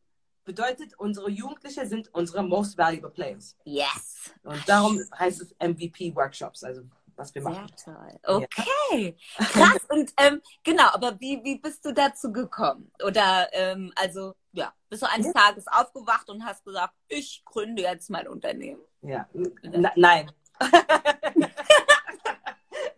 bedeutet, 0.43 0.93
unsere 0.97 1.29
Jugendliche 1.29 1.85
sind 1.85 2.13
unsere 2.13 2.43
most 2.43 2.77
valuable 2.77 3.09
players. 3.09 3.55
yes. 3.63 4.31
Und 4.43 4.67
darum 4.67 4.99
heißt 5.17 5.41
es 5.41 5.55
MVP 5.59 6.13
Workshops, 6.15 6.63
also 6.63 6.81
was 7.17 7.33
wir 7.35 7.41
machen. 7.41 7.67
Sehr 7.75 7.93
toll. 7.95 8.19
Okay. 8.45 9.17
Krass. 9.37 9.79
Und 9.89 10.11
ähm, 10.17 10.41
genau, 10.63 10.87
aber 10.93 11.19
wie, 11.19 11.43
wie 11.43 11.57
bist 11.57 11.83
du 11.85 11.91
dazu 11.93 12.31
gekommen? 12.31 12.91
Oder 13.03 13.49
ähm, 13.53 13.91
also, 13.95 14.35
ja, 14.53 14.73
bist 14.89 15.01
du 15.01 15.09
eines 15.09 15.27
Ja. 15.27 15.33
Tages 15.33 15.65
aufgewacht 15.67 16.29
und 16.29 16.45
hast 16.45 16.63
gesagt, 16.63 16.93
ich 17.07 17.43
gründe 17.45 17.81
jetzt 17.81 18.09
mein 18.09 18.27
Unternehmen. 18.27 18.81
Ja, 19.01 19.27
N 19.33 19.87
nein. 19.95 20.31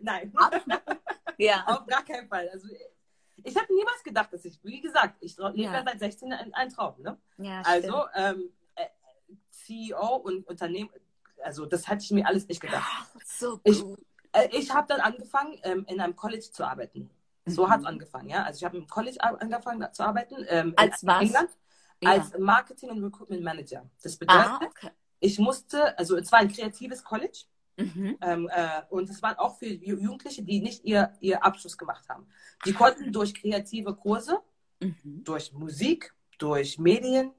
nein. 0.00 0.32
Ja. 1.38 1.64
Auf 1.66 1.86
gar 1.86 2.04
keinen 2.04 2.28
Fall. 2.28 2.48
Also 2.50 2.68
ich 3.42 3.56
habe 3.56 3.72
niemals 3.74 4.02
gedacht, 4.02 4.32
dass 4.32 4.44
ich, 4.44 4.58
wie 4.62 4.80
gesagt, 4.80 5.16
ich 5.20 5.36
lebe 5.36 5.52
Ja. 5.62 5.72
ja. 5.72 5.84
seit 5.84 5.98
16 5.98 6.32
ein, 6.32 6.52
ein 6.54 6.68
Traum. 6.70 6.94
Ne? 7.00 7.16
ja 7.38 7.62
Also 7.64 8.04
ähm, 8.14 8.50
äh, 8.74 8.86
CEO 9.50 10.16
und 10.16 10.46
Unternehmen, 10.46 10.90
also 11.42 11.64
das 11.66 11.88
hatte 11.88 12.02
ich 12.04 12.10
mir 12.10 12.26
alles 12.26 12.46
nicht 12.48 12.60
gedacht. 12.60 12.86
so 13.24 13.60
Ich- 13.64 13.82
gut. 13.82 13.98
Äh, 14.32 14.48
ich 14.52 14.72
habe 14.72 14.86
dann 14.88 15.00
angefangen, 15.00 15.58
ähm, 15.62 15.84
in 15.88 16.00
einem 16.00 16.16
College 16.16 16.48
zu 16.52 16.64
arbeiten. 16.64 17.10
So 17.46 17.66
Mhm. 17.66 17.70
hat 17.70 17.80
es 17.80 17.86
angefangen, 17.86 18.28
ja. 18.28 18.44
Also 18.44 18.58
ich 18.58 18.64
habe 18.64 18.76
im 18.76 18.86
College 18.86 19.18
angefangen 19.20 19.86
zu 19.92 20.02
arbeiten. 20.04 20.44
Ähm, 20.48 20.74
Als 20.76 21.02
in 21.02 21.08
was? 21.08 21.22
England. 21.22 21.50
Ja. 22.02 22.10
Als 22.12 22.38
Marketing- 22.38 22.90
und 22.90 23.02
Recruitment 23.04 23.42
Manager. 23.42 23.88
Das 24.02 24.16
bedeutet, 24.16 24.46
ah, 24.46 24.60
okay. 24.64 24.90
ich 25.20 25.38
musste, 25.38 25.98
also 25.98 26.16
es 26.16 26.30
war 26.32 26.38
ein 26.38 26.48
kreatives 26.50 27.02
College. 27.04 27.44
Mhm. 27.76 28.18
Ähm, 28.20 28.48
äh, 28.52 28.82
und 28.90 29.08
es 29.08 29.22
waren 29.22 29.36
auch 29.38 29.56
für 29.58 29.66
Ju- 29.66 29.98
Jugendliche, 29.98 30.42
die 30.42 30.60
nicht 30.60 30.84
ihr, 30.84 31.12
ihr 31.20 31.42
Abschluss 31.44 31.76
gemacht 31.78 32.08
haben. 32.08 32.26
Die 32.66 32.72
konnten 32.72 33.10
durch 33.12 33.34
kreative 33.34 33.94
Kurse, 33.94 34.38
Mhm. 34.80 35.24
durch 35.24 35.52
Musik, 35.52 36.14
durch 36.38 36.78
Medien, 36.78 37.32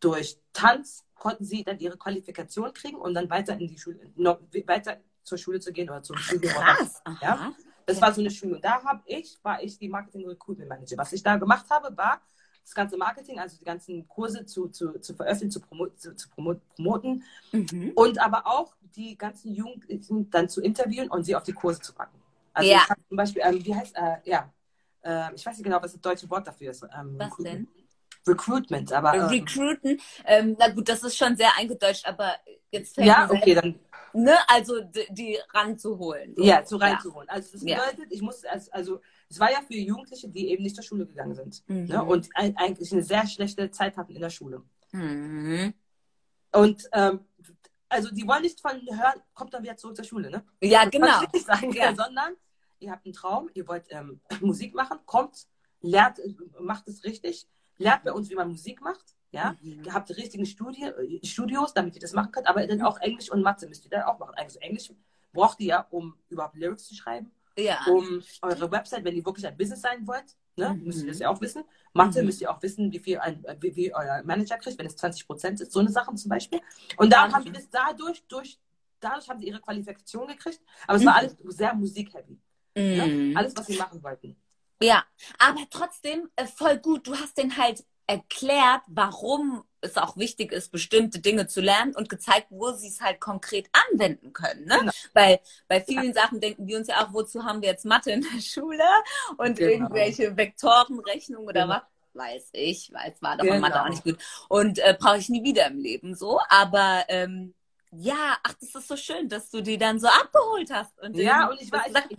durch 0.00 0.38
Tanz, 0.52 1.04
konnten 1.14 1.44
sie 1.44 1.62
dann 1.62 1.78
ihre 1.78 1.96
Qualifikation 1.96 2.72
kriegen 2.74 2.96
und 2.96 3.14
dann 3.14 3.30
weiter 3.30 3.52
in 3.58 3.68
die 3.68 3.78
Schule, 3.78 4.12
noch 4.16 4.40
weiter 4.66 4.98
zur 5.24 5.38
Schule 5.38 5.60
zu 5.60 5.72
gehen 5.72 5.88
oder 5.88 6.02
zum 6.02 6.16
Studium. 6.16 6.54
oder 6.56 6.64
Krass. 6.74 7.00
Aha. 7.04 7.16
Ja? 7.22 7.52
Das 7.86 8.00
war 8.00 8.12
so 8.12 8.20
eine 8.20 8.30
Schule. 8.30 8.56
Und 8.56 8.64
da 8.64 8.82
habe 8.84 9.02
ich, 9.06 9.38
war 9.42 9.62
ich 9.62 9.78
die 9.78 9.88
Marketing 9.88 10.26
Recruitment 10.28 10.68
Manager. 10.68 10.96
Was 10.98 11.12
ich 11.12 11.22
da 11.22 11.36
gemacht 11.36 11.66
habe, 11.70 11.96
war 11.96 12.20
das 12.64 12.74
ganze 12.74 12.96
Marketing, 12.96 13.40
also 13.40 13.56
die 13.58 13.64
ganzen 13.64 14.06
Kurse 14.06 14.46
zu, 14.46 14.68
zu, 14.68 14.98
zu 15.00 15.14
veröffentlichen, 15.14 15.50
zu, 15.50 15.60
promo 15.60 15.88
zu, 15.96 16.14
zu 16.14 16.28
promo 16.30 16.54
promoten 16.76 17.24
Mhm. 17.50 17.92
und 17.96 18.18
aber 18.20 18.46
auch 18.46 18.74
die 18.96 19.18
ganzen 19.18 19.52
Jugendlichen 19.52 20.30
dann 20.30 20.48
zu 20.48 20.60
interviewen 20.62 21.10
und 21.10 21.24
sie 21.24 21.34
auf 21.34 21.42
die 21.42 21.52
Kurse 21.52 21.80
zu 21.80 21.92
packen. 21.92 22.22
Also 22.54 22.70
Ja. 22.70 22.78
ich 22.84 22.88
habe 22.90 23.00
zum 23.08 23.16
Beispiel, 23.16 23.42
ähm, 23.44 23.64
wie 23.64 23.74
heißt, 23.74 23.96
äh, 23.96 24.16
ja, 24.24 24.52
äh, 25.02 25.34
ich 25.34 25.44
weiß 25.44 25.56
nicht 25.56 25.64
genau, 25.64 25.82
was 25.82 25.92
das 25.92 26.00
deutsche 26.00 26.30
Wort 26.30 26.46
dafür 26.46 26.70
ist. 26.70 26.84
Ähm, 26.96 27.16
Was 27.18 27.36
denn? 27.38 27.66
Recruitment, 28.26 28.92
aber. 28.92 29.14
ähm, 29.14 29.22
Recruiten. 29.24 30.00
Ähm, 30.24 30.56
na 30.58 30.68
gut, 30.68 30.88
das 30.88 31.02
ist 31.02 31.16
schon 31.16 31.36
sehr 31.36 31.50
eingedeutscht, 31.58 32.06
aber 32.06 32.36
jetzt 32.70 32.94
fällt 32.94 33.08
ja, 33.08 33.28
okay, 33.28 33.54
dann 33.54 33.78
ne, 34.14 34.34
also 34.48 34.80
die, 34.80 35.06
die 35.10 35.38
ranzuholen. 35.52 36.34
Ja, 36.38 36.64
zu 36.64 36.76
reinzuholen. 36.76 37.28
Also 37.28 37.52
das 37.52 37.62
Ja. 37.62 37.78
bedeutet, 37.80 38.12
ich 38.12 38.22
musste, 38.22 38.48
also, 38.72 39.00
es 39.28 39.40
war 39.40 39.50
ja 39.50 39.60
für 39.66 39.74
Jugendliche, 39.74 40.28
die 40.28 40.48
eben 40.50 40.62
nicht 40.62 40.74
zur 40.76 40.84
Schule 40.84 41.06
gegangen 41.06 41.34
sind 41.34 41.62
Mhm. 41.68 41.84
ne, 41.86 42.04
und 42.04 42.28
eigentlich 42.34 42.92
eine 42.92 43.02
sehr 43.02 43.26
schlechte 43.26 43.70
Zeit 43.70 43.96
hatten 43.96 44.14
in 44.14 44.20
der 44.20 44.30
Schule. 44.30 44.62
Mhm. 44.92 45.74
Und 46.52 46.88
ähm, 46.92 47.20
also 47.88 48.10
die 48.10 48.26
wollen 48.26 48.42
nicht 48.42 48.60
von 48.60 48.72
hören, 48.72 49.20
kommt 49.34 49.52
dann 49.54 49.62
wieder 49.62 49.76
zurück 49.76 49.96
zur 49.96 50.04
Schule, 50.04 50.30
ne? 50.30 50.44
Ja, 50.62 50.82
Das 50.84 50.90
genau. 50.90 51.20
nicht 51.32 51.46
sagen, 51.46 51.72
Ja. 51.72 51.94
sondern 51.94 52.34
ihr 52.78 52.90
habt 52.90 53.04
einen 53.06 53.12
Traum, 53.14 53.50
ihr 53.54 53.66
wollt 53.68 53.86
ähm, 53.90 54.20
Musik 54.40 54.74
machen, 54.74 54.98
kommt, 55.06 55.46
lernt, 55.80 56.20
macht 56.60 56.88
es 56.88 57.04
richtig, 57.04 57.46
lernt 57.78 58.04
bei 58.04 58.12
uns, 58.12 58.28
wie 58.30 58.34
man 58.34 58.48
Musik 58.50 58.80
macht, 58.80 59.14
ja? 59.32 59.56
Mhm. 59.60 59.82
Ihr 59.84 59.92
habt 59.92 60.08
die 60.08 60.12
richtigen 60.14 60.46
Studi 60.46 60.84
äh, 60.84 61.26
Studios, 61.26 61.74
damit 61.74 61.94
ihr 61.96 62.00
das 62.00 62.12
machen 62.12 62.30
könnt, 62.32 62.46
aber 62.46 62.66
dann 62.66 62.82
auch 62.82 62.98
Englisch 63.00 63.30
und 63.30 63.42
Mathe 63.42 63.66
müsst 63.68 63.84
ihr 63.84 63.90
dann 63.90 64.02
auch 64.04 64.18
machen. 64.18 64.34
Also 64.36 64.58
Englisch 64.60 64.90
braucht 65.32 65.58
ihr 65.60 65.66
ja, 65.66 65.86
um 65.90 66.14
überhaupt 66.28 66.56
Lyrics 66.56 66.84
zu 66.86 66.94
schreiben, 66.94 67.30
Ja. 67.56 67.80
um 67.88 68.22
eure 68.42 68.70
Website, 68.70 69.04
wenn 69.04 69.16
ihr 69.16 69.24
wirklich 69.24 69.46
ein 69.46 69.56
Business 69.56 69.80
sein 69.80 70.06
wollt, 70.06 70.36
ne, 70.56 70.74
Mhm. 70.74 70.84
müsst 70.84 71.02
ihr 71.02 71.08
das 71.08 71.18
ja 71.18 71.28
auch 71.30 71.40
wissen. 71.40 71.64
Mathe 71.94 72.20
Mhm. 72.20 72.26
müsst 72.26 72.40
ihr 72.40 72.50
auch 72.50 72.62
wissen, 72.62 72.92
wie 72.92 72.98
viel 72.98 73.18
ein, 73.18 73.44
wie, 73.60 73.74
wie 73.76 73.94
euer 73.94 74.22
Manager 74.24 74.58
kriegt, 74.58 74.78
wenn 74.78 74.86
es 74.86 74.96
20 74.96 75.26
Prozent 75.26 75.60
ist, 75.60 75.72
so 75.72 75.80
eine 75.80 75.90
Sache 75.90 76.14
zum 76.14 76.28
Beispiel. 76.28 76.60
Und 76.98 77.12
da 77.12 77.30
haben 77.32 77.44
die 77.44 77.52
das 77.52 77.68
dadurch, 77.70 78.22
durch, 78.28 78.58
dadurch 79.00 79.28
haben 79.28 79.40
sie 79.40 79.48
ihre 79.48 79.60
Qualifikation 79.60 80.26
gekriegt, 80.28 80.60
aber 80.86 80.98
es 80.98 81.04
war 81.06 81.12
Mhm. 81.14 81.18
alles 81.18 81.36
sehr 81.56 81.74
musikheavy. 81.74 82.38
Ne? 82.74 83.06
Mhm. 83.06 83.36
Alles, 83.36 83.56
was 83.56 83.66
sie 83.66 83.76
machen 83.76 84.02
wollten. 84.02 84.36
Ja, 84.82 85.04
aber 85.38 85.60
trotzdem 85.70 86.28
äh, 86.36 86.46
voll 86.46 86.78
gut. 86.78 87.06
Du 87.06 87.14
hast 87.14 87.36
den 87.38 87.56
halt 87.56 87.84
erklärt, 88.06 88.82
warum 88.88 89.64
es 89.80 89.96
auch 89.96 90.16
wichtig 90.16 90.52
ist, 90.52 90.70
bestimmte 90.70 91.18
Dinge 91.20 91.46
zu 91.48 91.60
lernen 91.60 91.94
und 91.96 92.08
gezeigt, 92.08 92.46
wo 92.50 92.70
sie 92.72 92.88
es 92.88 93.00
halt 93.00 93.20
konkret 93.20 93.68
anwenden 93.90 94.32
können. 94.32 94.64
Ne? 94.66 94.78
Genau. 94.78 94.92
Weil 95.12 95.40
bei 95.68 95.80
vielen 95.80 96.14
Sachen 96.14 96.40
denken 96.40 96.66
wir 96.66 96.78
uns 96.78 96.88
ja 96.88 97.04
auch, 97.04 97.12
wozu 97.12 97.44
haben 97.44 97.62
wir 97.62 97.68
jetzt 97.70 97.84
Mathe 97.84 98.12
in 98.12 98.20
der 98.22 98.40
Schule 98.40 98.84
und 99.38 99.56
Genau. 99.58 99.70
irgendwelche 99.72 100.36
Vektorenrechnungen 100.36 101.48
oder 101.48 101.62
Genau. 101.62 101.74
was? 101.74 101.82
Weiß 102.14 102.50
ich, 102.52 102.92
weiß, 102.92 103.14
war 103.22 103.36
doch 103.38 103.44
Genau. 103.44 103.58
Mathe 103.58 103.82
auch 103.82 103.88
nicht 103.88 104.04
gut. 104.04 104.18
Und 104.48 104.78
äh, 104.78 104.94
brauche 104.98 105.16
ich 105.18 105.28
nie 105.30 105.42
wieder 105.42 105.66
im 105.66 105.78
Leben 105.78 106.14
so. 106.14 106.38
Aber 106.48 107.04
ähm, 107.08 107.54
ja, 107.90 108.36
ach, 108.42 108.54
das 108.60 108.74
ist 108.74 108.88
so 108.88 108.96
schön, 108.96 109.28
dass 109.28 109.50
du 109.50 109.62
die 109.62 109.78
dann 109.78 109.98
so 109.98 110.08
abgeholt 110.08 110.70
hast. 110.70 110.98
Und 111.00 111.16
Ja, 111.16 111.48
und 111.48 111.60
ich 111.60 111.72
war, 111.72 111.86
ich, 111.86 112.18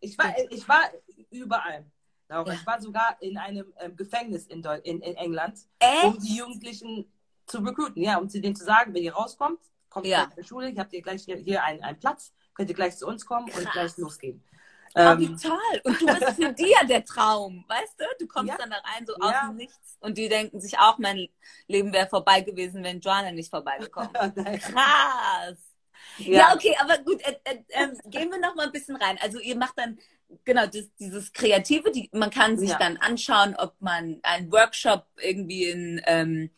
ich, 0.00 0.18
war, 0.18 0.34
ich 0.50 0.68
war 0.68 0.82
überall. 1.30 1.84
Laura. 2.34 2.52
Ja. 2.52 2.58
Ich 2.60 2.66
war 2.66 2.80
sogar 2.80 3.16
in 3.20 3.38
einem 3.38 3.72
ähm, 3.78 3.96
Gefängnis 3.96 4.46
in, 4.46 4.62
Deu 4.62 4.76
in, 4.82 5.00
in 5.00 5.14
England, 5.16 5.58
Echt? 5.78 6.04
um 6.04 6.18
die 6.18 6.36
Jugendlichen 6.36 7.10
zu 7.46 7.58
recruiten. 7.58 8.02
Ja, 8.02 8.18
um 8.18 8.28
zu 8.28 8.40
denen 8.40 8.56
zu 8.56 8.64
sagen, 8.64 8.92
wenn 8.94 9.02
ihr 9.02 9.14
rauskommt, 9.14 9.60
kommt 9.88 10.06
Ja. 10.06 10.26
der 10.36 10.42
Schule, 10.42 10.70
ihr 10.70 10.80
habt 10.80 10.92
ihr 10.92 11.02
gleich 11.02 11.22
hier, 11.24 11.36
hier 11.36 11.62
einen, 11.62 11.82
einen 11.82 11.98
Platz, 11.98 12.32
könnt 12.54 12.68
ihr 12.70 12.74
gleich 12.76 12.96
zu 12.96 13.06
uns 13.06 13.24
kommen 13.24 13.44
und 13.46 13.52
Krass. 13.52 13.72
gleich 13.72 13.96
losgehen. 13.98 14.42
Oh, 14.96 15.18
wie 15.18 15.24
Ähm, 15.26 15.36
toll. 15.36 15.80
Und 15.84 16.00
du 16.00 16.06
bist 16.06 16.30
für 16.40 16.52
die 16.52 16.70
ja 16.70 16.84
der 16.86 17.04
Traum, 17.04 17.64
weißt 17.68 17.94
du? 17.98 18.04
Du 18.20 18.26
kommst 18.28 18.50
Ja. 18.52 18.56
dann 18.58 18.70
da 18.70 18.76
rein, 18.76 19.04
so 19.04 19.12
Ja. 19.20 19.40
aus 19.42 19.48
dem 19.48 19.56
Nichts. 19.56 19.96
Und 20.00 20.16
die 20.18 20.28
denken 20.28 20.60
sich 20.60 20.78
auch, 20.78 20.98
mein 20.98 21.28
Leben 21.66 21.92
wäre 21.92 22.06
vorbei 22.08 22.42
gewesen, 22.42 22.84
wenn 22.84 23.00
Joanna 23.00 23.32
nicht 23.32 23.50
vorbeigekommen 23.50 24.10
wäre. 24.36 24.58
Krass. 24.58 25.58
Ja, 26.18 26.32
ja, 26.50 26.54
okay, 26.54 26.76
aber 26.80 26.98
gut, 26.98 27.20
äh, 27.22 27.36
äh, 27.44 27.58
ähm, 27.70 27.98
gehen 28.06 28.30
wir 28.30 28.38
noch 28.38 28.54
mal 28.54 28.66
ein 28.66 28.72
bisschen 28.72 28.96
rein. 28.96 29.18
Also 29.22 29.38
ihr 29.38 29.56
macht 29.56 29.76
dann, 29.78 29.98
genau, 30.44 30.66
das, 30.66 30.84
dieses 30.98 31.32
Kreative, 31.32 31.90
die, 31.90 32.08
man 32.12 32.30
kann 32.30 32.58
sich 32.58 32.70
Ja. 32.70 32.78
dann 32.78 32.96
anschauen, 32.98 33.56
ob 33.56 33.74
man 33.80 34.20
einen 34.22 34.50
Workshop 34.52 35.06
irgendwie 35.20 35.64
in 35.70 36.00
ähm, 36.06 36.50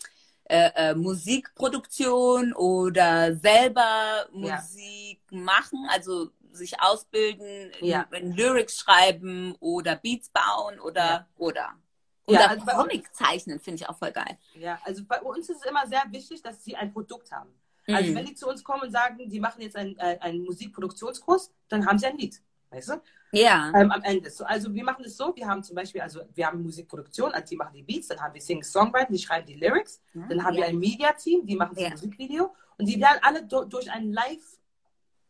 äh, 0.48 0.70
äh, 0.90 0.94
Musikproduktion 0.94 2.52
oder 2.54 3.34
selber 3.36 4.26
Ja. 4.32 4.56
Musik 4.56 5.20
machen, 5.30 5.86
also 5.90 6.30
sich 6.52 6.80
ausbilden, 6.80 7.70
in, 7.80 7.86
Ja. 7.86 8.02
in 8.12 8.32
Lyrics 8.32 8.78
schreiben 8.78 9.54
oder 9.60 9.96
Beats 9.96 10.30
bauen 10.30 10.80
oder 10.80 11.04
Ja. 11.04 11.28
oder. 11.36 11.74
Ja, 12.28 12.40
Oder 12.40 12.50
also 12.50 12.66
Comic 12.66 13.14
zeichnen, 13.14 13.60
finde 13.60 13.82
ich 13.82 13.88
auch 13.88 13.96
voll 13.98 14.10
geil. 14.10 14.36
ja, 14.54 14.80
also 14.84 15.04
bei 15.04 15.20
uns 15.22 15.48
ist 15.48 15.58
es 15.60 15.64
immer 15.70 15.86
sehr 15.86 16.02
wichtig, 16.10 16.42
dass 16.42 16.64
sie 16.64 16.74
ein 16.74 16.92
Produkt 16.92 17.30
haben. 17.30 17.50
Also 17.88 18.10
Mhm. 18.10 18.16
wenn 18.16 18.26
die 18.26 18.34
zu 18.34 18.48
uns 18.48 18.64
kommen 18.64 18.82
und 18.82 18.90
sagen, 18.90 19.28
die 19.28 19.38
machen 19.40 19.62
jetzt 19.62 19.76
einen, 19.76 19.96
äh, 19.98 20.18
einen 20.20 20.42
Musikproduktionskurs, 20.44 21.52
dann 21.68 21.86
haben 21.86 21.98
sie 21.98 22.06
ein 22.06 22.16
Lied. 22.18 22.40
Weißt 22.70 22.88
du? 22.88 23.00
Ja. 23.32 23.72
Ähm, 23.76 23.92
am 23.92 24.02
Ende. 24.02 24.28
So, 24.30 24.44
also 24.44 24.74
wir 24.74 24.82
machen 24.82 25.04
es 25.04 25.16
so, 25.16 25.34
wir 25.36 25.46
haben 25.46 25.62
zum 25.62 25.76
Beispiel, 25.76 26.00
also 26.00 26.20
wir 26.34 26.46
haben 26.46 26.62
Musikproduktion, 26.62 27.32
also 27.32 27.46
die 27.48 27.56
machen 27.56 27.74
die 27.74 27.82
Beats, 27.82 28.08
dann 28.08 28.20
haben 28.20 28.34
wir 28.34 28.40
Sing-Songwriting, 28.40 29.14
die 29.14 29.22
schreiben 29.22 29.46
die 29.46 29.54
Lyrics, 29.54 30.00
dann 30.14 30.42
haben 30.42 30.54
ja. 30.54 30.62
wir 30.62 30.66
ein 30.66 30.78
Media-Team, 30.78 31.46
die 31.46 31.54
machen 31.54 31.74
das 31.74 31.84
Ja. 31.84 31.90
Musikvideo 31.90 32.54
und 32.76 32.86
die 32.86 33.00
werden 33.00 33.18
alle 33.22 33.44
do, 33.44 33.64
durch 33.64 33.90
ein 33.90 34.12
Live- 34.12 34.58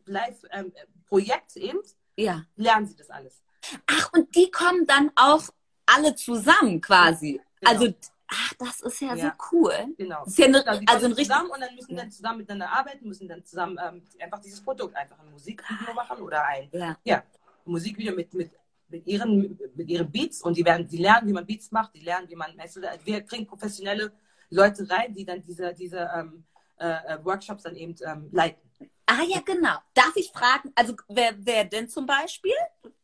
Live-Projekt 0.06 1.56
eben, 1.56 1.78
ja. 2.16 2.44
lernen 2.56 2.86
sie 2.86 2.96
das 2.96 3.10
alles. 3.10 3.42
Ach, 3.86 4.10
und 4.14 4.34
die 4.34 4.50
kommen 4.50 4.86
dann 4.86 5.10
auch 5.16 5.42
alle 5.86 6.14
zusammen 6.14 6.80
quasi. 6.80 7.40
Genau. 7.60 7.70
Also, 7.72 7.94
ach, 8.28 8.54
das 8.58 8.80
ist 8.80 9.00
ja, 9.00 9.14
Ja. 9.14 9.36
so 9.38 9.56
cool. 9.56 9.94
Genau. 9.96 10.20
Das 10.24 10.28
ist 10.28 10.38
ja 10.38 10.46
eine, 10.46 10.66
Also, 10.66 10.82
also 10.86 11.06
ein 11.06 11.12
richtig. 11.12 11.28
zusammen 11.28 11.50
und 11.50 11.60
dann 11.60 11.74
müssen 11.74 11.96
dann 11.96 12.10
zusammen 12.10 12.38
miteinander 12.38 12.70
arbeiten, 12.72 13.08
müssen 13.08 13.28
dann 13.28 13.44
zusammen 13.44 13.78
ähm, 13.82 14.02
einfach 14.20 14.40
dieses 14.40 14.60
Produkt, 14.60 14.94
einfach 14.96 15.18
ein 15.18 15.30
Musikvideo 15.30 15.94
machen 15.94 16.20
oder 16.22 16.44
ein 16.44 16.68
Ja. 17.04 17.22
Musikvideo 17.64 18.14
mit, 18.14 18.32
mit, 18.34 18.50
mit, 18.88 19.06
ihren, 19.06 19.58
mit 19.74 19.88
ihren 19.88 20.10
Beats 20.10 20.42
und 20.42 20.56
die 20.56 20.64
werden, 20.64 20.86
die 20.86 20.98
lernen, 20.98 21.28
wie 21.28 21.32
man 21.32 21.44
Beats 21.46 21.70
macht, 21.72 21.94
die 21.94 22.00
lernen, 22.00 22.28
wie 22.28 22.36
man, 22.36 22.56
weißt 22.56 22.76
du, 22.76 22.82
wir 23.04 23.22
kriegen 23.22 23.46
professionelle 23.46 24.12
Leute 24.50 24.88
rein, 24.88 25.12
die 25.12 25.24
dann 25.24 25.42
diese, 25.42 25.72
diese 25.74 26.08
ähm, 26.14 26.44
äh, 26.78 27.14
äh, 27.14 27.24
Workshops 27.24 27.64
dann 27.64 27.74
eben 27.74 27.94
ähm, 28.04 28.28
leiten. 28.32 28.62
Ah 29.06 29.22
ja, 29.26 29.40
genau. 29.40 29.78
Darf 29.94 30.14
ich 30.16 30.30
fragen, 30.30 30.72
also 30.74 30.94
wer, 31.08 31.34
wer 31.38 31.64
denn 31.64 31.88
zum 31.88 32.06
Beispiel? 32.06 32.52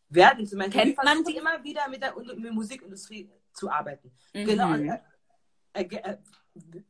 Werden 0.09 0.47
zum 0.47 0.59
Beispiel, 0.59 0.81
Kennt 0.81 0.97
man 0.99 1.25
die? 1.25 1.37
immer 1.37 1.63
wieder 1.65 1.89
mit 1.89 2.03
der, 2.03 2.15
mit 2.17 2.45
der 2.45 2.53
Musikindustrie 2.53 3.31
zu 3.53 3.71
arbeiten. 3.71 4.13
Mhm. 4.35 4.45
Genau. 4.45 4.75
Äh, 5.75 5.85
äh, 5.85 5.97
äh, 5.97 6.17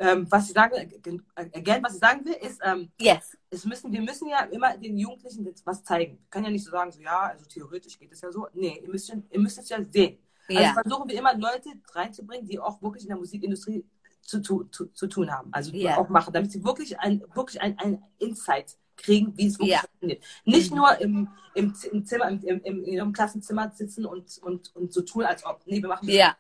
ähm, 0.01 0.27
was 0.31 0.49
ich 0.49 0.55
sage, 0.55 0.77
äh, 0.77 0.89
again, 1.37 1.83
was 1.83 1.95
ich 1.95 2.01
sagen 2.01 2.25
will, 2.25 2.35
ist, 2.35 2.61
ähm, 2.65 2.91
Yes. 3.01 3.37
es 3.51 3.65
müssen, 3.65 3.93
wir 3.93 4.01
müssen 4.03 4.29
ja 4.29 4.41
immer 4.45 4.77
den 4.77 4.99
Jugendlichen 4.99 5.45
jetzt 5.47 5.65
was 5.65 5.85
zeigen. 5.85 6.19
Ich 6.25 6.31
kann 6.31 6.43
ja 6.45 6.51
nicht 6.51 6.65
so 6.65 6.71
sagen, 6.73 6.91
so 6.91 7.01
ja, 7.01 7.21
also 7.29 7.45
theoretisch 7.47 7.99
geht 7.99 8.11
es 8.13 8.21
ja 8.23 8.33
so. 8.33 8.49
Nee, 8.55 8.81
ihr 8.83 8.89
müsst, 8.89 9.09
ihr 9.31 9.41
müsst 9.41 9.59
es 9.59 9.69
ja 9.69 9.79
sehen. 9.89 10.19
Also 10.49 10.61
Ja. 10.63 10.73
versuchen 10.83 11.09
wir 11.09 11.17
immer 11.19 11.35
Leute 11.35 11.71
reinzubringen, 11.93 12.47
die 12.47 12.59
auch 12.59 12.83
wirklich 12.83 13.05
in 13.05 13.09
der 13.11 13.19
Musikindustrie 13.19 13.85
zu, 14.23 14.41
zu, 14.41 14.65
zu 14.65 15.07
tun 15.07 15.31
haben. 15.31 15.49
Also 15.53 15.71
die 15.71 15.83
Ja. 15.83 15.97
auch 15.97 16.09
machen, 16.09 16.33
damit 16.33 16.51
sie 16.51 16.65
wirklich 16.65 16.99
ein, 16.99 17.23
wirklich 17.35 17.61
ein, 17.61 17.79
ein 17.79 18.03
Insight 18.19 18.77
kriegen, 18.97 19.37
wie 19.37 19.47
es 19.47 19.55
wirklich 19.55 19.71
Ja. 19.75 19.81
funktioniert. 19.81 20.25
Nicht 20.45 20.71
Mhm. 20.73 20.77
nur 20.77 20.99
im, 21.01 21.29
im, 21.55 21.75
im 21.93 22.05
Zimmer, 22.05 22.29
im, 22.29 22.41
im, 22.43 22.61
im, 22.65 22.85
im 22.85 23.13
Klassenzimmer 23.13 23.71
sitzen 23.71 24.07
und, 24.07 24.39
und, 24.39 24.75
und 24.75 24.93
so 24.93 25.03
tun, 25.03 25.25
als 25.25 25.45
ob, 25.47 25.65
nee, 25.67 25.81
wir 25.81 25.89
machen 25.89 26.07
das 26.09 26.17
Ja. 26.17 26.37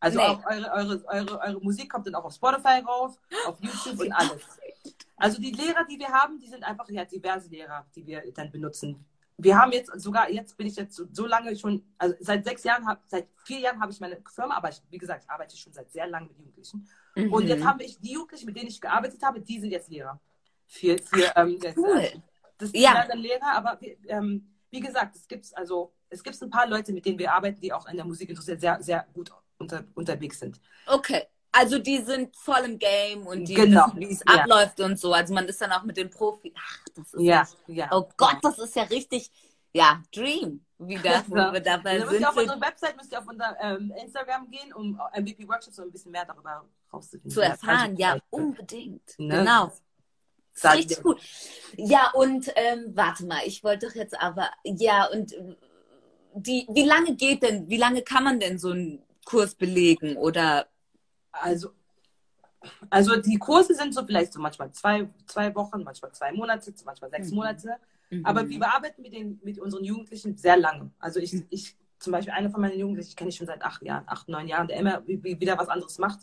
Also 0.00 0.18
Nee. 0.18 0.24
auch 0.26 0.44
eure, 0.46 0.72
eure, 0.72 1.04
eure, 1.06 1.40
eure 1.40 1.60
Musik 1.60 1.90
kommt 1.90 2.06
dann 2.06 2.14
auch 2.14 2.24
auf 2.24 2.34
Spotify 2.34 2.80
rauf, 2.86 3.18
auf 3.46 3.60
YouTube 3.60 4.00
und 4.00 4.12
alles. 4.12 4.42
Also 5.16 5.40
die 5.40 5.50
Lehrer, 5.50 5.84
die 5.84 5.98
wir 5.98 6.08
haben, 6.08 6.38
die 6.38 6.48
sind 6.48 6.62
einfach 6.62 6.88
ja 6.90 7.04
diverse 7.04 7.48
Lehrer, 7.48 7.86
die 7.94 8.06
wir 8.06 8.22
dann 8.34 8.50
benutzen. 8.50 9.04
Wir 9.38 9.58
haben 9.58 9.72
jetzt 9.72 9.90
sogar, 10.00 10.30
jetzt 10.30 10.56
bin 10.56 10.66
ich 10.66 10.76
jetzt 10.76 10.94
so, 10.96 11.04
so 11.12 11.26
lange 11.26 11.54
schon, 11.56 11.82
also 11.98 12.14
seit 12.20 12.44
sechs 12.44 12.64
Jahren, 12.64 12.86
hab, 12.86 13.02
seit 13.06 13.28
vier 13.44 13.60
Jahren 13.60 13.80
habe 13.80 13.92
ich 13.92 14.00
meine 14.00 14.18
Firma, 14.34 14.56
aber 14.56 14.70
ich, 14.70 14.80
wie 14.90 14.96
gesagt, 14.98 15.24
ich 15.24 15.30
arbeite 15.30 15.56
schon 15.56 15.72
seit 15.74 15.90
sehr 15.90 16.06
lange 16.06 16.28
mit 16.28 16.38
Jugendlichen. 16.38 16.88
Und 17.14 17.42
Mhm. 17.44 17.48
jetzt 17.48 17.64
haben 17.64 17.78
wir 17.78 17.86
die 17.86 18.12
Jugendlichen, 18.12 18.46
mit 18.46 18.56
denen 18.56 18.68
ich 18.68 18.80
gearbeitet 18.80 19.22
habe, 19.22 19.40
die 19.40 19.60
sind 19.60 19.70
jetzt 19.70 19.90
Lehrer. 19.90 20.18
Für, 20.66 20.96
für, 20.98 21.32
ähm, 21.36 21.58
jetzt, 21.62 21.76
cool. 21.78 21.98
äh, 21.98 22.18
das 22.58 22.70
Ja. 22.72 23.00
sind 23.00 23.10
dann 23.10 23.18
Lehrer, 23.18 23.52
aber 23.54 23.78
ähm, 24.08 24.48
wie 24.70 24.80
gesagt, 24.80 25.16
es 25.16 25.28
gibt 25.28 25.46
also 25.56 25.92
es 26.08 26.22
gibt 26.22 26.40
ein 26.42 26.50
paar 26.50 26.66
Leute, 26.66 26.92
mit 26.92 27.04
denen 27.04 27.18
wir 27.18 27.32
arbeiten, 27.32 27.60
die 27.60 27.72
auch 27.72 27.86
in 27.88 27.96
der 27.96 28.04
Musikindustrie 28.06 28.56
sehr, 28.56 28.82
sehr 28.82 29.06
gut 29.12 29.30
unter, 29.58 29.84
unterwegs 29.94 30.38
sind. 30.40 30.60
Okay. 30.86 31.24
Also 31.52 31.78
die 31.78 31.98
sind 32.02 32.36
voll 32.36 32.64
im 32.64 32.78
Game 32.78 33.26
und 33.26 33.46
die 33.46 33.54
Genau. 33.54 33.86
wissen, 33.86 34.00
wie 34.00 34.12
es 34.12 34.22
Ja. 34.28 34.40
abläuft 34.42 34.78
und 34.80 34.98
so. 34.98 35.12
Also 35.14 35.32
man 35.32 35.46
ist 35.46 35.60
dann 35.60 35.72
auch 35.72 35.84
mit 35.84 35.96
den 35.96 36.10
Profis. 36.10 36.52
Ach, 36.56 36.78
das 36.94 37.14
ist 37.14 37.22
Ja, 37.22 37.46
ja. 37.66 37.88
Oh 37.92 38.06
Gott, 38.16 38.36
das 38.42 38.58
ist 38.58 38.76
ja 38.76 38.82
richtig, 38.82 39.30
ja, 39.72 40.02
Dream 40.14 40.60
wieder, 40.78 41.24
wo 41.28 41.36
Ja. 41.36 41.52
wir 41.54 41.60
dabei 41.60 41.92
Also 41.92 42.04
müsst 42.06 42.12
sind. 42.12 42.20
ihr 42.22 42.28
auf 42.28 42.36
unsere 42.36 42.60
Website, 42.60 42.96
müsst 42.98 43.10
ihr 43.12 43.18
auf 43.18 43.26
unser 43.26 43.56
ähm, 43.60 43.90
Instagram 44.02 44.50
gehen, 44.50 44.72
um 44.74 45.00
MVP 45.14 45.48
Workshops 45.48 45.76
so 45.76 45.82
ein 45.82 45.90
bisschen 45.90 46.12
mehr 46.12 46.26
darüber 46.26 46.66
rauszufinden. 46.92 47.30
zu 47.30 47.40
erfahren, 47.40 47.96
ja, 47.96 48.18
unbedingt. 48.28 49.18
Ne? 49.18 49.38
Genau. 49.38 49.72
Das 50.60 50.74
richtig 50.74 51.02
gut. 51.02 51.20
Ja, 51.76 52.10
und 52.12 52.50
ähm, 52.56 52.92
warte 52.94 53.24
mal, 53.24 53.40
ich 53.46 53.64
wollte 53.64 53.86
doch 53.86 53.94
jetzt 53.94 54.18
aber, 54.20 54.50
ja, 54.64 55.06
und 55.06 55.32
äh, 55.32 55.56
die, 56.34 56.66
wie 56.70 56.84
lange 56.84 57.14
geht 57.14 57.42
denn, 57.42 57.66
wie 57.70 57.76
lange 57.78 58.02
kann 58.02 58.24
man 58.24 58.40
denn 58.40 58.58
so 58.58 58.70
einen 58.72 59.02
Kurs 59.26 59.54
belegen? 59.54 60.16
Oder 60.16 60.66
Also, 61.32 61.72
also 62.88 63.20
die 63.20 63.38
Kurse 63.38 63.74
sind 63.74 63.92
so 63.92 64.04
vielleicht 64.06 64.32
so 64.32 64.40
manchmal 64.40 64.72
zwei, 64.72 65.08
zwei 65.26 65.54
Wochen, 65.54 65.82
manchmal 65.82 66.12
zwei 66.12 66.32
Monate, 66.32 66.72
manchmal 66.86 67.10
sechs 67.10 67.28
Mhm. 67.30 67.36
Monate. 67.36 67.76
Aber 68.22 68.48
wir 68.48 68.64
arbeiten 68.72 69.02
mit, 69.02 69.12
den, 69.12 69.40
mit 69.42 69.58
unseren 69.58 69.84
Jugendlichen 69.84 70.36
sehr 70.36 70.56
lange. 70.56 70.90
Also 70.98 71.18
ich, 71.20 71.44
ich 71.50 71.76
zum 71.98 72.12
Beispiel 72.12 72.32
eine 72.32 72.48
von 72.50 72.60
meinen 72.60 72.78
Jugendlichen, 72.78 73.08
ich 73.10 73.16
kenne 73.16 73.30
ich 73.30 73.36
schon 73.36 73.48
seit 73.48 73.62
acht 73.62 73.82
Jahren, 73.82 74.04
acht, 74.06 74.28
neun 74.28 74.46
Jahren, 74.48 74.68
der 74.68 74.76
immer 74.78 75.06
wie- 75.06 75.22
wie- 75.24 75.40
wieder 75.40 75.58
was 75.58 75.68
anderes 75.68 75.98
macht 75.98 76.20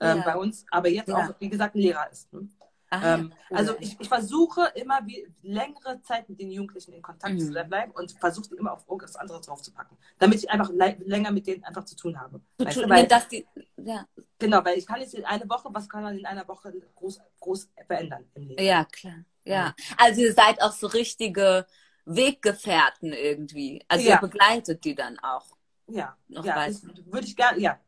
ähm, 0.00 0.18
Ja. 0.18 0.24
bei 0.24 0.36
uns, 0.36 0.64
aber 0.70 0.88
jetzt 0.88 1.08
Ja. 1.08 1.16
auch, 1.28 1.34
wie 1.38 1.48
gesagt, 1.50 1.74
ein 1.74 1.80
Lehrer 1.80 2.10
ist. 2.10 2.32
Ne? 2.32 2.48
Ah, 2.90 3.16
Ähm, 3.16 3.34
cool. 3.50 3.56
also 3.58 3.74
ich, 3.80 4.00
ich 4.00 4.08
versuche 4.08 4.72
immer 4.74 5.00
wie, 5.06 5.26
längere 5.42 6.00
Zeit 6.02 6.28
mit 6.28 6.40
den 6.40 6.50
Jugendlichen 6.50 6.94
in 6.94 7.02
Kontakt 7.02 7.34
Mhm. 7.34 7.40
zu 7.40 7.50
bleiben 7.66 7.92
und 7.92 8.12
versuche 8.12 8.54
immer 8.56 8.72
auf 8.72 8.88
irgendwas 8.88 9.16
anderes 9.16 9.42
draufzupacken, 9.46 9.98
damit 10.18 10.38
ich 10.38 10.50
einfach 10.50 10.70
länger 10.70 11.30
mit 11.30 11.46
denen 11.46 11.64
einfach 11.64 11.84
zu 11.84 11.96
tun 11.96 12.18
habe. 12.18 12.40
so 12.58 12.64
Weißt 12.64 12.80
tun, 12.80 12.88
weil, 12.88 13.06
dass 13.06 13.28
die, 13.28 13.46
ja, 13.76 14.06
genau, 14.38 14.64
weil 14.64 14.78
ich 14.78 14.86
kann 14.86 15.00
jetzt 15.00 15.14
in 15.14 15.24
eine 15.26 15.48
Woche, 15.50 15.68
was 15.72 15.88
kann 15.88 16.02
man 16.02 16.16
in 16.16 16.24
einer 16.24 16.48
Woche 16.48 16.72
groß 16.94 17.20
groß 17.40 17.68
verändern 17.86 18.24
im 18.34 18.48
Leben. 18.48 18.62
Ja, 18.64 18.84
klar. 18.86 19.24
Ja. 19.44 19.74
Also 19.98 20.22
ihr 20.22 20.32
seid 20.32 20.62
auch 20.62 20.72
so 20.72 20.86
richtige 20.86 21.66
Weggefährten 22.06 23.12
irgendwie. 23.12 23.84
Also 23.88 24.06
Ja. 24.08 24.14
ihr 24.14 24.20
begleitet 24.20 24.84
die 24.84 24.94
dann 24.94 25.18
auch. 25.18 25.46
Ja, 25.88 26.16
Noch 26.28 26.44
ja, 26.44 26.66
das 26.66 26.82
würde 27.06 27.26
ich 27.26 27.36
gerne, 27.36 27.60
ja. 27.60 27.78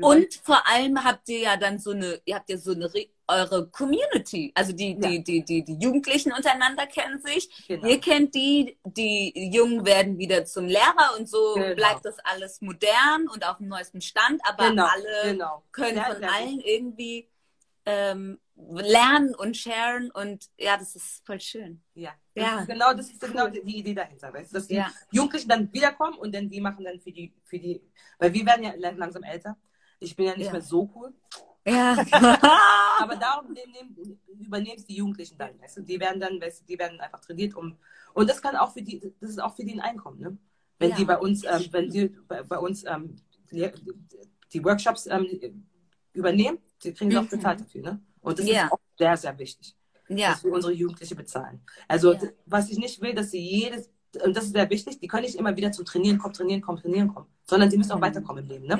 Und 0.00 0.34
vor 0.34 0.66
allem 0.66 1.02
habt 1.04 1.28
ihr 1.28 1.40
ja 1.40 1.56
dann 1.56 1.78
so 1.78 1.90
eine, 1.90 2.20
ihr 2.24 2.34
habt 2.36 2.48
ja 2.48 2.56
so 2.56 2.72
eine 2.72 2.92
eure 3.30 3.68
Community. 3.70 4.52
Also 4.54 4.72
die, 4.72 4.92
Ja. 4.92 5.08
die, 5.08 5.22
die, 5.24 5.44
die, 5.44 5.64
die 5.64 5.78
Jugendlichen 5.78 6.32
untereinander 6.32 6.86
kennen 6.86 7.20
sich. 7.22 7.48
Genau. 7.68 7.86
Ihr 7.88 8.00
kennt 8.00 8.34
die, 8.34 8.78
die 8.84 9.50
Jungen 9.52 9.84
werden 9.86 10.18
wieder 10.18 10.44
zum 10.44 10.66
Lehrer 10.66 11.16
und 11.18 11.28
so 11.28 11.54
Genau. 11.54 11.74
bleibt 11.74 12.04
das 12.04 12.18
alles 12.20 12.60
modern 12.60 13.28
und 13.32 13.46
auf 13.46 13.58
dem 13.58 13.68
neuesten 13.68 14.00
Stand, 14.00 14.40
aber 14.44 14.68
genau, 14.70 14.86
alle 14.86 15.32
genau. 15.32 15.64
können 15.72 15.94
Sehr, 15.94 16.14
von 16.14 16.24
allen 16.24 16.60
irgendwie 16.60 17.28
ähm, 17.86 18.38
lernen 18.74 19.34
und 19.34 19.56
sharen 19.56 20.10
und 20.10 20.46
ja, 20.58 20.76
das 20.76 20.94
ist 20.94 21.24
voll 21.24 21.40
schön. 21.40 21.82
Ja, 21.94 22.12
Ja. 22.34 22.64
Genau, 22.64 22.92
das 22.92 23.08
ist 23.10 23.20
genau 23.20 23.48
die 23.48 23.60
Idee 23.60 23.94
dahinter, 23.94 24.32
weißt 24.32 24.50
du? 24.52 24.56
Dass 24.56 24.66
die 24.68 24.74
Ja. 24.74 24.90
Jugendlichen 25.10 25.48
dann 25.48 25.72
wiederkommen 25.72 26.18
und 26.18 26.34
dann 26.34 26.48
die 26.50 26.60
machen 26.60 26.84
dann 26.84 27.00
für 27.00 27.10
die, 27.10 27.32
für 27.44 27.58
die, 27.58 27.80
weil 28.18 28.32
wir 28.34 28.44
werden 28.44 28.64
ja 28.64 28.72
langsam 28.76 29.22
älter. 29.22 29.56
Ich 29.98 30.14
bin 30.14 30.26
ja 30.26 30.36
nicht 30.36 30.46
Ja. 30.46 30.52
mehr 30.52 30.62
so 30.62 30.90
cool. 30.94 31.14
Ja. 31.66 31.94
Aber 33.00 33.16
darum 33.16 33.52
nehmen, 33.52 33.72
nehmen, 33.72 34.20
übernehmen 34.40 34.76
es 34.78 34.86
die 34.86 34.96
Jugendlichen 34.96 35.36
dann, 35.38 35.60
weißt 35.60 35.78
du? 35.78 35.82
Die 35.82 36.00
werden 36.00 36.20
dann, 36.20 36.40
weißt 36.40 36.62
du, 36.62 36.64
die 36.66 36.78
werden 36.78 37.00
einfach 37.00 37.20
trainiert 37.20 37.54
um. 37.54 37.76
Und 38.14 38.28
das 38.30 38.40
kann 38.42 38.56
auch 38.56 38.72
für 38.72 38.82
die, 38.82 39.00
das 39.20 39.30
ist 39.30 39.38
auch 39.40 39.54
für 39.54 39.64
die 39.64 39.74
ein 39.74 39.80
Einkommen, 39.80 40.20
ne? 40.20 40.36
Wenn 40.78 40.90
Ja. 40.90 40.96
die 40.96 41.04
bei 41.04 41.18
uns, 41.18 41.44
ähm, 41.44 41.66
wenn 41.72 41.90
die 41.90 42.08
bei, 42.08 42.42
bei 42.42 42.58
uns 42.58 42.84
ähm, 42.86 43.16
die, 43.52 43.70
die 44.52 44.64
Workshops 44.64 45.06
ähm, 45.06 45.66
übernehmen, 46.14 46.58
die 46.82 46.92
kriegen 46.94 47.10
sie 47.10 47.18
auch 47.18 47.22
Mhm. 47.24 47.28
bezahlt 47.28 47.60
dafür, 47.60 47.82
ne? 47.82 48.00
Und 48.22 48.38
das 48.38 48.46
Ja. 48.46 48.64
ist 48.66 48.72
auch 48.72 48.80
sehr, 48.98 49.16
sehr 49.16 49.38
wichtig. 49.38 49.76
ja. 50.08 50.30
dass 50.32 50.42
wir 50.42 50.52
unsere 50.52 50.72
Jugendliche 50.72 51.14
bezahlen. 51.14 51.60
Also 51.86 52.16
was 52.46 52.68
ich 52.68 52.78
nicht 52.78 53.00
will, 53.00 53.14
dass 53.14 53.30
sie 53.30 53.38
jedes, 53.38 53.88
und 54.24 54.36
das 54.36 54.44
ist 54.44 54.52
sehr 54.52 54.68
wichtig, 54.70 54.98
die 54.98 55.06
können 55.06 55.22
nicht 55.24 55.36
immer 55.36 55.56
wieder 55.56 55.70
zum 55.72 55.84
Trainieren 55.84 56.18
kommen, 56.18 56.34
trainieren 56.34 56.60
kommen, 56.60 56.78
trainieren 56.80 57.14
kommen, 57.14 57.26
sondern 57.44 57.70
die 57.70 57.76
müssen 57.78 57.92
auch 57.92 57.96
Mhm. 57.98 58.02
weiterkommen 58.02 58.42
im 58.44 58.50
Leben. 58.50 58.66
Ne? 58.66 58.76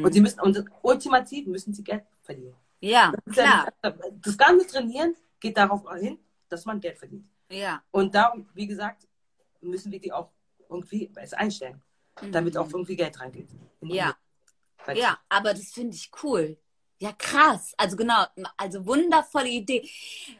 Mm. 0.00 0.04
Und 0.04 0.12
sie 0.12 0.20
müssen, 0.20 0.40
und 0.40 0.64
ultimativ 0.82 1.46
müssen 1.46 1.74
sie 1.74 1.84
Geld 1.84 2.04
verdienen. 2.22 2.54
Ja, 2.80 3.12
Das, 3.26 3.36
ja 3.36 3.42
klar. 3.82 3.94
nicht- 3.94 4.26
das 4.26 4.38
ganze 4.38 4.66
Trainieren 4.66 5.14
geht 5.38 5.56
darauf 5.56 5.82
hin, 5.98 6.18
dass 6.48 6.64
man 6.64 6.80
Geld 6.80 6.98
verdient. 6.98 7.26
Ja. 7.50 7.82
Und 7.90 8.14
darum, 8.14 8.48
wie 8.54 8.66
gesagt, 8.66 9.06
müssen 9.60 9.92
wir 9.92 10.00
die 10.00 10.12
auch 10.12 10.30
irgendwie 10.68 11.10
einstellen, 11.32 11.82
damit 12.30 12.56
auch 12.56 12.70
irgendwie 12.72 12.96
Geld 12.96 13.20
reingeht. 13.20 13.48
Mhm. 13.80 13.90
Ja. 13.90 14.16
Ja, 14.94 15.18
aber 15.28 15.52
das 15.52 15.72
finde 15.72 15.94
ich 15.94 16.10
cool. 16.22 16.56
Ja, 16.98 17.12
krass. 17.12 17.74
Also 17.76 17.96
genau, 17.96 18.24
also 18.56 18.84
wundervolle 18.86 19.48
Idee. 19.48 19.88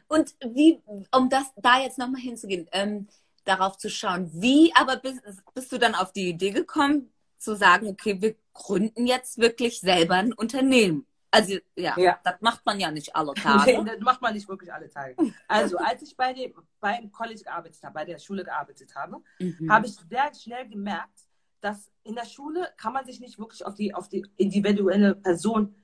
Und 0.08 0.34
wie, 0.54 0.80
um 1.14 1.28
das 1.28 1.44
da 1.56 1.78
jetzt 1.80 1.98
nochmal 1.98 2.20
hinzugehen, 2.22 2.66
ähm, 2.72 3.06
darauf 3.44 3.76
zu 3.78 3.88
schauen, 3.90 4.30
wie 4.32 4.72
aber 4.74 4.96
bist, 4.96 5.20
bist 5.54 5.72
du 5.72 5.78
dann 5.78 5.94
auf 5.94 6.12
die 6.12 6.28
Idee 6.28 6.50
gekommen, 6.50 7.12
zu 7.38 7.56
sagen, 7.56 7.86
okay, 7.88 8.20
wir 8.20 8.34
gründen 8.52 9.06
jetzt 9.06 9.38
wirklich 9.38 9.80
selber 9.80 10.16
ein 10.16 10.32
Unternehmen. 10.32 11.06
Also 11.30 11.54
ja, 11.76 11.94
Ja. 11.96 12.18
das 12.24 12.34
macht 12.40 12.66
man 12.66 12.78
ja 12.80 12.90
nicht 12.90 13.14
alle 13.16 13.32
Nee, 13.36 13.40
Tage. 13.42 13.84
das 13.84 14.00
macht 14.00 14.20
man 14.20 14.34
nicht 14.34 14.48
wirklich 14.48 14.72
alle 14.72 14.90
Tage. 14.90 15.16
Also, 15.48 15.78
als 15.78 16.02
ich 16.02 16.16
bei 16.16 16.32
dem, 16.34 16.52
beim 16.80 17.10
College 17.12 17.42
gearbeitet 17.44 17.82
habe, 17.82 17.94
bei 17.94 18.04
der 18.04 18.18
Schule 18.18 18.44
gearbeitet 18.44 18.94
habe, 18.94 19.18
Mhm. 19.38 19.70
habe 19.70 19.86
ich 19.86 19.94
sehr 20.10 20.30
schnell 20.34 20.68
gemerkt, 20.68 21.20
dass 21.60 21.90
in 22.04 22.14
der 22.14 22.24
Schule 22.24 22.68
kann 22.76 22.92
man 22.92 23.04
sich 23.04 23.20
nicht 23.20 23.38
wirklich 23.38 23.64
auf 23.64 23.74
die, 23.74 23.94
auf 23.94 24.08
die 24.08 24.26
individuelle 24.36 25.14
Person 25.14 25.74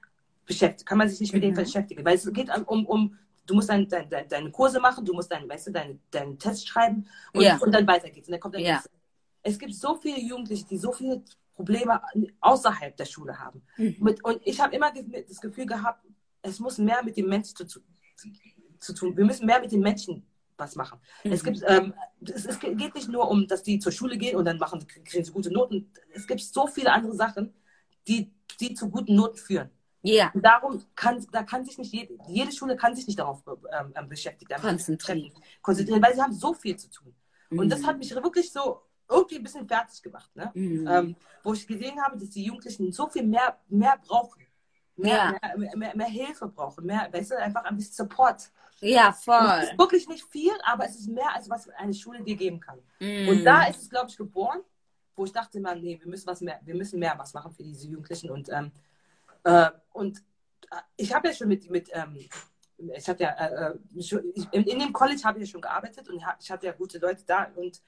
beschäftigen, 0.47 0.85
kann 0.87 0.99
man 0.99 1.09
sich 1.09 1.21
nicht 1.21 1.33
mit 1.33 1.42
Mhm. 1.42 1.55
denen 1.55 1.57
beschäftigen, 1.64 2.05
weil 2.05 2.16
es 2.16 2.31
geht 2.33 2.51
um, 2.66 2.87
um 2.87 3.19
du 3.46 3.54
musst 3.54 3.68
dein, 3.68 3.88
dein, 3.88 4.09
dein, 4.09 4.28
deine 4.28 4.50
Kurse 4.50 4.80
machen, 4.80 5.04
du 5.04 5.12
musst 5.12 5.30
dein, 5.30 5.48
weißt 5.48 5.68
du, 5.68 5.72
deinen 5.72 6.00
deinen 6.11 6.38
Test 6.38 6.68
schreiben 6.68 7.06
und, 7.32 7.42
Ja. 7.42 7.59
und 7.59 7.72
dann 7.72 7.87
weiter 7.87 8.11
geht's. 8.11 8.28
Und 8.28 8.32
dann 8.32 8.40
kommt 8.40 8.54
der 8.54 8.62
nächste. 8.62 8.90
Es 9.42 9.59
gibt 9.59 9.74
so 9.74 9.94
viele 9.96 10.18
Jugendliche, 10.20 10.64
die 10.66 10.76
so 10.76 10.92
viele 10.92 11.22
Probleme 11.54 12.00
außerhalb 12.40 12.96
der 12.96 13.04
Schule 13.04 13.38
haben. 13.38 13.62
Mhm. 13.76 13.96
Mit, 14.00 14.24
und 14.24 14.40
ich 14.44 14.61
habe 14.61 14.74
immer 14.74 14.92
das 14.92 15.40
Gefühl 15.40 15.66
gehabt, 15.66 16.04
es 16.42 16.59
muss 16.61 16.78
mehr 16.78 17.02
mit 17.02 17.16
dem 17.16 17.28
Menschen 17.28 17.56
zu, 17.56 17.64
zu, 18.78 18.92
tun. 18.94 19.16
Wir 19.16 19.24
müssen 19.24 19.46
mehr 19.46 19.61
mit 19.61 19.72
den 19.72 19.80
Menschen 19.80 20.26
was 20.59 20.74
machen. 20.74 20.98
Es, 21.24 21.42
Mhm. 21.42 21.46
gibt, 21.46 21.62
ähm, 21.66 21.94
es, 22.22 22.46
es 22.46 22.59
geht 22.59 22.94
nicht 22.94 23.09
nur 23.09 23.30
um, 23.30 23.46
dass 23.46 23.62
die 23.62 23.78
zur 23.78 23.92
Schule 23.92 24.16
gehen 24.16 24.37
und 24.37 24.44
dann 24.44 24.59
machen, 24.59 24.87
kriegen 25.04 25.24
sie 25.24 25.32
gute 25.32 25.52
Noten. 25.52 25.90
Es 26.12 26.26
gibt 26.26 26.40
so 26.40 26.66
viele 26.66 26.92
andere 26.92 27.14
Sachen, 27.14 27.54
die, 28.09 28.32
die 28.61 28.74
zu 28.74 28.88
guten 28.90 29.14
Noten 29.14 29.37
führen. 29.37 29.70
Ja, 30.07 30.31
Und 30.35 30.42
darum 30.45 30.83
kann, 30.95 31.25
da 31.33 31.42
kann 31.42 31.64
sich 31.64 31.79
nicht 31.79 31.92
jede, 31.92 32.16
jede 32.29 32.53
Schule 32.53 32.77
kann 32.77 32.95
sich 32.95 33.07
nicht 33.07 33.19
darauf 33.19 33.42
ähm, 33.47 33.92
ähm, 33.97 34.09
beschäftigen. 34.09 34.61
Konzentrieren. 34.61 35.33
konzentrieren, 35.62 36.03
weil 36.03 36.14
sie 36.14 36.23
haben 36.23 36.33
so 36.33 36.55
viel 36.55 36.77
zu 36.77 36.88
tun. 36.90 37.14
Und 37.51 37.69
das 37.71 37.81
Mhm. 37.81 37.87
hat 37.87 37.99
mich 37.99 38.14
wirklich 38.14 38.53
so 38.53 38.83
irgendwie 39.09 39.37
ein 39.37 39.42
bisschen 39.42 39.66
fertig 39.69 40.03
gemacht, 40.03 40.35
ne? 40.35 40.51
Mhm. 40.55 40.87
ähm, 40.88 41.16
wo 41.45 41.53
ich 41.55 41.66
gesehen 41.66 42.01
habe, 42.03 42.19
dass 42.19 42.31
die 42.31 42.45
Jugendlichen 42.45 42.92
so 42.92 43.09
viel 43.09 43.25
mehr, 43.25 43.59
mehr 43.69 43.99
brauchen. 44.07 44.42
Mehr, 44.97 45.38
Ja. 45.42 45.57
mehr, 45.57 45.77
mehr, 45.77 45.97
mehr 45.97 46.07
Hilfe 46.09 46.49
brauchen, 46.49 46.87
mehr, 46.87 47.09
weißt 47.12 47.33
du, 47.33 47.38
einfach 47.38 47.64
ein 47.64 47.77
bisschen 47.77 47.95
Support. 47.95 48.51
ja, 48.81 49.09
Und 49.09 49.14
Es 49.14 49.25
voll. 49.25 49.62
ist 49.64 49.79
wirklich 49.79 50.09
nicht 50.09 50.25
viel, 50.25 50.53
aber 50.64 50.85
es 50.87 50.97
ist 50.97 51.09
mehr, 51.09 51.35
als 51.35 51.49
was 51.51 51.69
eine 51.71 51.95
Schule 51.95 52.23
dir 52.23 52.37
geben 52.37 52.61
kann. 52.61 52.79
Mhm. 53.01 53.29
Und 53.29 53.45
da 53.45 53.64
ist 53.66 53.83
es, 53.83 53.90
glaube 53.90 54.09
ich, 54.11 54.16
geboren, 54.16 54.61
wo 55.14 55.25
ich 55.25 55.33
dachte 55.33 55.59
immer, 55.59 55.75
nee, 55.75 55.99
wir 56.01 56.09
müssen 56.09 56.27
was 56.27 56.40
mehr, 56.40 56.61
wir 56.64 56.75
müssen 56.75 56.99
mehr 56.99 57.14
was 57.19 57.33
machen 57.35 57.53
für 57.53 57.62
diese 57.62 57.87
Jugendlichen. 57.88 58.31
Und, 58.31 58.49
ähm, 58.51 58.71
äh, 59.46 59.70
und 59.92 60.18
äh, 60.70 60.76
ich 60.96 61.14
habe 61.14 61.28
ja 61.28 61.35
schon 61.35 61.48
mit, 61.48 61.70
mit 61.70 61.88
ähm, 61.92 62.16
ich 62.94 63.09
hatte 63.09 63.22
ja, 63.22 63.30
äh, 63.30 63.72
äh, 63.72 64.02
schon, 64.02 64.22
ich, 64.35 64.46
in, 64.52 64.64
in 64.64 64.78
dem 64.78 64.92
College 64.92 65.22
habe 65.24 65.38
ich 65.38 65.46
ja 65.46 65.52
schon 65.52 65.62
gearbeitet 65.62 66.09
und 66.11 66.22
ich 66.40 66.50
hatte 66.50 66.66
ja 66.66 66.72
gute 66.72 66.98
Leute 66.98 67.24
da. 67.26 67.44
Und 67.54 67.80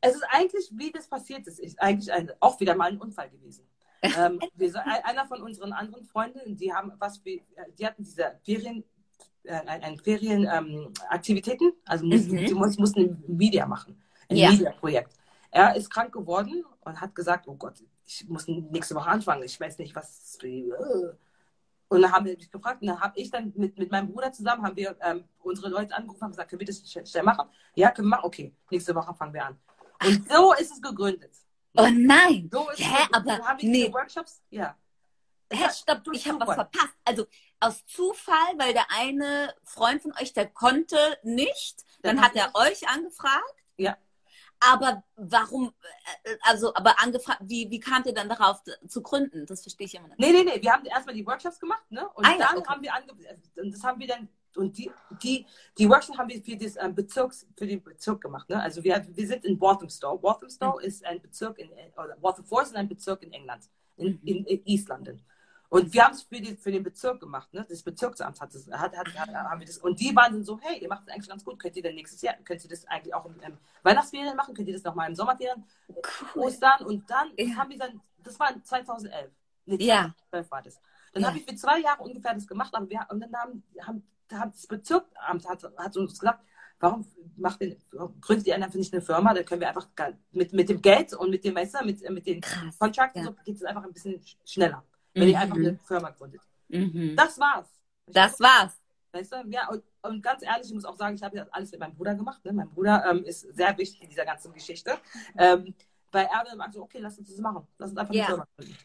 es 0.00 0.14
ist 0.14 0.24
eigentlich, 0.30 0.70
wie 0.74 0.92
das 0.92 1.08
passiert 1.08 1.46
ist, 1.48 1.58
ist 1.58 1.80
eigentlich 1.80 2.12
ein, 2.12 2.30
auch 2.40 2.58
wieder 2.60 2.74
mal 2.76 2.90
ein 2.90 2.98
Unfall 2.98 3.30
gewesen. 3.30 3.66
ähm, 4.02 4.40
wir, 4.54 4.72
einer 5.04 5.26
von 5.26 5.42
unseren 5.42 5.72
anderen 5.72 6.04
Freunden, 6.04 6.56
die 6.56 6.72
haben 6.72 6.92
was, 6.98 7.20
äh, 7.24 7.40
die 7.78 7.86
hatten 7.86 8.02
diese 8.04 8.38
Ferien, 8.44 8.84
äh, 9.44 9.54
ein, 9.66 9.96
Ferienaktivitäten, 9.98 11.68
ähm, 11.68 11.76
also 11.84 12.04
mussten, 12.06 12.34
Mhm. 12.36 12.46
die 12.46 12.54
muss- 12.54 12.78
mussten 12.78 13.00
ein 13.00 13.24
Media 13.26 13.66
machen, 13.66 14.00
ein 14.28 14.36
Ja. 14.36 14.50
Media-Projekt. 14.50 15.14
Er 15.50 15.76
ist 15.76 15.90
krank 15.90 16.12
geworden 16.12 16.64
und 16.80 17.00
hat 17.00 17.14
gesagt, 17.14 17.46
oh 17.48 17.54
Gott, 17.54 17.82
ich 18.06 18.28
muss 18.28 18.46
nächste 18.46 18.94
Woche 18.94 19.08
anfangen, 19.08 19.42
ich 19.42 19.58
weiß 19.58 19.78
nicht, 19.78 19.94
was. 19.94 20.38
Äh. 20.42 20.70
Und 21.88 22.00
dann 22.00 22.12
haben 22.12 22.24
wir 22.24 22.36
mich 22.36 22.50
gefragt, 22.50 22.80
und 22.80 22.88
dann 22.88 23.00
habe 23.00 23.18
ich 23.20 23.30
dann 23.30 23.52
mit, 23.54 23.78
mit 23.78 23.90
meinem 23.90 24.10
Bruder 24.10 24.32
zusammen, 24.32 24.62
haben 24.64 24.76
wir 24.76 24.96
ähm, 25.02 25.24
unsere 25.40 25.68
Leute 25.68 25.94
angerufen 25.94 26.24
und 26.24 26.30
gesagt, 26.30 26.48
können 26.48 26.60
wir 26.60 26.66
das 26.66 27.10
schnell 27.10 27.22
machen? 27.22 27.48
Ja, 27.74 27.90
können 27.90 28.08
wir 28.08 28.16
machen, 28.16 28.24
okay, 28.24 28.54
nächste 28.70 28.94
Woche 28.94 29.14
fangen 29.14 29.34
wir 29.34 29.44
an. 29.44 29.58
Und 30.04 30.30
so 30.30 30.54
ist 30.54 30.72
es 30.72 30.80
gegründet. 30.80 31.32
Oh 31.76 31.88
nein! 31.90 32.48
So 32.52 32.68
ist 32.70 32.80
Hä, 32.80 32.96
es 33.02 33.14
aber 33.14 33.24
Dann 33.24 33.46
haben 33.46 33.62
wir 33.62 33.68
nee. 33.68 33.92
Workshops, 33.92 34.42
ja. 34.50 34.76
Hä, 35.50 35.68
stopp, 35.70 36.02
ich 36.12 36.26
habe 36.28 36.40
was 36.46 36.54
verpasst. 36.54 36.94
Also 37.04 37.26
aus 37.60 37.84
Zufall, 37.86 38.54
weil 38.56 38.72
der 38.72 38.86
eine 38.90 39.54
Freund 39.64 40.02
von 40.02 40.12
euch, 40.20 40.32
der 40.32 40.48
konnte 40.48 40.96
nicht, 41.22 41.84
Der 42.02 42.14
dann 42.14 42.22
hat 42.22 42.34
er 42.34 42.54
euch 42.54 42.88
angefragt. 42.88 43.61
Aber 44.70 45.02
warum, 45.16 45.72
äh, 46.24 46.36
also, 46.42 46.74
aber 46.74 47.00
angefragt, 47.02 47.40
wie, 47.42 47.68
wie 47.70 47.80
kamt 47.80 48.06
ihr 48.06 48.14
dann 48.14 48.28
darauf 48.28 48.62
zu 48.86 49.02
gründen? 49.02 49.44
Das 49.46 49.62
verstehe 49.62 49.86
ich 49.86 49.94
immer 49.94 50.08
nicht. 50.08 50.18
Nee, 50.20 50.32
nee, 50.32 50.44
nee, 50.44 50.62
wir 50.62 50.72
haben 50.72 50.84
erstmal 50.84 51.14
die 51.14 51.26
Workshops 51.26 51.58
gemacht, 51.58 51.84
ne? 51.90 52.08
Und 52.10 52.24
Ah 52.26 52.36
dann 52.38 52.58
okay. 52.58 52.68
haben 52.68 52.82
wir 52.82 52.94
ange 52.94 53.12
und 53.62 53.72
das 53.74 53.82
haben 53.82 53.98
wir 54.00 54.06
dann 54.08 54.28
und 54.54 54.76
die 54.76 54.90
die 55.22 55.46
die 55.78 55.88
Workshops 55.88 56.18
haben 56.18 56.28
wir 56.28 56.42
für 56.42 56.56
das 56.56 56.76
ähm, 56.76 56.94
Bezirks 56.94 57.46
für 57.56 57.66
den 57.66 57.82
Bezirk 57.82 58.20
gemacht, 58.20 58.48
ne? 58.50 58.62
Also 58.62 58.84
wir 58.84 59.04
wir 59.08 59.26
sind 59.26 59.44
in 59.44 59.60
Walthamstow. 59.60 60.22
Walthamstow 60.22 60.74
Mhm. 60.78 60.84
ist 60.86 61.04
ein 61.06 61.20
Bezirk 61.20 61.58
in 61.58 61.70
oder 61.96 62.16
Waltham 62.20 62.44
Forest 62.44 62.72
ist 62.72 62.76
ein 62.76 62.88
Bezirk 62.88 63.22
in 63.22 63.32
England, 63.32 63.64
in, 63.96 64.08
Mhm. 64.12 64.20
in, 64.24 64.44
in 64.44 64.66
East 64.66 64.88
London. 64.88 65.20
Und 65.72 65.92
wir 65.94 66.04
haben 66.04 66.12
es 66.12 66.22
für, 66.24 66.38
die, 66.38 66.54
für 66.54 66.70
den 66.70 66.82
Bezirk 66.82 67.18
gemacht, 67.18 67.52
ne? 67.54 67.64
Das 67.66 67.82
Bezirksamt 67.82 68.38
hat 68.42 68.54
das, 68.54 68.66
hat, 68.70 68.94
hat, 68.94 69.06
hat, 69.18 69.28
haben 69.34 69.58
wir 69.60 69.66
das. 69.66 69.78
Und 69.78 69.98
die 69.98 70.14
waren 70.14 70.34
dann 70.34 70.44
so, 70.44 70.58
hey, 70.60 70.78
ihr 70.82 70.88
macht 70.88 71.04
es 71.06 71.08
eigentlich 71.14 71.28
ganz 71.30 71.42
gut, 71.42 71.58
könnt 71.58 71.74
ihr 71.76 71.82
denn 71.82 71.94
nächstes 71.94 72.20
Jahr, 72.20 72.34
könnt 72.44 72.62
ihr 72.62 72.68
das 72.68 72.84
eigentlich 72.88 73.14
auch 73.14 73.24
im, 73.24 73.40
im 73.40 73.56
Weihnachtsferien 73.82 74.36
machen, 74.36 74.54
könnt 74.54 74.68
ihr 74.68 74.74
das 74.74 74.82
nochmal 74.84 75.08
im 75.08 75.14
Sommerferien, 75.14 75.64
Ostern 76.34 76.84
und 76.84 77.08
dann 77.10 77.28
Ja. 77.38 77.56
haben 77.56 77.70
wir 77.70 77.78
dann, 77.78 78.00
das 78.22 78.38
war 78.38 78.50
2011. 78.62 79.30
Nee, 79.64 79.76
Ja. 79.76 80.14
2012 80.30 80.50
war 80.50 80.62
das. 80.62 80.80
Dann 81.14 81.22
Ja. 81.22 81.28
habe 81.28 81.38
ich 81.38 81.44
für 81.46 81.54
zwei 81.56 81.80
Jahre 81.80 82.02
ungefähr 82.02 82.34
das 82.34 82.46
gemacht, 82.46 82.74
aber 82.74 82.88
wir, 82.90 83.06
und 83.10 83.20
dann 83.20 83.34
haben, 83.34 83.62
haben, 83.80 84.02
hat 84.32 84.54
das 84.54 84.66
Bezirksamt 84.66 85.48
hat, 85.48 85.62
hat 85.78 85.96
uns 85.96 86.18
gesagt, 86.18 86.44
warum 86.80 87.06
macht 87.36 87.62
ihr, 87.62 87.76
gründet 88.20 88.46
ihr 88.46 88.54
einfach 88.56 88.74
nicht 88.74 88.92
eine 88.92 89.00
Firma, 89.00 89.32
dann 89.32 89.44
können 89.46 89.60
wir 89.62 89.68
einfach 89.68 89.88
mit, 90.32 90.52
mit 90.52 90.68
dem 90.68 90.82
Geld 90.82 91.14
und 91.14 91.30
mit 91.30 91.44
dem 91.44 91.54
Messer, 91.54 91.82
mit, 91.84 92.00
mit 92.10 92.26
den. 92.26 92.42
Contracts, 92.78 93.16
Ja. 93.18 93.24
so 93.24 93.32
geht 93.44 93.56
es 93.56 93.64
einfach 93.64 93.84
ein 93.84 93.92
bisschen 93.94 94.20
sch- 94.20 94.36
schneller, 94.44 94.84
wenn 95.14 95.28
ihr 95.28 95.36
Mhm. 95.36 95.42
einfach 95.42 95.56
eine 95.56 95.78
Firma 95.78 96.10
gründet. 96.10 96.40
Mhm. 96.68 97.14
Das 97.16 97.38
war's. 97.38 97.68
Das 98.06 98.40
war's. 98.40 98.78
Weißt 99.12 99.32
du? 99.32 99.36
Ja, 99.48 99.68
und, 99.68 99.82
und 100.02 100.22
ganz 100.22 100.42
ehrlich, 100.42 100.66
ich 100.68 100.74
muss 100.74 100.84
auch 100.86 100.96
sagen, 100.96 101.14
ich 101.16 101.22
habe 101.22 101.36
das 101.36 101.48
alles 101.52 101.70
mit 101.70 101.80
meinem 101.80 101.94
Bruder 101.94 102.14
gemacht. 102.14 102.42
Ne? 102.44 102.52
Mein 102.52 102.70
Bruder 102.70 103.04
ähm, 103.10 103.24
ist 103.24 103.40
sehr 103.54 103.76
wichtig 103.76 104.02
in 104.02 104.08
dieser 104.08 104.24
ganzen 104.24 104.52
Geschichte. 104.52 104.96
Ähm, 105.36 105.74
weil 106.10 106.26
er 106.26 106.44
dann 106.44 106.58
meinte, 106.58 106.80
okay, 106.80 106.98
lass 106.98 107.18
uns 107.18 107.28
das 107.28 107.38
machen. 107.38 107.66
Lass 107.78 107.90
uns 107.90 107.98
einfach 107.98 108.14
Ja. 108.14 108.24
eine 108.24 108.34
Firma 108.34 108.46
gründen. 108.56 108.76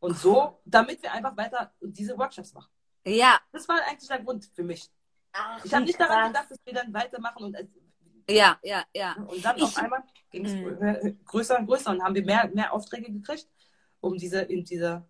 Und 0.00 0.18
so, 0.18 0.60
damit 0.64 1.02
wir 1.02 1.12
einfach 1.12 1.36
weiter 1.36 1.72
diese 1.80 2.16
Workshops 2.18 2.52
machen. 2.54 2.70
Ja, 3.06 3.40
Das 3.52 3.68
war 3.68 3.76
eigentlich 3.88 4.08
der 4.08 4.20
Grund 4.20 4.44
für 4.54 4.62
mich. 4.64 4.88
Ach, 5.32 5.64
Ich 5.64 5.72
habe 5.74 5.84
nicht 5.84 5.98
daran 6.00 6.28
gedacht, 6.28 6.50
dass 6.50 6.58
wir 6.64 6.72
dann 6.74 6.92
weitermachen 6.92 7.44
und, 7.44 7.56
Ja, 8.28 8.58
ja, 8.62 8.84
ja. 8.94 9.14
und 9.14 9.44
dann 9.44 9.56
Ich- 9.56 9.62
auf 9.64 9.76
einmal 9.78 10.02
ging 10.30 10.44
es 10.44 10.52
Mhm. 10.54 11.24
größer 11.24 11.58
und 11.58 11.66
größer 11.66 11.90
und 11.90 12.02
haben 12.02 12.14
wir 12.14 12.24
mehr, 12.24 12.48
mehr 12.54 12.72
Aufträge 12.72 13.10
gekriegt, 13.12 13.48
um 14.00 14.16
diese, 14.16 14.40
in 14.42 14.64
diese 14.64 15.04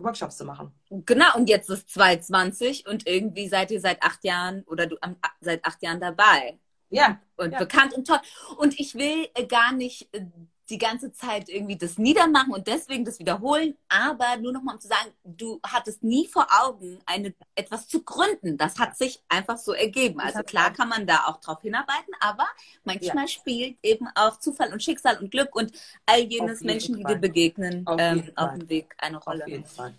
Workshops 0.00 0.36
zu 0.36 0.44
machen. 0.44 0.72
Genau, 0.90 1.36
und 1.36 1.48
jetzt 1.48 1.68
ist 1.70 1.88
2020 1.90 2.86
und 2.86 3.06
irgendwie 3.06 3.48
seid 3.48 3.70
ihr 3.70 3.80
seit 3.80 4.02
acht 4.02 4.24
Jahren 4.24 4.62
oder 4.64 4.86
du 4.86 4.96
am- 5.00 5.16
seit 5.40 5.64
acht 5.64 5.82
Jahren 5.82 6.00
dabei 6.00 6.58
Ja, 6.90 7.20
und 7.36 7.52
Ja. 7.52 7.58
bekannt 7.58 7.92
und 7.94 8.06
toll. 8.06 8.20
Und 8.56 8.78
ich 8.80 8.94
will 8.94 9.28
äh, 9.34 9.46
gar 9.46 9.72
nicht 9.72 10.08
äh, 10.14 10.22
die 10.70 10.78
ganze 10.78 11.12
Zeit 11.12 11.48
irgendwie 11.48 11.76
das 11.76 11.96
niedermachen 11.98 12.52
und 12.52 12.66
deswegen 12.66 13.04
das 13.04 13.18
wiederholen, 13.18 13.76
aber 13.88 14.36
nur 14.36 14.52
nochmal 14.52 14.74
um 14.74 14.80
zu 14.80 14.88
sagen, 14.88 15.10
du 15.24 15.60
hattest 15.64 16.02
nie 16.02 16.26
vor 16.26 16.46
Augen, 16.62 16.98
eine, 17.06 17.34
etwas 17.54 17.88
zu 17.88 18.02
gründen. 18.02 18.56
Das 18.58 18.78
hat 18.78 18.96
sich 18.98 19.22
einfach 19.28 19.56
so 19.58 19.72
ergeben. 19.72 20.20
Also 20.20 20.40
klar 20.42 20.72
kann 20.72 20.88
man 20.88 21.06
da 21.06 21.24
auch 21.26 21.38
drauf 21.40 21.62
hinarbeiten, 21.62 22.12
aber 22.20 22.46
manchmal 22.84 23.28
spielt 23.28 23.78
eben 23.82 24.08
auch 24.14 24.38
Zufall 24.38 24.72
und 24.72 24.82
Schicksal 24.82 25.18
und 25.18 25.30
Glück 25.30 25.54
und 25.54 25.72
all 26.06 26.20
jenes 26.20 26.60
Menschen, 26.60 26.96
die 26.96 27.02
Fall. 27.02 27.14
dir 27.14 27.20
begegnen, 27.20 27.86
Auf 27.86 27.96
ähm, 28.00 28.30
auf 28.36 28.52
dem 28.54 28.68
Weg 28.68 28.94
eine 28.98 29.16
auf 29.18 29.26
Rolle. 29.26 29.44
jeden 29.48 29.64
Fall. 29.64 29.94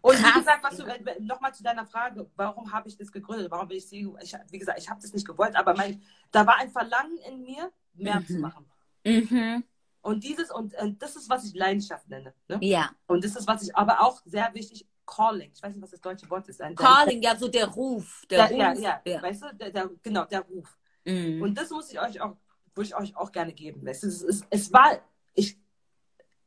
Und 0.00 0.16
Krass. 0.16 0.34
wie 0.34 0.38
gesagt, 0.40 0.62
was 0.64 0.76
du, 0.76 0.82
äh, 0.84 1.20
nochmal 1.20 1.54
zu 1.54 1.62
deiner 1.62 1.86
Frage, 1.86 2.30
warum 2.36 2.70
habe 2.72 2.88
ich 2.88 2.96
das 2.96 3.10
gegründet? 3.10 3.50
Warum 3.50 3.68
bin 3.68 3.78
ich 3.78 3.88
CEO? 3.88 4.18
Ich, 4.22 4.34
wie 4.50 4.58
gesagt, 4.58 4.78
ich 4.78 4.88
habe 4.90 5.00
das 5.00 5.12
nicht 5.14 5.26
gewollt, 5.26 5.56
aber 5.56 5.74
mein, 5.74 6.02
da 6.30 6.46
war 6.46 6.58
ein 6.58 6.70
Verlangen 6.70 7.16
in 7.26 7.42
mir, 7.42 7.72
mehr 7.94 8.20
Mhm. 8.20 8.26
zu 8.26 8.34
machen. 8.34 8.66
Mhm. 9.04 9.64
Und 10.04 10.22
dieses, 10.22 10.50
und, 10.50 10.74
und 10.76 11.02
das 11.02 11.16
ist, 11.16 11.30
was 11.30 11.44
ich 11.46 11.54
Leidenschaft 11.54 12.08
nenne. 12.10 12.34
Ne? 12.46 12.58
Ja. 12.60 12.90
Und 13.06 13.24
das 13.24 13.36
ist, 13.36 13.46
was 13.48 13.62
ich 13.62 13.74
aber 13.74 14.02
auch 14.02 14.20
sehr 14.26 14.52
wichtig, 14.52 14.86
Calling. 15.06 15.50
Ich 15.54 15.62
weiß 15.62 15.72
nicht, 15.74 15.82
was 15.82 15.92
das 15.92 16.00
deutsche 16.02 16.28
Wort 16.28 16.46
ist. 16.46 16.60
Ein, 16.60 16.74
Calling, 16.74 17.22
ja, 17.22 17.34
so 17.36 17.48
der 17.48 17.66
Ruf. 17.68 18.22
Der 18.28 18.48
Der, 18.48 18.56
ja, 18.56 18.70
Ruf. 18.72 18.80
ja, 18.80 19.00
ja. 19.06 19.22
weißt 19.22 19.42
du, 19.42 19.54
der, 19.54 19.70
der, 19.70 19.90
genau, 20.02 20.26
der 20.26 20.42
Ruf. 20.42 20.76
Mhm. 21.06 21.40
Und 21.40 21.54
das 21.56 21.70
muss 21.70 21.90
ich 21.90 21.98
euch 21.98 22.20
auch, 22.20 22.36
würde 22.74 22.86
ich 22.86 22.94
euch 22.94 23.16
auch 23.16 23.32
gerne 23.32 23.54
geben. 23.54 23.84
Weißt 23.86 24.02
du, 24.02 24.08
es, 24.08 24.22
es, 24.22 24.42
es 24.50 24.72
war, 24.72 24.98
ich, 25.32 25.58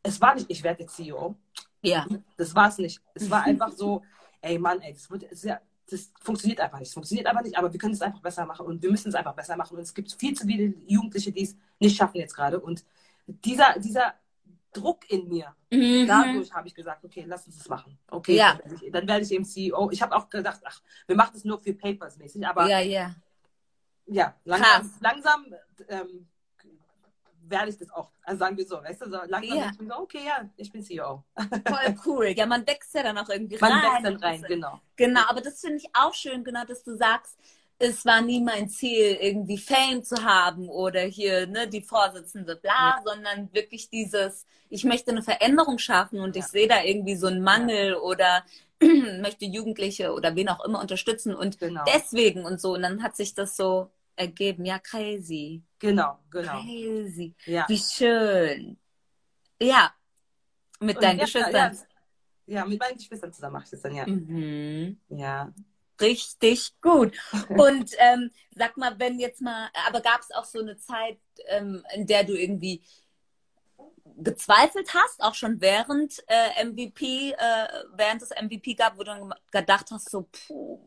es 0.04 0.22
war 0.22 0.36
nicht, 0.36 0.46
ich 0.50 0.62
werde 0.64 0.84
jetzt 0.84 0.96
CEO. 0.96 1.36
ja. 1.82 2.06
Das 2.38 2.54
war 2.54 2.70
es 2.70 2.78
nicht. 2.78 3.02
Es 3.16 3.28
war 3.30 3.44
einfach 3.44 3.72
so, 3.72 4.04
ey 4.42 4.60
Mann, 4.60 4.82
ey, 4.82 4.94
das, 4.94 5.10
wird, 5.10 5.26
ja, 5.44 5.60
das 5.90 6.12
funktioniert 6.22 6.60
einfach 6.60 6.78
nicht. 6.78 6.90
Es 6.90 6.94
funktioniert 6.94 7.26
einfach 7.26 7.44
nicht, 7.44 7.58
aber 7.58 7.74
wir 7.74 7.80
können 7.80 7.94
es 7.94 8.02
einfach 8.04 8.22
besser 8.22 8.46
machen 8.46 8.68
und 8.68 8.84
wir 8.84 8.92
müssen 8.92 9.10
es 9.10 9.16
einfach 9.16 9.34
besser 9.34 9.58
machen. 9.58 9.78
Und 9.78 9.84
es 9.84 9.96
gibt 9.96 10.12
viel 10.12 10.36
zu 10.36 10.46
viele 10.46 10.76
Jugendliche, 10.86 11.32
die 11.32 11.44
es 11.44 11.56
nicht 11.80 11.98
schaffen 11.98 12.18
jetzt 12.18 12.36
gerade. 12.36 12.60
Und 12.60 12.86
dieser, 13.28 13.78
dieser 13.80 14.14
Druck 14.74 15.10
in 15.10 15.28
mir, 15.28 15.54
Mhm. 15.72 16.08
dadurch 16.08 16.54
habe 16.54 16.68
ich 16.68 16.76
gesagt, 16.76 17.04
okay, 17.04 17.26
lass 17.28 17.46
uns 17.46 17.58
das 17.58 17.68
machen. 17.68 17.98
Okay, 18.10 18.36
Ja. 18.36 18.58
dann, 18.92 19.08
werde 19.08 19.24
ich, 19.26 19.32
eben 19.32 19.44
CEO. 19.44 19.90
Ich 19.92 20.02
habe 20.02 20.16
auch 20.16 20.30
gedacht, 20.30 20.62
ach, 20.64 20.82
wir 21.08 21.16
machen 21.16 21.32
das 21.34 21.44
nur 21.44 21.60
für 21.60 21.74
Papers 21.74 22.18
mäßig, 22.18 22.46
aber 22.48 22.68
Ja, 22.70 22.80
ja. 22.80 23.14
ja, 24.06 24.34
langsam, 24.46 24.94
langsam 25.02 25.46
ähm, 25.90 26.28
werde 27.50 27.70
ich 27.70 27.78
das 27.78 27.90
auch. 27.92 28.12
Also 28.24 28.40
sagen 28.40 28.58
wir 28.58 28.66
so, 28.68 28.76
weißt 28.82 29.02
du, 29.02 29.10
so 29.10 29.18
langsam 29.26 29.58
Ja. 29.58 29.72
ich 29.72 29.88
so, 29.88 29.98
okay, 29.98 30.26
ja, 30.26 30.50
ich 30.58 30.72
bin 30.72 30.84
CEO. 30.84 31.24
Voll 31.36 31.96
cool. 32.06 32.28
Ja, 32.28 32.46
man 32.46 32.66
wächst 32.68 32.94
ja 32.94 33.04
dann 33.04 33.18
auch 33.18 33.30
irgendwie 33.30 33.58
Man 33.58 33.72
rein. 33.72 33.84
wächst 33.84 34.06
dann 34.06 34.16
rein, 34.18 34.42
genau. 34.44 34.80
Genau, 34.96 35.22
aber 35.28 35.42
das 35.42 35.60
finde 35.60 35.78
ich 35.78 35.90
auch 35.94 36.14
schön, 36.14 36.44
genau, 36.44 36.64
dass 36.66 36.84
du 36.84 36.96
sagst, 36.96 37.38
es 37.80 38.06
war 38.06 38.22
nie 38.22 38.42
mein 38.42 38.70
Ziel, 38.70 39.18
irgendwie 39.22 39.58
Fame 39.58 40.04
zu 40.04 40.24
haben 40.24 40.68
oder 40.70 41.02
hier 41.02 41.48
ne, 41.48 41.68
die 41.68 41.82
Vorsitzende, 41.82 42.56
bla, 42.56 43.02
sondern 43.06 43.54
wirklich 43.54 43.90
dieses, 43.90 44.46
ich 44.70 44.84
möchte 44.84 45.12
eine 45.12 45.22
Veränderung 45.22 45.78
schaffen 45.78 46.20
und 46.20 46.36
Ja. 46.36 46.42
ich 46.42 46.48
sehe 46.48 46.68
da 46.68 46.84
irgendwie 46.84 47.16
so 47.16 47.28
einen 47.28 47.42
Mangel 47.42 47.96
oder 47.96 48.44
möchte 48.82 49.46
Jugendliche 49.46 50.14
oder 50.14 50.36
wen 50.36 50.50
auch 50.50 50.64
immer 50.66 50.82
unterstützen 50.82 51.36
und 51.36 51.60
Genau. 51.60 51.84
deswegen 51.88 52.46
und 52.46 52.60
so. 52.60 52.74
Und 52.74 52.82
dann 52.82 53.04
hat 53.04 53.16
sich 53.16 53.34
das 53.34 53.56
so 53.56 53.92
ergeben. 54.16 54.66
Ja, 54.66 54.80
crazy. 54.80 55.62
Genau, 55.80 56.18
genau. 56.32 56.62
Crazy. 56.62 57.36
Ja. 57.46 57.66
Wie 57.68 57.78
schön. 57.78 58.78
Ja, 59.62 59.94
mit 60.80 60.98
Und 60.98 61.04
deinen 61.04 61.20
ja, 61.20 61.26
Geschwistern. 61.26 61.78
Ja, 62.46 62.60
ja, 62.60 62.66
mit 62.66 62.80
meinen 62.80 62.98
Geschwistern 62.98 63.34
zusammen 63.34 63.54
mache 63.54 63.66
ich 63.66 63.72
das 63.72 63.82
dann, 63.82 63.96
ja. 63.96 64.08
Mhm. 64.08 65.00
Ja. 65.10 65.54
Richtig 66.00 66.74
gut. 66.82 67.18
Und 67.50 67.92
ähm, 67.98 68.32
sag 68.52 68.78
mal, 68.78 68.98
wenn 69.00 69.20
jetzt 69.20 69.42
mal, 69.42 69.70
aber 69.88 70.02
gab 70.02 70.22
es 70.22 70.32
auch 70.32 70.46
so 70.46 70.60
eine 70.60 70.78
Zeit, 70.78 71.18
ähm, 71.48 71.84
in 71.94 72.06
der 72.06 72.24
du 72.24 72.34
irgendwie 72.34 72.82
gezweifelt 74.18 74.94
hast, 74.94 75.22
auch 75.22 75.36
schon 75.36 75.62
während 75.62 76.24
äh, 76.28 76.64
MVP, 76.66 77.32
äh, 77.32 77.68
während 77.94 78.22
es 78.22 78.32
MVP 78.32 78.74
gab, 78.74 78.96
wo 78.96 79.00
du 79.04 79.06
dann 79.06 79.34
gedacht 79.52 79.92
hast, 79.92 80.10
so, 80.10 80.28
puh, 80.32 80.80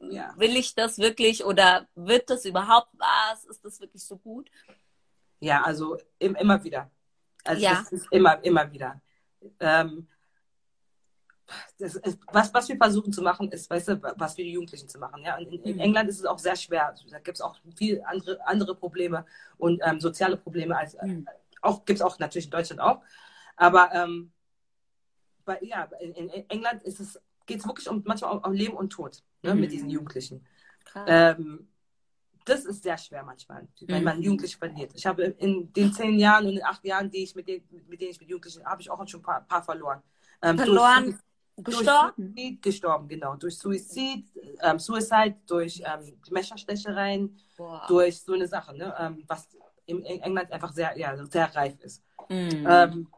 Ja. 0.00 0.34
will 0.36 0.56
ich 0.56 0.74
das 0.74 0.98
wirklich 0.98 1.44
oder 1.44 1.88
wird 1.94 2.30
das 2.30 2.44
überhaupt 2.44 2.90
was? 2.92 3.44
Ist 3.44 3.64
das 3.64 3.80
wirklich 3.80 4.04
so 4.04 4.16
gut? 4.16 4.50
Ja, 5.40 5.62
also 5.62 5.98
im, 6.18 6.34
immer 6.36 6.62
wieder. 6.62 6.90
Also 7.44 7.62
Ja. 7.62 7.84
immer, 8.10 8.42
immer 8.44 8.70
wieder. 8.70 9.00
Ähm, 9.60 10.08
das 11.78 11.94
ist, 11.96 12.18
was, 12.32 12.52
was 12.54 12.68
wir 12.68 12.76
versuchen 12.76 13.12
zu 13.12 13.22
machen, 13.22 13.50
ist, 13.50 13.68
weißt 13.70 13.88
du, 13.88 14.02
was 14.16 14.34
für 14.34 14.42
die 14.42 14.52
Jugendlichen 14.52 14.88
zu 14.88 14.98
machen. 14.98 15.22
Ja? 15.22 15.36
In, 15.36 15.48
in 15.62 15.74
Mhm. 15.74 15.80
England 15.80 16.08
ist 16.08 16.20
es 16.20 16.26
auch 16.26 16.38
sehr 16.38 16.56
schwer. 16.56 16.94
Da 17.10 17.18
gibt 17.18 17.36
es 17.36 17.40
auch 17.40 17.56
viel 17.76 18.02
andere, 18.04 18.46
andere 18.46 18.74
Probleme 18.74 19.24
und 19.58 19.80
ähm, 19.84 20.00
soziale 20.00 20.36
Probleme 20.36 20.76
als 20.76 20.96
Mhm. 21.00 21.26
auch 21.62 21.84
gibt 21.84 21.98
es 21.98 22.02
auch 22.02 22.18
natürlich 22.18 22.46
in 22.46 22.50
Deutschland 22.50 22.80
auch. 22.80 23.00
Aber 23.56 23.90
ähm, 23.92 24.32
bei, 25.44 25.58
ja, 25.62 25.84
in, 26.00 26.12
in 26.14 26.50
England 26.50 26.82
es, 26.84 27.20
geht 27.46 27.60
es 27.60 27.66
wirklich 27.66 27.88
um 27.88 28.02
manchmal 28.04 28.38
um 28.38 28.52
Leben 28.52 28.76
und 28.76 28.90
Tod 28.90 29.22
ne, 29.42 29.54
Mhm. 29.54 29.60
mit 29.60 29.72
diesen 29.72 29.90
Jugendlichen. 29.90 30.46
Krass. 30.84 31.04
Ähm, 31.06 31.68
das 32.44 32.64
ist 32.66 32.82
sehr 32.82 32.98
schwer 32.98 33.22
manchmal, 33.22 33.66
wenn 33.80 34.04
man 34.04 34.18
Mhm. 34.18 34.22
Jugendliche 34.22 34.58
verliert. 34.58 34.92
Ich 34.94 35.06
habe 35.06 35.24
in 35.24 35.72
den 35.72 35.92
zehn 35.92 36.18
Jahren 36.18 36.46
und 36.46 36.54
den 36.54 36.64
acht 36.64 36.84
Jahren, 36.84 37.10
die 37.10 37.22
ich 37.22 37.34
mit, 37.34 37.48
den, 37.48 37.64
mit 37.88 38.00
denen 38.00 38.10
ich 38.10 38.20
mit 38.20 38.28
Jugendlichen 38.28 38.64
habe 38.66 38.82
ich 38.82 38.90
auch 38.90 39.06
schon 39.08 39.20
ein 39.20 39.22
paar, 39.22 39.40
paar 39.46 39.62
verloren. 39.62 40.02
Ähm, 40.42 40.58
Verloren, 40.58 41.04
durch, 41.06 41.16
gestorben. 41.56 42.34
Durch 42.34 42.60
gestorben, 42.60 43.08
genau. 43.08 43.36
Durch 43.36 43.58
Suizid, 43.58 44.26
ähm, 44.60 44.78
Suicide, 44.78 45.36
durch 45.46 45.82
ähm, 45.84 46.18
Messerstechereien, 46.30 47.38
durch 47.88 48.20
so 48.22 48.32
eine 48.32 48.48
Sache, 48.48 48.76
ne? 48.76 48.94
ähm, 48.98 49.24
was 49.26 49.48
in 49.86 50.02
England 50.04 50.50
einfach 50.50 50.72
sehr, 50.72 50.96
ja, 50.98 51.16
sehr 51.26 51.54
reif 51.54 51.78
ist. 51.80 52.02
Mhm. 52.28 52.66
Ähm, 52.68 53.08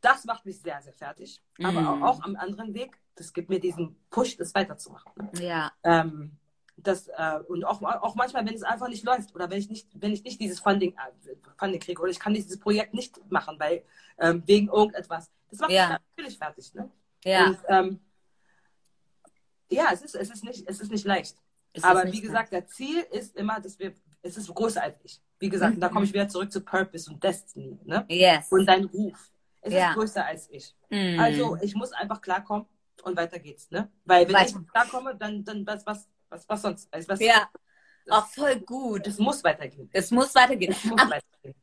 das 0.00 0.24
macht 0.24 0.44
mich 0.44 0.60
sehr, 0.60 0.80
sehr 0.82 0.92
fertig. 0.92 1.40
Aber 1.62 1.80
Mhm. 1.80 1.86
auch, 1.86 2.00
auch 2.02 2.22
am 2.22 2.36
anderen 2.36 2.74
Weg, 2.74 2.98
das 3.14 3.32
gibt 3.32 3.48
mir 3.48 3.60
diesen 3.60 3.96
Push, 4.10 4.36
das 4.36 4.54
weiterzumachen. 4.54 5.12
Ne? 5.32 5.44
ja. 5.46 5.72
Ähm, 5.84 6.36
das, 6.76 7.06
äh, 7.08 7.38
und 7.48 7.64
auch, 7.64 7.80
auch 7.82 8.14
manchmal, 8.16 8.44
wenn 8.46 8.54
es 8.54 8.62
einfach 8.62 8.88
nicht 8.88 9.04
läuft 9.04 9.34
oder 9.34 9.48
wenn 9.50 9.58
ich 9.58 9.68
nicht, 9.68 9.88
wenn 9.94 10.12
ich 10.12 10.24
nicht 10.24 10.40
dieses 10.40 10.58
Funding, 10.58 10.94
äh, 10.94 11.34
Funding 11.56 11.80
kriege 11.80 12.00
oder 12.00 12.10
ich 12.10 12.18
kann 12.18 12.34
dieses 12.34 12.58
Projekt 12.58 12.94
nicht 12.94 13.20
machen, 13.30 13.56
weil 13.60 13.84
ähm, 14.18 14.42
wegen 14.46 14.68
irgendetwas. 14.68 15.30
Das 15.50 15.60
macht 15.60 15.70
Ja. 15.70 15.88
mich 15.90 15.98
natürlich 16.16 16.38
fertig. 16.38 16.74
Ne? 16.74 16.90
Ja. 17.24 17.46
Und, 17.48 17.58
ähm, 17.68 18.00
ja, 19.70 19.86
es 19.92 20.02
ist, 20.02 20.14
es 20.14 20.30
ist 20.30 20.44
nicht, 20.44 20.68
es 20.68 20.80
ist 20.80 20.90
nicht 20.90 21.04
leicht. 21.06 21.36
Ist 21.72 21.84
Aber 21.84 22.02
das 22.02 22.10
nicht 22.10 22.18
wie 22.22 22.26
gesagt, 22.26 22.52
der 22.52 22.66
Ziel 22.66 23.00
ist 23.10 23.34
immer, 23.36 23.58
dass 23.60 23.78
wir, 23.78 23.94
es 24.22 24.36
ist 24.36 24.52
größer 24.54 24.82
als 24.82 24.96
ich. 25.02 25.20
Wie 25.38 25.48
gesagt, 25.48 25.76
Mhm. 25.76 25.80
da 25.80 25.88
komme 25.88 26.04
ich 26.04 26.12
wieder 26.12 26.28
zurück 26.28 26.52
zu 26.52 26.60
Purpose 26.60 27.10
und 27.10 27.22
Destiny. 27.24 27.78
Ne? 27.84 28.04
Yes. 28.08 28.48
Und 28.50 28.66
dein 28.66 28.84
Ruf. 28.84 29.30
Es 29.62 29.72
Ja. 29.72 29.90
ist 29.90 29.94
größer 29.94 30.24
als 30.26 30.50
ich. 30.50 30.74
Mhm. 30.90 31.18
Also 31.18 31.56
ich 31.62 31.74
muss 31.74 31.92
einfach 31.92 32.20
klarkommen 32.20 32.66
und 33.04 33.16
weiter 33.16 33.38
geht's. 33.38 33.70
Ne? 33.70 33.90
Weil 34.04 34.26
wenn 34.28 34.34
Weiter. 34.34 34.58
ich 34.60 34.68
klarkomme, 34.68 35.16
dann, 35.16 35.42
dann 35.44 35.66
was, 35.66 35.86
was, 35.86 36.08
was, 36.28 36.48
was 36.48 36.62
sonst? 36.62 36.92
Also, 36.92 37.08
was, 37.08 37.20
ja. 37.20 37.48
das, 38.04 38.18
Auch 38.18 38.26
voll 38.26 38.60
gut. 38.60 39.06
es 39.06 39.18
muss 39.18 39.42
weitergehen. 39.42 39.88
Es 39.92 40.10
muss 40.10 40.34
weitergehen. 40.34 40.72
Es 40.72 40.84
muss 40.84 41.00
Aber, 41.00 41.12
weitergehen. 41.12 41.54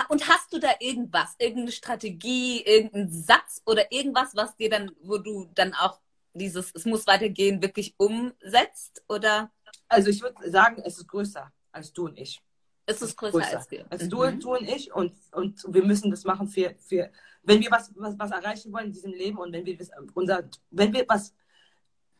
Ah, 0.00 0.06
und 0.08 0.28
hast 0.28 0.52
du 0.52 0.58
da 0.58 0.70
irgendwas, 0.80 1.34
irgendeine 1.38 1.72
Strategie, 1.72 2.62
irgendeinen 2.62 3.10
Satz 3.10 3.62
oder 3.66 3.90
irgendwas, 3.92 4.34
was 4.34 4.56
dir 4.56 4.70
dann, 4.70 4.90
wo 5.02 5.18
du 5.18 5.50
dann 5.54 5.74
auch 5.74 6.00
dieses 6.34 6.72
Es 6.74 6.84
muss 6.84 7.06
weitergehen 7.06 7.60
wirklich 7.62 7.94
umsetzt? 7.98 9.02
Oder 9.08 9.50
Also 9.88 10.10
ich 10.10 10.22
würde 10.22 10.50
sagen, 10.50 10.80
es 10.84 10.98
ist 10.98 11.08
größer 11.08 11.52
als 11.72 11.92
du 11.92 12.06
und 12.06 12.18
ich. 12.18 12.40
ist 12.86 13.02
es 13.02 13.16
größer, 13.16 13.38
als 13.58 13.70
wir? 13.70 13.86
Also 13.90 14.04
Mhm. 14.06 14.10
du, 14.10 14.38
du 14.38 14.56
und 14.56 14.68
ich 14.68 14.92
und, 14.92 15.12
und 15.32 15.62
wir 15.68 15.84
müssen 15.84 16.10
das 16.10 16.24
machen 16.24 16.48
für, 16.48 16.74
für 16.78 17.10
wenn 17.42 17.60
wir 17.60 17.70
was, 17.70 17.90
was, 17.96 18.18
was 18.18 18.30
erreichen 18.30 18.72
wollen 18.72 18.86
in 18.86 18.92
diesem 18.92 19.12
Leben 19.12 19.38
und 19.38 19.52
wenn 19.52 19.64
wir 19.64 19.76
das- 19.76 19.90
unser, 20.14 20.48
wenn 20.70 20.92
wir 20.92 21.04
was 21.08 21.34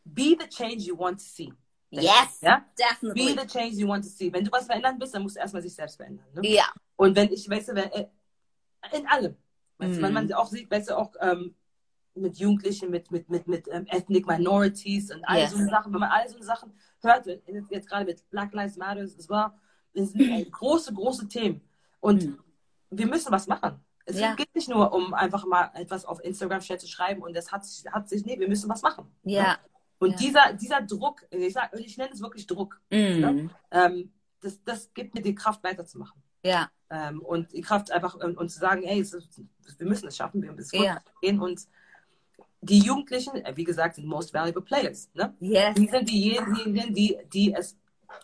be 0.03 0.35
the 0.39 0.47
change 0.49 0.83
you 0.85 0.97
want 0.97 1.19
to 1.19 1.25
see. 1.25 1.53
Yes, 1.91 2.39
Ja? 2.41 2.57
Be 2.57 2.65
definitely. 2.77 3.37
the 3.37 3.47
change 3.47 3.75
you 3.75 3.87
want 3.87 4.03
to 4.03 4.09
see. 4.09 4.31
Wenn 4.31 4.45
du 4.45 4.51
was 4.51 4.65
verändern 4.65 4.95
willst, 4.99 5.13
dann 5.13 5.23
musst 5.23 5.35
du 5.35 5.39
erstmal 5.41 5.61
sich 5.61 5.75
selbst 5.75 5.97
verändern. 5.97 6.25
Ne? 6.33 6.41
Ja. 6.47 6.65
Und 6.95 7.15
wenn 7.15 7.31
ich, 7.31 7.49
weißt 7.49 7.69
du, 7.69 7.73
äh, 7.73 8.07
in 8.97 9.07
allem. 9.07 9.35
Weißt 9.77 9.97
du, 9.97 10.01
wenn 10.01 10.09
Mhm. 10.09 10.13
man 10.13 10.33
auch 10.33 10.47
sieht, 10.47 10.71
weißt 10.71 10.89
du, 10.89 10.97
auch 10.97 11.11
ähm, 11.19 11.55
mit 12.15 12.37
Jugendlichen, 12.37 12.89
mit, 12.91 13.11
mit, 13.11 13.29
mit, 13.29 13.47
mit 13.47 13.67
ähm, 13.71 13.85
Ethnic 13.87 14.25
Minorities 14.27 15.11
und 15.13 15.23
all 15.25 15.39
Yes. 15.39 15.51
so 15.51 15.57
Sachen, 15.65 15.93
wenn 15.93 15.99
man 15.99 16.11
all 16.11 16.27
so 16.29 16.41
Sachen 16.41 16.71
hört, 17.01 17.25
jetzt, 17.25 17.71
jetzt 17.71 17.87
gerade 17.89 18.05
mit 18.05 18.29
Black 18.29 18.53
Lives 18.53 18.77
Matter, 18.77 19.01
es 19.01 19.29
war, 19.29 19.57
es 19.93 20.11
sind 20.11 20.21
äh, 20.31 20.45
große, 20.45 20.93
große 20.93 21.27
Themen. 21.27 21.61
Und 21.99 22.23
Mhm. 22.25 22.39
wir 22.91 23.07
müssen 23.07 23.31
was 23.31 23.47
machen. 23.47 23.83
Es 24.05 24.19
Ja. 24.19 24.33
geht 24.35 24.53
nicht 24.55 24.69
nur 24.69 24.91
um 24.93 25.13
einfach 25.13 25.45
mal 25.45 25.71
etwas 25.75 26.05
auf 26.05 26.23
Instagram 26.23 26.61
schnell 26.61 26.79
zu 26.79 26.87
schreiben 26.87 27.21
und 27.21 27.35
das 27.35 27.51
hat 27.51 27.65
sich, 27.65 27.85
hat 27.91 28.07
sich, 28.09 28.25
nee, 28.25 28.39
wir 28.39 28.47
müssen 28.47 28.69
was 28.69 28.81
machen. 28.81 29.05
Ja. 29.23 29.57
Und 30.01 30.11
Ja. 30.11 30.17
dieser, 30.17 30.53
dieser 30.53 30.81
Druck, 30.81 31.25
ich, 31.29 31.53
sag, 31.53 31.73
ich 31.79 31.95
nenne 31.97 32.11
es 32.11 32.21
wirklich 32.21 32.47
Druck, 32.47 32.81
Mhm. 32.89 33.51
ähm, 33.69 34.11
das, 34.41 34.61
das 34.63 34.91
gibt 34.93 35.13
mir 35.13 35.21
die 35.21 35.35
Kraft 35.35 35.63
weiterzumachen. 35.63 36.21
Ja, 36.43 36.69
Ähm, 36.89 37.21
und 37.21 37.53
die 37.53 37.61
Kraft 37.61 37.89
einfach 37.91 38.17
ähm, 38.21 38.35
und 38.37 38.49
zu 38.49 38.59
sagen, 38.59 38.83
ey, 38.83 38.99
es 38.99 39.13
ist, 39.13 39.39
wir 39.77 39.87
müssen 39.87 40.07
es 40.07 40.17
schaffen, 40.17 40.41
wir 40.41 40.51
müssen 40.51 40.81
Ja. 40.83 40.99
gehen. 41.21 41.39
Und 41.39 41.67
die 42.61 42.79
Jugendlichen, 42.79 43.35
äh, 43.45 43.55
wie 43.55 43.63
gesagt, 43.63 43.95
sind 43.95 44.07
most 44.07 44.33
valuable 44.33 44.61
players. 44.63 45.09
Ne? 45.13 45.33
yes, 45.39 45.75
Die 45.75 45.87
sind 45.87 46.09
diejenigen, 46.09 46.93
die, 46.93 47.17
die 47.31 47.53
es, 47.53 47.77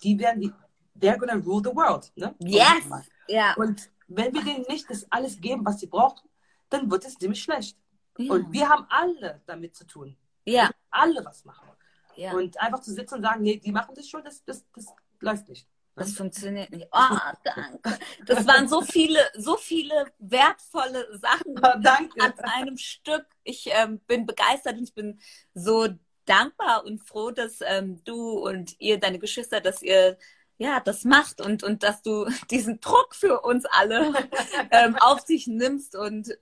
die 0.04 0.18
werden 0.20 0.42
die, 0.42 0.52
they're 1.00 1.18
gonna 1.18 1.36
rule 1.36 1.62
the 1.64 1.76
world. 1.76 2.12
Ne? 2.16 2.36
yes, 2.40 2.84
ja. 3.30 3.54
Und 3.56 3.90
wenn 4.08 4.34
wir 4.34 4.44
denen 4.44 4.66
nicht 4.68 4.90
das 4.90 5.06
alles 5.12 5.40
geben, 5.40 5.64
was 5.66 5.80
sie 5.80 5.88
brauchen, 5.88 6.28
dann 6.70 6.90
wird 6.92 7.06
es 7.06 7.16
ziemlich 7.18 7.42
schlecht. 7.44 7.78
ja. 8.18 8.34
Und 8.34 8.52
wir 8.52 8.68
haben 8.68 8.86
alle 8.90 9.42
damit 9.46 9.76
zu 9.76 9.86
tun. 9.86 10.18
Ja, 10.52 10.70
Alle 10.90 11.24
was 11.24 11.46
machen. 11.46 11.68
ja. 12.16 12.34
Und 12.34 12.60
einfach 12.60 12.82
zu 12.82 12.94
sitzen 12.94 13.16
und 13.16 13.22
sagen, 13.24 13.42
nee, 13.44 13.58
die 13.58 13.72
machen 13.72 13.96
das 13.96 14.08
schon, 14.08 14.24
das, 14.24 14.44
das, 14.46 14.66
das 14.74 14.86
läuft 15.20 15.50
nicht. 15.50 15.68
Das 15.96 16.14
funktioniert 16.14 16.70
nicht. 16.70 16.88
Oh, 16.92 17.18
danke. 17.44 18.00
Das 18.28 18.46
waren 18.46 18.68
so 18.68 18.82
viele, 18.82 19.20
so 19.36 19.58
viele 19.58 20.06
wertvolle 20.20 21.18
Sachen 21.18 21.56
Danke. 21.82 22.22
an 22.22 22.34
einem 22.40 22.78
Stück. 22.78 23.26
Ich 23.44 23.68
ähm, 23.72 24.00
bin 24.02 24.28
begeistert 24.28 24.78
und 24.78 24.84
ich 24.84 24.94
bin 24.94 25.20
so 25.56 25.88
dankbar 26.26 26.86
und 26.86 27.00
froh, 27.00 27.32
dass 27.32 27.62
ähm, 27.62 28.04
du 28.04 28.38
und 28.38 28.80
ihr, 28.80 29.00
deine 29.00 29.18
Geschwister, 29.18 29.60
dass 29.60 29.82
ihr 29.82 30.20
ja 30.60 30.80
das 30.82 31.04
macht 31.04 31.42
und, 31.42 31.64
und 31.64 31.82
dass 31.82 32.04
du 32.04 32.28
diesen 32.52 32.80
Druck 32.80 33.16
für 33.16 33.42
uns 33.42 33.66
alle 33.66 34.14
ähm, 34.72 34.98
auf 34.98 35.26
dich 35.26 35.48
nimmst 35.48 35.96
und 35.96 36.38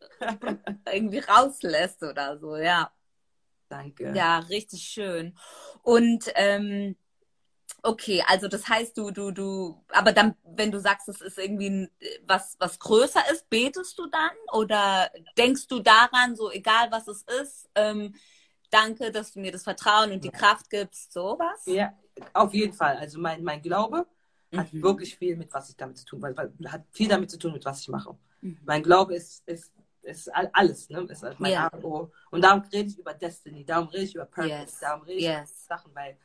irgendwie 0.92 1.20
rauslässt 1.20 2.04
oder 2.04 2.38
so. 2.40 2.58
Ja, 2.58 2.92
Danke. 3.70 4.14
ja, 4.16 4.40
richtig 4.40 4.84
schön. 4.84 5.38
Und 5.84 6.32
ähm, 6.36 6.96
okay, 7.84 8.24
also 8.28 8.48
das 8.48 8.68
heißt, 8.68 8.98
du, 8.98 9.12
du, 9.12 9.32
du, 9.32 9.84
aber 9.90 10.12
dann, 10.12 10.36
wenn 10.44 10.72
du 10.72 10.80
sagst, 10.80 11.10
es 11.10 11.22
ist 11.22 11.38
irgendwie 11.38 11.70
ein, 11.70 11.92
was, 12.28 12.56
was 12.60 12.80
größer 12.80 13.22
ist, 13.32 13.50
betest 13.50 13.98
du 14.00 14.08
dann 14.08 14.32
oder 14.54 15.12
denkst 15.38 15.68
du 15.68 15.80
daran, 15.80 16.36
so 16.36 16.52
egal 16.52 16.92
was 16.92 17.08
es 17.08 17.24
ist, 17.42 17.70
ähm, 17.76 18.16
danke, 18.72 19.12
dass 19.12 19.34
du 19.34 19.40
mir 19.40 19.52
das 19.52 19.64
Vertrauen 19.64 20.12
und 20.12 20.24
die 20.24 20.32
Kraft 20.32 20.70
gibst, 20.70 21.14
sowas? 21.14 21.66
Ja, 21.66 21.94
auf 22.34 22.54
jeden 22.54 22.74
Fall. 22.74 22.98
Also 22.98 23.20
mein, 23.20 23.44
mein 23.44 23.62
Glaube 23.62 24.06
hat 24.56 24.72
Mhm. 24.74 24.84
wirklich 24.84 25.18
viel 25.18 25.36
mit 25.36 25.54
was 25.54 25.70
ich 25.70 25.76
damit 25.76 25.98
zu 25.98 26.06
tun, 26.06 26.22
weil, 26.22 26.38
weil 26.38 26.52
hat 26.72 26.84
viel 26.92 27.10
damit 27.10 27.30
zu 27.30 27.38
tun, 27.38 27.52
mit 27.54 27.66
was 27.66 27.82
ich 27.82 27.90
mache. 27.90 28.16
Mhm. 28.42 28.58
Mein 28.66 28.84
Glaube 28.84 29.16
ist, 29.16 29.48
ist, 29.48 29.74
ist 30.06 30.34
all- 30.34 30.50
alles, 30.54 30.90
ne? 30.90 31.02
Ist 31.10 31.24
halt 31.24 31.40
mein. 31.40 31.54
A 31.56 31.68
und 31.68 31.84
O. 31.84 32.12
Und 32.32 32.44
darum 32.44 32.62
rede 32.72 32.90
ich 32.90 32.98
über 33.00 33.14
Destiny, 33.14 33.66
darum 33.66 33.88
rede 33.90 34.04
ich 34.04 34.16
über 34.16 34.26
Purpose, 34.26 34.50
Yes. 34.54 34.80
darum 34.80 35.02
rede 35.04 35.20
ich 35.20 35.26
über 35.26 35.40
Yes. 35.40 35.66
Sachen, 35.68 35.94
weil 35.96 36.18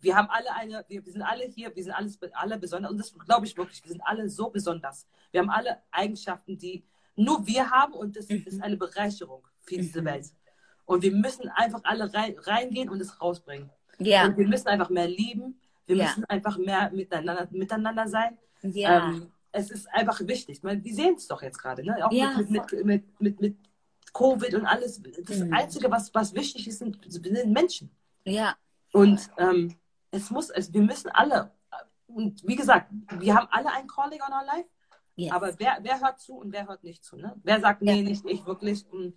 wir 0.00 0.14
haben 0.16 0.28
alle 0.30 0.52
eine, 0.54 0.84
wir, 0.88 1.04
wir 1.04 1.12
sind 1.12 1.22
alle 1.22 1.44
hier, 1.44 1.74
wir 1.74 1.82
sind 1.82 1.92
alles, 1.92 2.18
alle 2.32 2.56
besonders, 2.58 2.90
und 2.92 2.98
das 2.98 3.12
glaube 3.26 3.46
ich 3.46 3.56
wirklich, 3.56 3.82
wir 3.82 3.90
sind 3.90 4.02
alle 4.02 4.28
so 4.28 4.48
besonders. 4.50 5.06
Wir 5.32 5.40
haben 5.40 5.50
alle 5.50 5.78
Eigenschaften, 5.90 6.56
die 6.58 6.84
nur 7.16 7.44
wir 7.46 7.68
haben 7.70 7.94
und 7.94 8.16
das 8.16 8.28
Mhm. 8.28 8.44
ist 8.46 8.62
eine 8.62 8.76
Bereicherung 8.76 9.42
für 9.60 9.76
diese 9.76 10.00
Mhm. 10.02 10.06
Welt. 10.06 10.26
Und 10.86 11.02
wir 11.02 11.12
müssen 11.12 11.48
einfach 11.48 11.80
alle 11.84 12.12
rein, 12.14 12.36
reingehen 12.38 12.88
und 12.88 13.00
es 13.00 13.20
rausbringen. 13.20 13.70
Ja, 13.98 14.24
Und 14.26 14.36
wir 14.38 14.46
müssen 14.46 14.68
einfach 14.68 14.88
mehr 14.88 15.08
lieben. 15.08 15.60
Wir 15.86 15.96
Ja. 15.96 16.04
müssen 16.04 16.24
einfach 16.26 16.56
mehr 16.58 16.90
miteinander, 16.92 17.48
miteinander 17.50 18.06
sein. 18.08 18.38
ja, 18.62 19.08
Ähm, 19.10 19.32
es 19.58 19.70
ist 19.70 19.86
einfach 19.92 20.18
wichtig. 20.26 20.62
Man, 20.62 20.82
wir 20.84 20.94
sehen 20.94 21.14
es 21.16 21.26
doch 21.28 21.42
jetzt 21.42 21.58
gerade. 21.58 21.84
Ne? 21.84 22.04
Auch 22.06 22.12
Ja, 22.12 22.36
mit, 22.38 22.50
mit, 22.50 22.84
mit, 22.84 23.20
mit, 23.20 23.40
mit 23.40 23.56
Covid 24.12 24.54
und 24.54 24.66
alles. 24.66 25.00
Das 25.26 25.38
Mhm. 25.38 25.52
Einzige, 25.52 25.90
was, 25.90 26.12
was 26.14 26.34
wichtig 26.34 26.66
ist, 26.68 26.78
sind, 26.78 26.98
sind 27.06 27.52
Menschen. 27.52 27.90
ja, 28.24 28.56
Und 28.92 29.20
ähm, 29.36 29.74
es 30.10 30.30
muss, 30.30 30.50
es, 30.50 30.72
wir 30.72 30.80
müssen 30.82 31.10
alle, 31.10 31.50
und 32.06 32.42
wie 32.46 32.56
gesagt, 32.56 32.90
wir 33.18 33.34
haben 33.34 33.48
alle 33.50 33.70
ein 33.72 33.86
Calling 33.86 34.20
on 34.22 34.32
our 34.32 34.44
life, 34.46 34.68
yes. 35.16 35.32
aber 35.32 35.52
wer, 35.58 35.78
wer 35.82 36.00
hört 36.00 36.18
zu 36.20 36.34
und 36.38 36.52
wer 36.52 36.66
hört 36.66 36.82
nicht 36.82 37.04
zu? 37.04 37.16
Ne? 37.16 37.34
Wer 37.42 37.60
sagt, 37.60 37.82
nee, 37.82 37.96
Ja. 38.00 38.08
nicht 38.08 38.24
ich 38.24 38.44
wirklich? 38.46 38.86
Und 38.90 39.14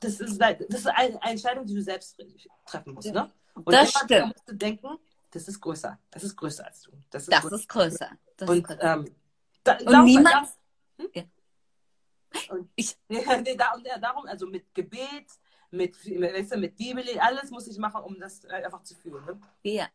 Das 0.00 0.18
ist, 0.20 0.40
das 0.40 0.58
ist 0.60 0.86
eine 0.88 1.20
Entscheidung, 1.22 1.64
die 1.66 1.74
du 1.74 1.82
selbst 1.82 2.18
treffen 2.66 2.94
musst. 2.94 3.12
Ne? 3.12 3.30
Und 3.54 3.72
Das 3.72 3.90
stimmt. 3.90 4.28
musst 4.28 4.48
du 4.48 4.54
denken, 4.54 4.98
das 5.30 5.46
ist 5.48 5.60
größer. 5.60 5.98
Das 6.10 6.24
ist 6.24 6.34
größer 6.36 6.66
als 6.66 6.82
du. 6.82 6.90
Das 7.10 7.22
ist 7.24 7.32
das 7.32 7.40
größer. 7.42 7.56
ist 7.56 7.68
größer. 7.68 8.08
Das 8.38 8.48
ist 8.48 8.54
und 8.56 8.62
größer. 8.64 8.82
ähm, 8.96 9.04
da, 9.64 9.76
Und 9.78 9.86
darum- 9.92 10.04
niemand, 10.06 10.48
Und, 12.50 12.70
Ich- 12.76 12.96
Ja, 13.08 13.36
nee, 13.40 13.56
da, 13.56 13.72
und, 13.74 13.86
ja, 13.86 13.98
darum, 13.98 14.26
also 14.26 14.46
mit 14.46 14.74
Gebet, 14.74 15.26
mit, 15.70 15.94
weißt 15.96 16.52
du, 16.52 16.56
mit 16.58 16.76
Bibel, 16.76 17.04
alles 17.20 17.50
muss 17.50 17.66
ich 17.66 17.76
machen, 17.78 18.02
um 18.02 18.18
das 18.18 18.44
äh, 18.44 18.52
einfach 18.64 18.82
zu 18.82 18.94
fühlen. 18.94 19.24
Ne? 19.24 19.40
Ja. 19.62 19.88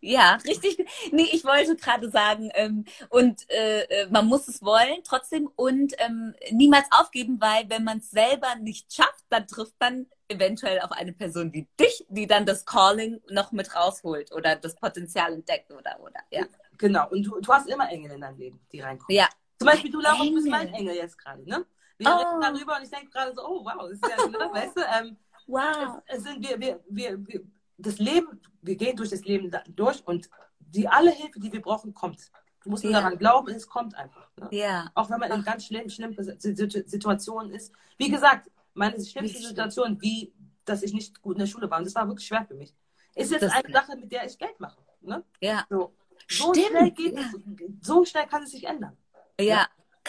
Ja, 0.00 0.34
richtig. 0.44 0.76
Nee, 1.12 1.28
ich 1.32 1.44
wollte 1.44 1.76
gerade 1.76 2.10
sagen, 2.10 2.50
ähm, 2.54 2.84
und 3.08 3.48
äh, 3.50 3.84
äh, 3.84 4.06
man 4.10 4.26
muss 4.26 4.48
es 4.48 4.60
wollen 4.62 4.98
trotzdem 5.02 5.50
und 5.56 5.94
ähm, 5.98 6.34
niemals 6.50 6.84
aufgeben, 6.90 7.40
weil 7.40 7.70
wenn 7.70 7.84
man 7.84 7.98
es 7.98 8.10
selber 8.10 8.54
nicht 8.56 8.92
schafft, 8.92 9.24
dann 9.30 9.46
trifft 9.46 9.74
man 9.80 10.06
eventuell 10.28 10.80
auf 10.80 10.92
eine 10.92 11.14
Person 11.14 11.54
wie 11.54 11.66
dich, 11.80 12.04
die 12.10 12.26
dann 12.26 12.44
das 12.44 12.66
Calling 12.66 13.22
noch 13.30 13.52
mit 13.52 13.74
rausholt 13.74 14.30
oder 14.32 14.56
das 14.56 14.74
Potenzial 14.74 15.32
entdeckt 15.32 15.70
oder 15.72 15.98
oder 16.00 16.20
ja. 16.30 16.44
Genau, 16.78 17.08
und 17.10 17.22
du, 17.24 17.40
du 17.40 17.52
hast 17.52 17.68
immer 17.68 17.88
Engel 17.90 18.12
in 18.12 18.20
deinem 18.20 18.38
Leben, 18.38 18.60
die 18.72 18.80
reinkommen. 18.80 19.16
Ja. 19.16 19.28
Zum 19.58 19.66
Beispiel, 19.66 19.90
du, 19.90 20.00
Laura, 20.00 20.22
du 20.24 20.34
bist 20.34 20.48
mein 20.48 20.68
Engel 20.74 20.96
jetzt 20.96 21.16
gerade. 21.18 21.42
Ne? 21.48 21.64
Wir 21.98 22.08
Oh. 22.08 22.16
reden 22.18 22.40
darüber 22.40 22.76
und 22.76 22.82
ich 22.82 22.90
denke 22.90 23.10
gerade 23.10 23.32
so, 23.34 23.42
oh 23.46 23.64
wow, 23.64 23.88
das 23.88 23.92
ist 23.92 24.02
ja, 24.08 24.26
ne, 24.26 24.38
weißt 24.52 24.76
du, 24.76 24.80
ähm, 24.82 25.16
Wow. 25.46 26.00
es, 26.06 26.16
es 26.18 26.22
sind 26.24 26.42
wir, 26.46 26.58
wir, 26.58 26.80
wir, 26.88 27.26
wir, 27.26 27.40
das 27.78 27.98
Leben, 27.98 28.40
wir 28.62 28.76
gehen 28.76 28.96
durch 28.96 29.10
das 29.10 29.22
Leben 29.24 29.50
durch 29.68 30.04
und 30.06 30.28
die 30.58 30.88
alle 30.88 31.10
Hilfe, 31.10 31.38
die 31.38 31.52
wir 31.52 31.60
brauchen, 31.62 31.94
kommt. 31.94 32.30
Du 32.64 32.70
musst 32.70 32.82
nur 32.82 32.92
daran 32.94 33.18
glauben, 33.18 33.48
es 33.50 33.66
kommt 33.68 33.94
einfach. 33.94 34.28
Ne? 34.40 34.48
Ja. 34.52 34.90
Auch 34.94 35.10
wenn 35.10 35.20
man 35.20 35.30
in 35.30 35.42
ganz 35.44 35.66
schlimmen, 35.66 35.90
schlimmen 35.90 36.14
Situ- 36.40 36.82
Situationen 36.86 37.52
ist. 37.52 37.72
Wie 37.98 38.08
gesagt, 38.10 38.50
meine 38.72 38.98
schlimmste. 39.04 39.38
Situation, 39.38 40.00
wie, 40.00 40.32
dass 40.64 40.82
ich 40.82 40.94
nicht 40.94 41.20
gut 41.20 41.34
in 41.36 41.40
der 41.40 41.46
Schule 41.46 41.70
war, 41.70 41.78
und 41.78 41.84
das 41.84 41.94
war 41.94 42.08
wirklich 42.08 42.26
schwer 42.26 42.44
für 42.46 42.54
mich, 42.54 42.74
ist 43.14 43.30
jetzt 43.30 43.42
Das- 43.42 43.52
eine 43.52 43.70
Sache, 43.72 43.96
mit 43.96 44.10
der 44.10 44.24
ich 44.24 44.38
Geld 44.38 44.58
mache. 44.58 44.80
Ne? 45.02 45.22
Ja. 45.40 45.66
So, 45.68 45.94
so 46.28 46.52
Stimmt, 46.52 46.66
schnell 46.68 46.90
geht 46.90 47.14
ja. 47.14 47.20
es, 47.20 47.86
so 47.86 48.04
schnell 48.04 48.26
kann 48.26 48.42
es 48.42 48.50
sich 48.50 48.64
ändern. 48.64 48.96
Ja. 49.40 49.66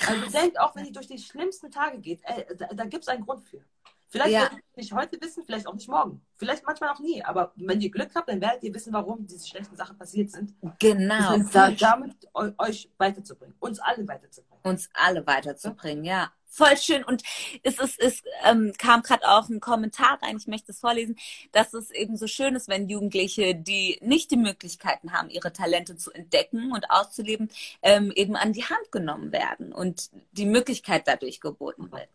Also 0.07 0.29
denkt 0.29 0.59
auch, 0.59 0.75
wenn 0.75 0.85
ihr 0.85 0.91
durch 0.91 1.07
die 1.07 1.17
schlimmsten 1.17 1.71
Tage 1.71 1.99
geht, 1.99 2.21
ey, 2.23 2.45
da, 2.57 2.67
da 2.67 2.83
gibt 2.85 3.03
es 3.03 3.07
einen 3.07 3.23
Grund 3.25 3.43
für. 3.43 3.63
Vielleicht 4.07 4.31
Ja. 4.31 4.41
werdet 4.41 4.59
ihr 4.59 4.63
nicht 4.77 4.93
heute 4.93 5.19
wissen, 5.21 5.43
vielleicht 5.45 5.67
auch 5.67 5.73
nicht 5.73 5.89
morgen. 5.89 6.21
Vielleicht 6.35 6.65
manchmal 6.65 6.89
auch 6.91 6.99
nie. 6.99 7.23
Aber 7.23 7.51
wenn 7.55 7.81
ihr 7.81 7.89
Glück 7.89 8.09
habt, 8.13 8.29
dann 8.29 8.39
werdet 8.39 8.63
ihr 8.63 8.73
wissen, 8.73 8.93
warum 8.93 9.25
diese 9.25 9.47
schlechten 9.47 9.75
Sachen 9.75 9.97
passiert 9.97 10.31
sind. 10.31 10.53
Genau. 10.79 11.37
Da, 11.51 11.71
damit 11.71 12.15
eu, 12.33 12.51
euch 12.57 12.89
weiterzubringen. 12.97 13.55
Uns 13.59 13.79
alle 13.79 14.07
weiterzubringen. 14.07 14.61
uns 14.63 14.89
alle 14.93 15.25
weiterzubringen, 15.25 16.05
ja. 16.05 16.31
Voll 16.55 16.77
schön. 16.77 17.03
Und 17.03 17.21
es 17.63 17.79
ist, 17.79 17.99
es 17.99 18.23
ähm, 18.45 18.71
kam 18.77 19.01
gerade 19.01 19.27
auch 19.27 19.49
ein 19.49 19.59
Kommentar 19.59 20.19
rein, 20.21 20.37
ich 20.37 20.47
möchte 20.47 20.71
es 20.71 20.79
vorlesen, 20.79 21.17
dass 21.51 21.73
es 21.73 21.91
eben 21.91 22.15
so 22.15 22.27
schön 22.27 22.55
ist, 22.55 22.69
wenn 22.69 22.87
Jugendliche, 22.87 23.55
die 23.55 23.99
nicht 24.01 24.31
die 24.31 24.37
Möglichkeiten 24.37 25.11
haben, 25.11 25.29
ihre 25.29 25.51
Talente 25.51 25.97
zu 25.97 26.11
entdecken 26.11 26.71
und 26.71 26.89
auszuleben, 26.89 27.49
ähm, 27.81 28.09
eben 28.15 28.37
an 28.37 28.53
die 28.53 28.63
Hand 28.63 28.89
genommen 28.91 29.33
werden 29.33 29.73
und 29.73 30.09
die 30.31 30.45
Möglichkeit 30.45 31.09
dadurch 31.09 31.41
geboten 31.41 31.91
wird. 31.91 32.07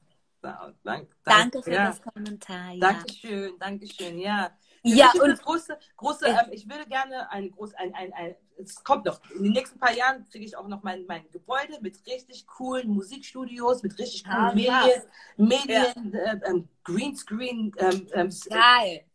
Ja, 0.43 0.73
dank, 0.85 1.09
Danke 1.23 1.63
für 1.63 1.73
ja. 1.73 1.89
das 1.89 2.01
Kommentar. 2.01 2.73
Ja, 2.73 2.81
Dankeschön, 2.81 3.53
Dankeschön, 3.59 4.19
ja. 4.19 4.51
Ja 4.83 5.13
und 5.15 5.29
das 5.29 5.43
große, 5.43 5.79
große 5.97 6.29
Ja. 6.29 6.43
ähm, 6.43 6.53
ich 6.53 6.69
würde 6.69 6.87
gerne 6.87 7.31
ein 7.31 7.51
groß, 7.51 7.75
ein, 7.75 7.95
ein, 7.95 8.13
ein, 8.15 8.35
es 8.59 8.83
kommt 8.83 9.05
noch, 9.05 9.21
in 9.35 9.45
den 9.45 9.53
nächsten 9.53 9.79
paar 9.79 9.93
Jahren 9.93 10.27
kriege 10.29 10.45
ich 10.45 10.57
auch 10.57 10.69
noch 10.69 10.83
mein, 10.83 11.05
mein 11.07 11.31
Gebäude 11.31 11.79
mit 11.81 11.99
richtig 12.07 12.47
coolen 12.47 12.89
Musikstudios, 12.89 13.83
mit 13.83 13.99
richtig 13.99 14.25
coolen 14.25 14.37
Ah, 14.37 14.55
Medien, 14.55 15.03
Medien, 15.37 16.15
äh, 16.15 16.41
ähm, 16.47 16.69
Greenscreen, 16.85 17.73
ähm, 17.79 18.07
ähm. 18.13 18.31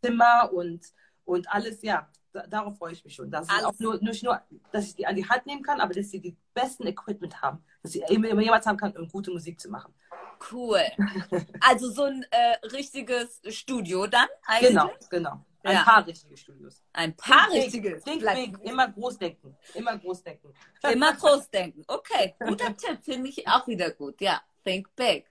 Zimmer 0.02 0.50
und, 0.52 0.86
und 1.24 1.50
alles, 1.50 1.82
ja. 1.82 2.08
Da, 2.32 2.46
darauf 2.46 2.76
freue 2.76 2.92
ich 2.92 3.02
mich 3.02 3.14
schon. 3.14 3.30
Dass 3.30 3.48
auch 3.48 3.72
nur, 3.78 3.98
nicht 4.02 4.22
nur, 4.22 4.40
dass 4.70 4.88
ich 4.88 4.94
die 4.94 5.06
an 5.06 5.16
die 5.16 5.26
Hand 5.26 5.46
nehmen 5.46 5.62
kann, 5.62 5.80
aber 5.80 5.94
dass 5.94 6.10
sie 6.10 6.20
die 6.20 6.36
besten 6.52 6.86
Equipment 6.86 7.40
haben, 7.40 7.64
dass 7.82 7.92
sie 7.92 8.04
immer, 8.08 8.28
immer 8.28 8.42
jemals 8.42 8.66
haben 8.66 8.76
kann, 8.76 8.94
um 8.96 9.08
gute 9.08 9.30
Musik 9.30 9.58
zu 9.58 9.70
machen. 9.70 9.94
Cool. 10.52 10.82
Also 11.60 11.90
so 11.90 12.02
ein 12.02 12.24
äh, 12.30 12.66
richtiges 12.66 13.40
Studio 13.48 14.06
dann 14.06 14.28
eigentlich? 14.46 14.68
Genau, 14.68 14.90
genau. 15.08 15.44
Ein 15.66 15.74
Ja. 15.74 15.82
paar 15.82 16.06
richtige 16.06 16.36
Studios. 16.36 16.82
Ein 16.92 17.16
paar 17.16 17.48
Think 17.50 17.64
richtige. 17.64 18.00
Think 18.02 18.24
big, 18.24 18.58
immer 18.62 18.88
groß 18.88 19.18
denken. 19.18 19.56
Immer 19.74 19.98
groß 19.98 20.22
denken. 20.22 20.54
Immer 20.92 21.12
groß 21.14 21.50
denken. 21.50 21.82
Okay, 21.88 22.34
guter 22.38 22.76
Tipp, 22.76 22.98
finde 23.02 23.28
ich 23.28 23.46
auch 23.48 23.66
wieder 23.66 23.90
gut. 23.90 24.20
Ja, 24.20 24.40
think 24.64 24.94
big. 24.94 25.26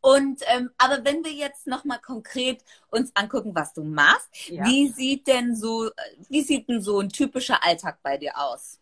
Und 0.00 0.42
ähm, 0.46 0.70
aber 0.78 1.04
wenn 1.04 1.22
wir 1.24 1.32
jetzt 1.32 1.66
noch 1.66 1.84
mal 1.84 1.98
konkret 1.98 2.64
uns 2.90 3.10
angucken, 3.14 3.54
was 3.54 3.72
du 3.72 3.84
machst, 3.84 4.28
Ja. 4.48 4.64
wie 4.64 4.88
sieht 4.88 5.26
denn 5.26 5.54
so, 5.54 5.90
wie 6.28 6.42
sieht 6.42 6.68
denn 6.68 6.80
so 6.80 6.98
ein 7.00 7.08
typischer 7.10 7.62
Alltag 7.62 7.98
bei 8.02 8.16
dir 8.16 8.36
aus? 8.36 8.80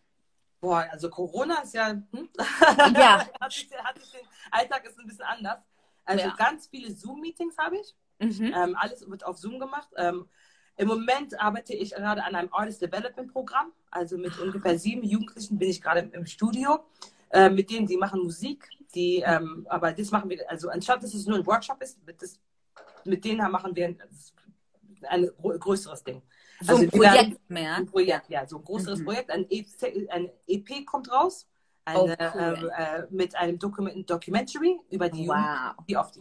Boah, 0.60 0.86
also 0.90 1.10
Corona 1.10 1.60
ist 1.62 1.74
ja, 1.74 1.88
hm? 1.90 2.28
Ja. 2.96 3.28
hat 3.40 3.52
sich, 3.52 3.68
hat 3.76 3.98
sich 4.00 4.10
den 4.12 4.26
Alltag 4.50 4.84
ist 4.86 4.98
ein 4.98 5.06
bisschen 5.06 5.24
anders. 5.24 5.58
Also 6.04 6.24
Ja. 6.28 6.34
ganz 6.34 6.66
viele 6.68 6.90
Zoom-Meetings 6.94 7.58
habe 7.58 7.76
ich. 7.76 7.94
Mhm. 8.20 8.52
Ähm, 8.54 8.76
alles 8.76 9.08
wird 9.08 9.24
auf 9.24 9.36
Zoom 9.38 9.58
gemacht. 9.60 9.88
Ähm, 9.96 10.28
Im 10.78 10.86
Moment 10.86 11.38
arbeite 11.40 11.74
ich 11.74 11.90
gerade 11.90 12.22
an 12.22 12.36
einem 12.36 12.52
Artist 12.52 12.80
Development 12.80 13.32
Programm. 13.32 13.72
Also 13.90 14.16
mit 14.16 14.38
ungefähr 14.38 14.78
sieben 14.78 15.02
Jugendlichen 15.02 15.58
bin 15.58 15.68
ich 15.68 15.82
gerade 15.82 16.08
im, 16.12 16.24
Studio. 16.24 16.84
Äh, 17.30 17.50
mit 17.50 17.68
denen, 17.68 17.86
die 17.86 17.96
machen 17.96 18.22
Musik. 18.22 18.68
Die, 18.94 19.22
ähm, 19.26 19.66
aber 19.68 19.92
das 19.92 20.12
machen 20.12 20.30
wir, 20.30 20.48
also 20.48 20.68
anstatt 20.70 21.02
dass 21.02 21.12
es 21.12 21.26
nur 21.26 21.36
ein 21.36 21.46
Workshop 21.46 21.82
ist, 21.82 22.02
mit, 22.06 22.22
das, 22.22 22.40
mit 23.04 23.24
denen 23.24 23.50
machen 23.50 23.74
wir 23.74 23.86
ein, 23.86 23.98
ein 25.02 25.30
größeres 25.36 26.04
Ding. 26.04 26.22
So 26.60 26.72
also 26.72 26.84
ein 26.84 26.90
Projekt 26.90 27.50
mehr. 27.50 27.74
Ein 27.74 27.86
Projekt, 27.86 28.30
ja, 28.30 28.46
so 28.46 28.58
ein 28.58 28.64
größeres 28.64 29.00
mhm. 29.00 29.04
Projekt. 29.04 29.30
Ein, 29.30 29.46
EP, 29.50 29.66
ein 30.10 30.30
EP 30.46 30.86
kommt 30.86 31.10
raus. 31.10 31.48
Eine, 31.84 32.16
oh, 32.18 32.34
cool. 32.34 32.70
äh, 32.76 33.02
mit 33.10 33.34
einem 33.34 33.58
Document, 33.58 34.08
Documentary 34.08 34.78
über 34.90 35.08
die 35.08 35.26
wow. 35.26 35.36
Jugend, 35.36 35.88
die 35.88 35.96
auf 35.96 36.10
die, 36.12 36.20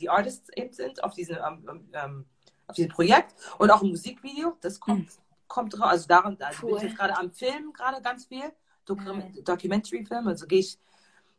die 0.00 0.08
Artists 0.08 0.48
eben 0.56 0.72
sind, 0.72 1.04
auf 1.04 1.14
diesen 1.14 1.36
ähm, 1.36 1.88
ähm, 1.92 2.26
auf 2.70 2.76
diesem 2.76 2.90
Projekt 2.90 3.34
und 3.58 3.70
auch 3.70 3.82
ein 3.82 3.90
Musikvideo, 3.90 4.56
das 4.60 4.80
kommt, 4.80 5.06
mhm. 5.06 5.22
kommt 5.48 5.78
raus. 5.78 5.90
Also 5.90 6.08
daran, 6.08 6.36
da 6.38 6.50
cool. 6.62 6.70
bin 6.70 6.76
ich 6.78 6.82
jetzt 6.84 6.96
gerade 6.96 7.16
am 7.16 7.30
Film, 7.30 7.72
gerade 7.72 8.00
ganz 8.02 8.26
viel. 8.26 8.52
Mhm. 8.88 9.44
Documentary-Film, 9.44 10.26
also 10.26 10.46
gehe 10.46 10.60
ich, 10.60 10.78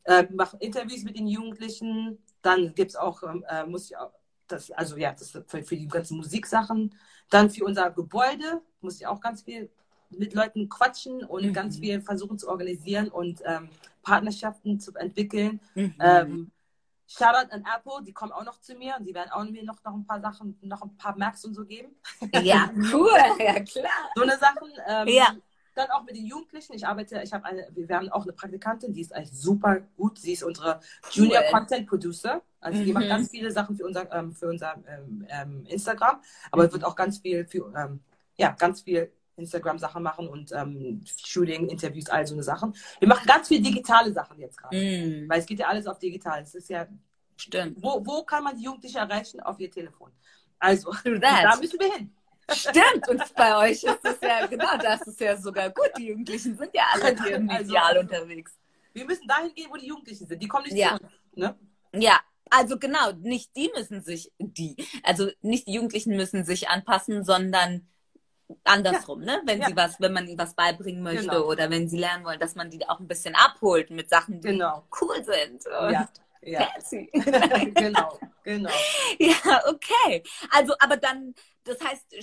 äh, 0.05 0.25
mache 0.31 0.57
Interviews 0.57 1.03
mit 1.03 1.17
den 1.17 1.27
Jugendlichen, 1.27 2.17
dann 2.41 2.73
gibt 2.73 2.91
es 2.91 2.95
auch, 2.95 3.23
ähm, 3.23 3.43
äh, 3.49 3.65
muss 3.65 3.85
ich 3.85 3.97
auch, 3.97 4.11
das, 4.47 4.71
also 4.71 4.97
ja, 4.97 5.11
das 5.11 5.31
für, 5.31 5.63
für 5.63 5.75
die 5.75 5.87
ganzen 5.87 6.17
Musiksachen. 6.17 6.95
Dann 7.29 7.49
für 7.49 7.63
unser 7.63 7.89
Gebäude 7.91 8.61
muss 8.81 8.99
ich 8.99 9.07
auch 9.07 9.21
ganz 9.21 9.43
viel 9.43 9.69
mit 10.09 10.33
Leuten 10.33 10.67
quatschen 10.67 11.23
und 11.23 11.45
mhm. 11.45 11.53
ganz 11.53 11.79
viel 11.79 12.01
versuchen 12.01 12.37
zu 12.37 12.49
organisieren 12.49 13.07
und 13.07 13.41
ähm, 13.45 13.69
Partnerschaften 14.03 14.79
zu 14.79 14.93
entwickeln. 14.95 15.61
Mhm. 15.75 15.95
Ähm, 15.99 16.51
Shoutout 17.17 17.51
an 17.51 17.65
Apple, 17.65 18.03
die 18.05 18.13
kommen 18.13 18.31
auch 18.31 18.45
noch 18.45 18.61
zu 18.61 18.75
mir 18.75 18.95
und 18.97 19.05
die 19.05 19.13
werden 19.13 19.31
auch 19.31 19.43
mir 19.43 19.63
noch, 19.63 19.83
noch 19.83 19.93
ein 19.93 20.05
paar 20.05 20.21
Sachen, 20.21 20.57
noch 20.61 20.81
ein 20.81 20.95
paar 20.95 21.17
Macs 21.17 21.43
und 21.43 21.53
so 21.53 21.65
geben. 21.65 21.95
Ja, 22.41 22.69
cool, 22.93 23.09
ja 23.37 23.59
klar. 23.59 24.11
So 24.15 24.21
eine 24.23 24.37
Sachen. 24.37 24.69
Ähm, 24.87 25.07
ja. 25.07 25.35
Dann 25.73 25.89
auch 25.91 26.03
mit 26.03 26.15
den 26.15 26.25
Jugendlichen. 26.25 26.73
Ich 26.73 26.85
arbeite, 26.85 27.21
ich 27.23 27.31
habe 27.31 27.45
eine, 27.45 27.67
wir 27.71 27.95
haben 27.95 28.09
auch 28.09 28.23
eine 28.23 28.33
Praktikantin, 28.33 28.93
die 28.93 29.01
ist 29.01 29.13
eigentlich 29.13 29.31
super 29.31 29.79
gut. 29.97 30.19
Sie 30.19 30.33
ist 30.33 30.43
unsere 30.43 30.81
Junior 31.11 31.43
cool. 31.45 31.59
Content 31.59 31.87
Producer. 31.87 32.41
Also 32.59 32.79
mhm. 32.79 32.85
die 32.85 32.93
macht 32.93 33.05
mhm. 33.05 33.09
ganz 33.09 33.29
viele 33.29 33.51
Sachen 33.51 33.75
für 33.75 33.85
unser, 33.85 34.11
ähm, 34.13 34.33
für 34.33 34.47
unser 34.47 34.75
ähm, 34.87 35.25
ähm, 35.29 35.65
Instagram, 35.67 36.21
aber 36.51 36.65
mhm. 36.65 36.73
wird 36.73 36.83
auch 36.83 36.95
ganz 36.95 37.19
viel 37.19 37.45
für, 37.45 37.73
ähm, 37.75 38.01
ja, 38.37 38.51
ganz 38.51 38.81
viel 38.81 39.11
Instagram-Sachen 39.37 40.03
machen 40.03 40.27
und 40.27 40.51
ähm, 40.51 41.03
Shooting, 41.25 41.69
Interviews, 41.69 42.09
all 42.09 42.25
so 42.27 42.35
eine 42.35 42.43
Sachen. 42.43 42.75
Wir 42.99 43.07
machen 43.07 43.25
ganz 43.25 43.47
viel 43.47 43.61
digitale 43.61 44.11
Sachen 44.11 44.39
jetzt 44.39 44.57
gerade. 44.57 44.75
Mm. 44.75 45.29
Weil 45.29 45.39
es 45.39 45.45
geht 45.45 45.59
ja 45.59 45.67
alles 45.67 45.87
auf 45.87 45.99
digital. 45.99 46.41
Es 46.41 46.55
ist 46.55 46.69
ja. 46.69 46.87
Stimmt. 47.37 47.81
Wo, 47.81 48.05
wo 48.05 48.23
kann 48.23 48.43
man 48.43 48.55
die 48.55 48.63
Jugendlichen 48.63 48.97
erreichen? 48.97 49.39
Auf 49.39 49.59
ihr 49.59 49.71
Telefon. 49.71 50.11
Also, 50.59 50.93
da 51.03 51.55
müssen 51.55 51.79
wir 51.79 51.93
hin. 51.93 52.13
Stimmt, 52.53 53.07
und 53.07 53.35
bei 53.35 53.57
euch 53.57 53.83
ist 53.83 54.03
es 54.03 54.17
ja, 54.21 54.45
genau, 54.45 54.77
das 54.77 55.01
ist 55.07 55.19
ja 55.19 55.37
sogar 55.37 55.69
gut. 55.69 55.91
Die 55.97 56.07
Jugendlichen 56.07 56.57
sind 56.57 56.69
ja 56.73 56.83
alle 56.93 57.15
hier 57.23 57.39
medial 57.39 57.97
also, 57.97 58.01
unterwegs. 58.01 58.57
Wir 58.93 59.05
müssen 59.05 59.27
dahin 59.27 59.53
gehen, 59.53 59.67
wo 59.71 59.77
die 59.77 59.87
Jugendlichen 59.87 60.27
sind. 60.27 60.41
Die 60.41 60.47
kommen 60.47 60.65
nicht 60.65 60.75
ja. 60.75 60.97
zu 60.97 61.03
uns. 61.03 61.11
Ne? 61.35 61.55
Ja, 61.93 62.19
also 62.49 62.77
genau, 62.77 63.13
nicht 63.13 63.55
die 63.55 63.71
müssen 63.75 64.01
sich, 64.01 64.31
die, 64.37 64.75
also 65.03 65.29
nicht 65.41 65.67
die 65.67 65.73
Jugendlichen 65.73 66.15
müssen 66.15 66.43
sich 66.43 66.67
anpassen, 66.67 67.23
sondern 67.23 67.87
andersrum, 68.63 69.21
ja. 69.23 69.37
ne? 69.37 69.41
Wenn 69.45 69.61
ja. 69.61 69.67
sie 69.67 69.75
was, 69.75 69.99
wenn 69.99 70.13
man 70.13 70.27
ihnen 70.27 70.37
was 70.37 70.53
beibringen 70.53 71.03
möchte 71.03 71.27
genau. 71.27 71.45
oder 71.45 71.69
wenn 71.69 71.87
sie 71.89 71.97
lernen 71.97 72.25
wollen, 72.25 72.39
dass 72.39 72.55
man 72.55 72.69
die 72.69 72.87
auch 72.87 72.99
ein 72.99 73.07
bisschen 73.07 73.35
abholt 73.35 73.89
mit 73.89 74.09
Sachen, 74.09 74.41
die 74.41 74.49
genau. 74.49 74.83
cool 75.01 75.23
sind. 75.23 75.63
Ja. 75.65 76.09
Ja. 76.43 76.67
Fancy. 76.73 77.09
genau, 77.75 78.19
genau. 78.43 78.71
Ja, 79.19 79.61
okay. 79.67 80.23
Also, 80.49 80.73
aber 80.79 80.97
dann, 80.97 81.35
das 81.63 81.79
heißt, 81.79 82.15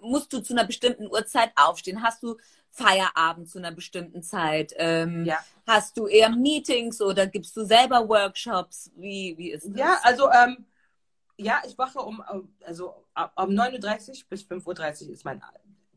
musst 0.00 0.32
du 0.32 0.40
zu 0.40 0.52
einer 0.52 0.64
bestimmten 0.64 1.06
Uhrzeit 1.06 1.52
aufstehen? 1.56 2.02
Hast 2.02 2.22
du 2.22 2.36
Feierabend 2.70 3.48
zu 3.48 3.58
einer 3.58 3.72
bestimmten 3.72 4.22
Zeit? 4.22 4.74
Ähm, 4.76 5.24
ja. 5.24 5.38
Hast 5.66 5.96
du 5.96 6.06
eher 6.06 6.30
Meetings 6.30 7.00
oder 7.00 7.26
gibst 7.26 7.56
du 7.56 7.64
selber 7.64 8.08
Workshops? 8.08 8.90
Wie, 8.96 9.34
wie 9.38 9.52
ist 9.52 9.68
das? 9.68 9.76
Ja, 9.76 9.98
also 10.02 10.30
ähm, 10.30 10.66
ja, 11.38 11.62
ich 11.66 11.76
wache 11.76 11.98
um, 11.98 12.22
also 12.64 12.94
um 13.36 13.50
9.30 13.50 14.08
Uhr 14.10 14.28
bis 14.28 14.42
5.30 14.42 15.06
Uhr 15.06 15.12
ist 15.12 15.24
mein, 15.24 15.42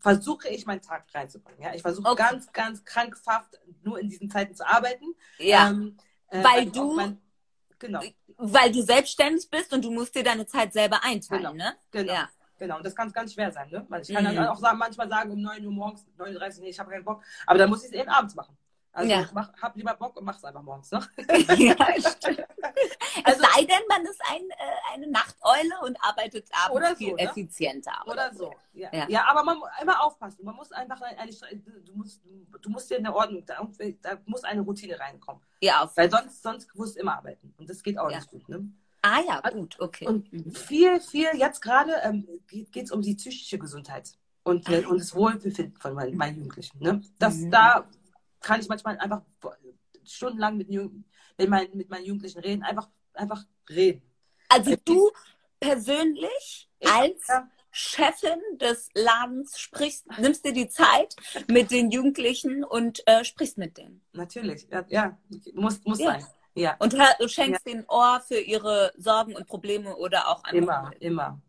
versuche 0.06 0.50
ich 0.50 0.68
meinen 0.68 0.82
Tag 0.82 1.04
reinzubringen. 1.16 1.64
Ja? 1.64 1.74
Ich 1.74 1.82
versuche 1.82 2.08
okay. 2.08 2.24
ganz, 2.30 2.54
ganz 2.54 2.86
krankhaft 2.86 3.60
nur 3.82 4.00
in 4.00 4.08
diesen 4.08 4.30
Zeiten 4.30 4.54
zu 4.54 4.64
arbeiten. 4.68 5.16
Ja. 5.40 5.70
Ähm, 5.70 5.98
äh, 6.28 6.44
weil 6.44 6.70
du, 6.70 6.96
mein, 6.96 7.20
genau. 7.80 8.02
Weil 8.38 8.72
du 8.72 8.84
selbstständig 8.84 9.50
bist 9.50 9.74
und 9.74 9.84
du 9.84 9.90
musst 9.90 10.14
dir 10.14 10.24
deine 10.24 10.46
Zeit 10.46 10.74
selber 10.74 11.04
einteilen, 11.04 11.42
genau. 11.42 11.54
ne? 11.54 11.74
Genau. 11.90 12.14
Ja. 12.14 12.30
Genau, 12.60 12.78
und 12.78 12.86
das 12.86 12.96
kann 12.96 13.12
ganz 13.12 13.34
schwer 13.34 13.52
sein, 13.52 13.68
ne? 13.70 13.84
Weil 13.90 14.04
ich 14.04 14.14
kann 14.14 14.24
mhm. 14.24 14.36
dann 14.36 14.48
auch 14.48 14.60
sagen, 14.60 14.78
manchmal 14.78 15.10
sagen 15.10 15.32
um 15.32 15.42
9 15.42 15.66
Uhr 15.66 15.72
morgens, 15.72 16.06
9.30 16.20 16.58
Uhr, 16.58 16.64
nee, 16.64 16.70
ich 16.70 16.80
habe 16.80 16.92
keinen 16.92 17.04
Bock, 17.04 17.24
aber 17.48 17.58
dann 17.58 17.70
muss 17.70 17.84
ich 17.84 17.92
es 17.92 18.00
eben 18.00 18.10
abends 18.10 18.36
machen. 18.36 18.56
Also 18.96 19.12
ja. 19.12 19.30
mach, 19.34 19.52
hab 19.62 19.76
lieber 19.76 19.94
Bock 19.94 20.16
und 20.16 20.24
mach's 20.24 20.42
einfach 20.46 20.62
morgens, 20.62 20.90
ne? 20.90 21.06
ja, 21.58 21.76
stimmt. 22.00 22.40
also, 23.26 23.42
es 23.44 23.54
sei 23.54 23.66
denn, 23.66 23.84
man 23.90 24.02
ist 24.04 24.22
ein, 24.32 24.50
äh, 24.52 24.94
eine 24.94 25.08
Nachteule 25.08 25.82
und 25.84 25.98
arbeitet 26.02 26.48
abends 26.66 26.90
so, 26.92 26.96
viel 26.96 27.14
ne? 27.14 27.20
effizienter. 27.24 27.92
Oder, 28.06 28.14
oder 28.14 28.34
so. 28.34 28.54
Ja. 28.72 28.90
ja. 28.94 29.06
Ja. 29.10 29.26
aber 29.28 29.44
man 29.44 29.58
muss 29.60 29.68
immer 29.82 30.02
aufpassen. 30.02 30.46
Man 30.46 30.56
muss 30.56 30.72
einfach 30.72 31.02
eine, 31.02 31.30
du 31.86 31.94
musst, 31.94 32.22
du 32.62 32.70
musst 32.70 32.90
dir 32.90 32.98
eine 33.00 33.14
Ordnung, 33.14 33.46
da, 33.46 33.68
da 34.02 34.18
muss 34.26 34.46
eine 34.46 34.62
Routine 34.62 34.98
reinkommen. 34.98 35.42
Ja, 35.60 35.84
auf 35.84 35.98
Weil 35.98 36.10
sonst, 36.10 36.42
sonst 36.42 36.74
musst 36.74 36.96
du 36.96 37.02
immer 37.02 37.18
arbeiten. 37.18 37.54
Und 37.58 37.70
das 37.70 37.84
geht 37.84 38.00
auch 38.00 38.10
nicht 38.10 38.30
gut, 38.30 38.48
ne? 38.48 38.66
Ah 39.02 39.20
ja, 39.28 39.42
gut, 39.52 39.78
okay. 39.80 40.08
Und 40.08 40.32
mhm. 40.32 40.52
viel, 40.52 41.02
viel, 41.02 41.28
jetzt 41.36 41.62
gerade 41.62 41.92
ähm, 42.04 42.28
geht 42.48 42.86
es 42.86 42.92
um 42.92 43.02
die 43.02 43.16
psychische 43.16 43.60
Gesundheit 43.60 44.14
und, 44.44 44.70
äh, 44.70 44.86
und 44.86 45.00
das 45.00 45.14
Wohlbefinden 45.14 45.78
von 45.82 45.94
meinen, 45.94 46.16
meinen 46.16 46.38
Jugendlichen. 46.38 46.82
Ne? 46.82 47.02
Das, 47.20 47.36
mhm. 47.36 47.52
Da 47.52 47.86
kann 48.46 48.62
ich 48.62 48.68
manchmal 48.68 48.98
einfach 49.00 49.22
stundenlang 50.04 50.58
mit, 50.58 50.70
mit, 50.70 51.50
meinen, 51.50 51.76
mit 51.76 51.90
meinen 51.90 52.06
Jugendlichen 52.06 52.40
reden, 52.40 52.64
einfach, 52.64 52.88
einfach 53.14 53.44
reden. 53.70 54.04
Also 54.50 54.76
du 54.86 55.12
persönlich 55.60 56.70
ich, 56.80 56.88
als 56.88 57.28
ja. 57.28 57.50
Chefin 57.72 58.40
des 58.62 58.90
Ladens 58.94 59.60
sprichst, 59.60 60.06
nimmst 60.20 60.46
dir 60.46 60.54
die 60.54 60.70
Zeit 60.70 61.16
mit 61.48 61.72
den 61.72 61.90
Jugendlichen 61.90 62.64
und 62.64 63.02
äh, 63.08 63.26
sprichst 63.26 63.58
mit 63.58 63.78
denen. 63.78 64.02
Natürlich, 64.14 64.68
ja, 64.70 64.86
ja. 64.90 65.18
muss, 65.56 65.84
muss 65.84 66.00
ja. 66.00 66.12
sein. 66.12 66.26
Ja. 66.54 66.76
Und 66.80 66.94
du 66.94 67.28
schenkst 67.28 67.66
ja. 67.66 67.74
den 67.74 67.86
Ohr 67.90 68.22
für 68.26 68.40
ihre 68.40 68.94
Sorgen 68.96 69.36
und 69.36 69.48
Probleme 69.48 69.96
oder 69.98 70.30
auch 70.30 70.44
andere. 70.44 70.58
Immer, 70.58 70.92
immer. 71.00 71.42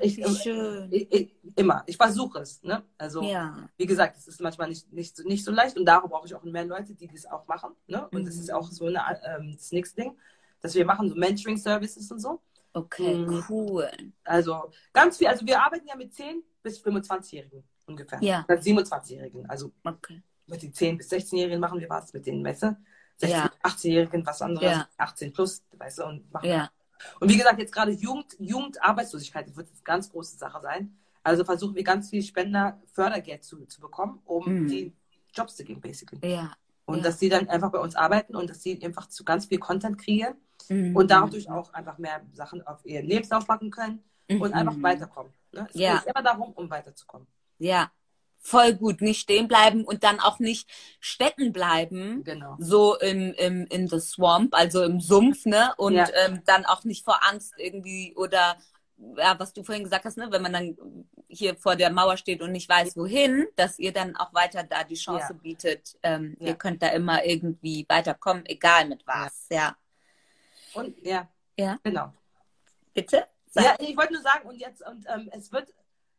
Ich. 0.00 0.18
Ich, 0.18 1.12
ich, 1.12 1.36
immer. 1.54 1.82
Ich 1.86 1.96
versuche 1.96 2.40
es. 2.40 2.62
Ne? 2.62 2.82
Also, 2.96 3.22
ja. 3.22 3.68
wie 3.76 3.86
gesagt, 3.86 4.16
es 4.16 4.26
ist 4.26 4.40
manchmal 4.40 4.68
nicht, 4.68 4.92
nicht, 4.92 5.16
so, 5.16 5.22
nicht 5.22 5.44
so 5.44 5.52
leicht 5.52 5.76
und 5.76 5.84
darum 5.84 6.10
brauche 6.10 6.26
ich 6.26 6.34
auch 6.34 6.42
mehr 6.42 6.64
Leute, 6.64 6.94
die 6.94 7.06
das 7.06 7.26
auch 7.26 7.46
machen. 7.46 7.74
Ne? 7.86 8.08
Und 8.08 8.22
mhm. 8.22 8.26
das 8.26 8.36
ist 8.36 8.52
auch 8.52 8.70
so 8.70 8.86
eine, 8.86 9.00
ähm, 9.24 9.54
das 9.56 9.72
nächste 9.72 10.02
Ding, 10.02 10.16
dass 10.60 10.74
wir 10.74 10.84
machen, 10.84 11.08
so 11.08 11.14
Mentoring-Services 11.14 12.10
und 12.10 12.18
so. 12.20 12.40
Okay, 12.72 13.14
mhm. 13.14 13.44
cool. 13.48 13.90
Also 14.24 14.70
ganz 14.92 15.16
viel, 15.16 15.28
also 15.28 15.46
wir 15.46 15.60
arbeiten 15.60 15.86
ja 15.86 15.96
mit 15.96 16.14
10 16.14 16.42
bis 16.62 16.80
25-Jährigen 16.84 17.64
ungefähr. 17.86 18.22
Ja. 18.22 18.44
27-Jährigen. 18.48 19.48
Also 19.48 19.72
okay. 19.84 20.22
mit 20.46 20.62
den 20.62 20.72
10 20.72 20.98
bis 20.98 21.10
16-Jährigen 21.10 21.60
machen 21.60 21.80
wir 21.80 21.88
was, 21.88 22.12
mit 22.12 22.26
den 22.26 22.42
Messe. 22.42 22.76
16, 23.16 23.36
ja. 23.36 23.50
18-Jährigen 23.62 24.26
was 24.26 24.42
anderes, 24.42 24.70
ja. 24.70 24.88
18 24.96 25.32
plus, 25.32 25.64
weißt 25.72 25.98
du, 25.98 26.04
und 26.04 26.32
machen 26.32 26.48
ja. 26.48 26.70
Und 27.20 27.28
wie 27.28 27.36
gesagt, 27.36 27.58
jetzt 27.58 27.72
gerade 27.72 27.92
Jugend, 27.92 28.36
Jugendarbeitslosigkeit 28.38 29.56
wird 29.56 29.68
eine 29.68 29.82
ganz 29.84 30.10
große 30.10 30.36
Sache 30.36 30.60
sein. 30.62 30.96
Also 31.22 31.44
versuchen 31.44 31.74
wir 31.74 31.84
ganz 31.84 32.10
viel 32.10 32.22
Spender 32.22 32.80
Fördergeld 32.92 33.44
zu, 33.44 33.66
zu 33.66 33.80
bekommen, 33.80 34.20
um 34.24 34.62
mhm. 34.62 34.68
die 34.68 34.92
Jobs 35.34 35.56
zu 35.56 35.64
geben, 35.64 35.80
basically. 35.80 36.20
Ja. 36.26 36.52
Und 36.86 36.98
ja. 36.98 37.02
dass 37.04 37.18
sie 37.18 37.28
dann 37.28 37.48
einfach 37.48 37.70
bei 37.70 37.78
uns 37.78 37.94
arbeiten 37.94 38.34
und 38.34 38.48
dass 38.48 38.62
sie 38.62 38.82
einfach 38.82 39.08
zu 39.08 39.24
ganz 39.24 39.46
viel 39.46 39.58
Content 39.58 39.98
kreieren 39.98 40.34
mhm. 40.68 40.96
und 40.96 41.10
dadurch 41.10 41.50
auch 41.50 41.72
einfach 41.74 41.98
mehr 41.98 42.22
Sachen 42.32 42.66
auf 42.66 42.84
ihren 42.86 43.06
Lebenslauf 43.06 43.46
packen 43.46 43.70
können 43.70 44.02
mhm. 44.28 44.40
und 44.40 44.54
einfach 44.54 44.80
weiterkommen. 44.80 45.32
Ne? 45.52 45.66
Es 45.68 45.78
ja. 45.78 45.98
geht 45.98 46.14
immer 46.14 46.22
darum, 46.22 46.52
um 46.52 46.70
weiterzukommen. 46.70 47.26
Ja, 47.58 47.90
voll 48.48 48.74
gut. 48.74 49.00
Nicht 49.00 49.20
stehen 49.20 49.48
bleiben 49.48 49.84
und 49.84 50.02
dann 50.04 50.20
auch 50.20 50.38
nicht 50.38 50.68
stecken 51.00 51.52
bleiben. 51.52 52.24
Genau. 52.24 52.56
So 52.58 52.98
im, 52.98 53.32
im, 53.34 53.66
in 53.66 53.88
the 53.88 54.00
swamp, 54.00 54.54
also 54.54 54.82
im 54.82 55.00
Sumpf, 55.00 55.44
ne? 55.44 55.72
Und 55.76 55.94
ja. 55.94 56.08
ähm, 56.24 56.42
dann 56.46 56.64
auch 56.66 56.84
nicht 56.84 57.04
vor 57.04 57.20
Angst 57.28 57.54
irgendwie 57.58 58.14
oder 58.16 58.56
ja, 59.16 59.38
was 59.38 59.52
du 59.52 59.62
vorhin 59.62 59.84
gesagt 59.84 60.04
hast, 60.04 60.16
ne, 60.16 60.28
wenn 60.30 60.42
man 60.42 60.52
dann 60.52 60.76
hier 61.28 61.56
vor 61.56 61.76
der 61.76 61.90
Mauer 61.90 62.16
steht 62.16 62.42
und 62.42 62.52
nicht 62.52 62.68
weiß, 62.68 62.96
wohin, 62.96 63.46
dass 63.56 63.78
ihr 63.78 63.92
dann 63.92 64.16
auch 64.16 64.34
weiter 64.34 64.64
da 64.64 64.82
die 64.82 64.96
Chance 64.96 65.34
ja. 65.34 65.38
bietet. 65.40 65.96
Ähm, 66.02 66.36
ja. 66.40 66.48
Ihr 66.48 66.54
könnt 66.54 66.82
da 66.82 66.88
immer 66.88 67.24
irgendwie 67.24 67.86
weiterkommen, 67.88 68.44
egal 68.46 68.88
mit 68.88 69.06
was, 69.06 69.46
ja. 69.50 69.76
Und 70.74 70.98
ja, 71.04 71.28
ja. 71.56 71.78
genau. 71.82 72.12
Bitte? 72.92 73.26
Sag. 73.50 73.64
Ja, 73.64 73.76
ich 73.78 73.96
wollte 73.96 74.14
nur 74.14 74.22
sagen, 74.22 74.48
und 74.48 74.56
jetzt, 74.56 74.84
und 74.86 75.06
ähm, 75.08 75.30
es 75.32 75.52
wird 75.52 75.72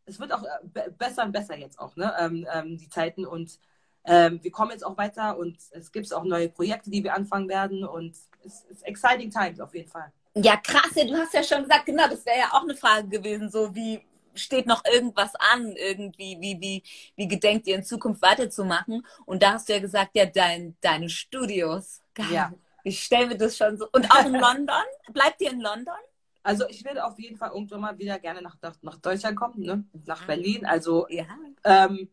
es 0.09 0.19
wird 0.19 0.33
auch 0.33 0.43
äh, 0.43 0.89
besser 0.97 1.23
und 1.23 1.31
besser 1.31 1.57
jetzt 1.57 1.79
auch, 1.79 1.95
ne? 1.95 2.13
Ähm, 2.19 2.47
ähm, 2.53 2.77
die 2.77 2.89
Zeiten. 2.89 3.25
Und 3.25 3.59
ähm, 4.05 4.39
wir 4.43 4.51
kommen 4.51 4.71
jetzt 4.71 4.85
auch 4.85 4.97
weiter 4.97 5.37
und 5.37 5.57
es 5.71 5.91
gibt 5.91 6.13
auch 6.13 6.23
neue 6.23 6.49
Projekte, 6.49 6.89
die 6.89 7.03
wir 7.03 7.13
anfangen 7.13 7.47
werden. 7.47 7.85
Und 7.85 8.15
es 8.45 8.61
ist 8.69 8.85
exciting 8.85 9.29
times 9.29 9.59
auf 9.59 9.73
jeden 9.73 9.89
Fall. 9.89 10.11
Ja, 10.35 10.57
krass, 10.57 10.91
ja, 10.95 11.05
du 11.05 11.15
hast 11.15 11.33
ja 11.33 11.43
schon 11.43 11.63
gesagt, 11.63 11.85
genau, 11.85 12.07
das 12.07 12.25
wäre 12.25 12.37
ja 12.37 12.49
auch 12.51 12.63
eine 12.63 12.75
Frage 12.75 13.07
gewesen, 13.07 13.49
so 13.49 13.73
wie, 13.73 13.99
steht 14.35 14.67
noch 14.67 14.83
irgendwas 14.85 15.35
an, 15.35 15.73
irgendwie, 15.73 16.37
wie, 16.39 16.59
wie, 16.59 16.83
wie 17.15 17.27
gedenkt 17.27 17.67
ihr 17.67 17.75
in 17.75 17.83
Zukunft 17.83 18.21
weiterzumachen? 18.21 19.05
Und 19.25 19.43
da 19.43 19.53
hast 19.53 19.69
du 19.69 19.73
ja 19.73 19.79
gesagt, 19.79 20.11
ja, 20.13 20.25
dein, 20.25 20.75
deine 20.81 21.09
Studios. 21.09 22.01
Geil. 22.13 22.31
Ja. 22.31 22.53
Ich 22.83 23.03
stelle 23.03 23.27
mir 23.27 23.37
das 23.37 23.57
schon 23.57 23.77
so. 23.77 23.87
Und 23.91 24.09
auch 24.11 24.25
in 24.25 24.33
London? 24.39 24.83
Bleibt 25.11 25.41
ihr 25.41 25.51
in 25.51 25.59
London? 25.59 25.95
Also 26.43 26.67
ich 26.69 26.83
werde 26.85 27.03
auf 27.05 27.19
jeden 27.19 27.37
Fall 27.37 27.51
irgendwann 27.51 27.81
mal 27.81 27.97
wieder 27.97 28.17
gerne 28.19 28.41
nach, 28.41 28.57
nach, 28.61 28.75
nach 28.81 28.97
Deutschland 28.97 29.35
kommen, 29.35 29.59
ne? 29.59 29.83
nach 30.05 30.25
Berlin. 30.25 30.65
Also 30.65 31.07
Ja. 31.09 31.25
ähm, 31.65 32.09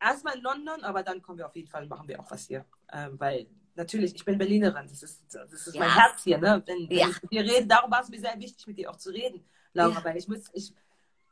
erstmal 0.00 0.36
in 0.36 0.42
London, 0.42 0.84
aber 0.84 1.02
dann 1.02 1.22
kommen 1.22 1.38
wir 1.38 1.46
auf 1.46 1.56
jeden 1.56 1.68
Fall, 1.68 1.86
machen 1.86 2.06
wir 2.08 2.20
auch 2.20 2.30
was 2.30 2.46
hier. 2.46 2.64
Ähm, 2.92 3.18
weil 3.18 3.46
natürlich, 3.74 4.14
ich 4.14 4.24
bin 4.24 4.36
Berlinerin, 4.38 4.86
das 4.86 5.02
ist, 5.02 5.34
das 5.34 5.52
ist 5.52 5.74
mein 5.78 5.88
Ja. 5.88 5.94
Herz 5.94 6.22
hier. 6.24 6.38
Ne? 6.38 6.62
Wenn, 6.66 6.88
Ja. 6.90 7.08
ich 7.08 7.28
dir 7.28 7.42
reden, 7.42 7.68
darum 7.68 7.90
war 7.90 8.02
es 8.02 8.08
mir 8.10 8.20
sehr 8.20 8.38
wichtig, 8.38 8.66
mit 8.66 8.78
dir 8.78 8.90
auch 8.90 8.96
zu 8.96 9.10
reden, 9.10 9.44
Laura, 9.72 9.94
Ja. 9.98 10.04
weil 10.04 10.16
ich 10.18 10.28
muss, 10.28 10.50
ich, 10.52 10.74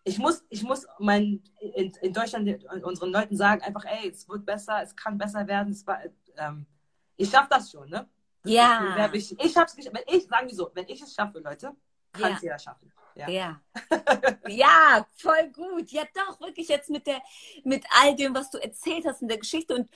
ich 0.05 0.19
muss, 0.19 0.43
ich 0.49 0.63
muss 0.63 0.87
mein, 0.99 1.43
in, 1.61 1.93
in 2.01 2.13
Deutschland 2.13 2.65
unseren 2.83 3.11
Leuten 3.13 3.37
sagen, 3.37 3.63
einfach, 3.63 3.85
ey, 3.85 4.09
es 4.09 4.29
wird 4.29 4.45
besser, 4.47 4.83
es 4.83 4.97
kann 4.97 5.19
besser 5.19 5.47
werden. 5.47 5.71
Es 5.73 5.87
war, 5.87 6.01
ähm, 6.39 6.67
ich 7.17 7.31
schaffe 7.31 7.49
das 7.51 7.71
schon, 7.71 7.89
ne? 7.91 8.09
Ja. 8.45 8.95
Sehr 8.97 9.13
wichtig. 9.13 9.39
Ich 9.45 9.53
schaff's 9.53 9.77
nicht, 9.77 9.93
wenn 9.93 10.03
ich, 10.17 10.27
sagen 10.27 10.49
wir 10.49 10.55
so, 10.57 10.71
wenn 10.75 10.89
ich 10.89 11.01
es 11.01 11.15
schaffe, 11.15 11.39
Leute, 11.39 11.71
kann 12.13 12.31
Ja. 12.31 12.37
es 12.37 12.43
jeder 12.43 12.59
schaffen. 12.59 12.93
Ja. 13.15 13.29
Ja. 13.29 13.61
ja, 14.49 15.07
voll 15.17 15.51
gut. 15.53 15.91
Ja, 15.91 16.05
doch, 16.15 16.41
wirklich 16.41 16.69
jetzt 16.69 16.89
mit 16.89 17.07
der, 17.07 17.21
mit 17.65 17.85
all 18.01 18.17
dem, 18.17 18.35
was 18.35 18.51
du 18.51 18.59
erzählt 18.59 19.05
hast 19.07 19.23
in 19.23 19.29
der 19.29 19.39
Geschichte 19.39 19.75
und, 19.75 19.89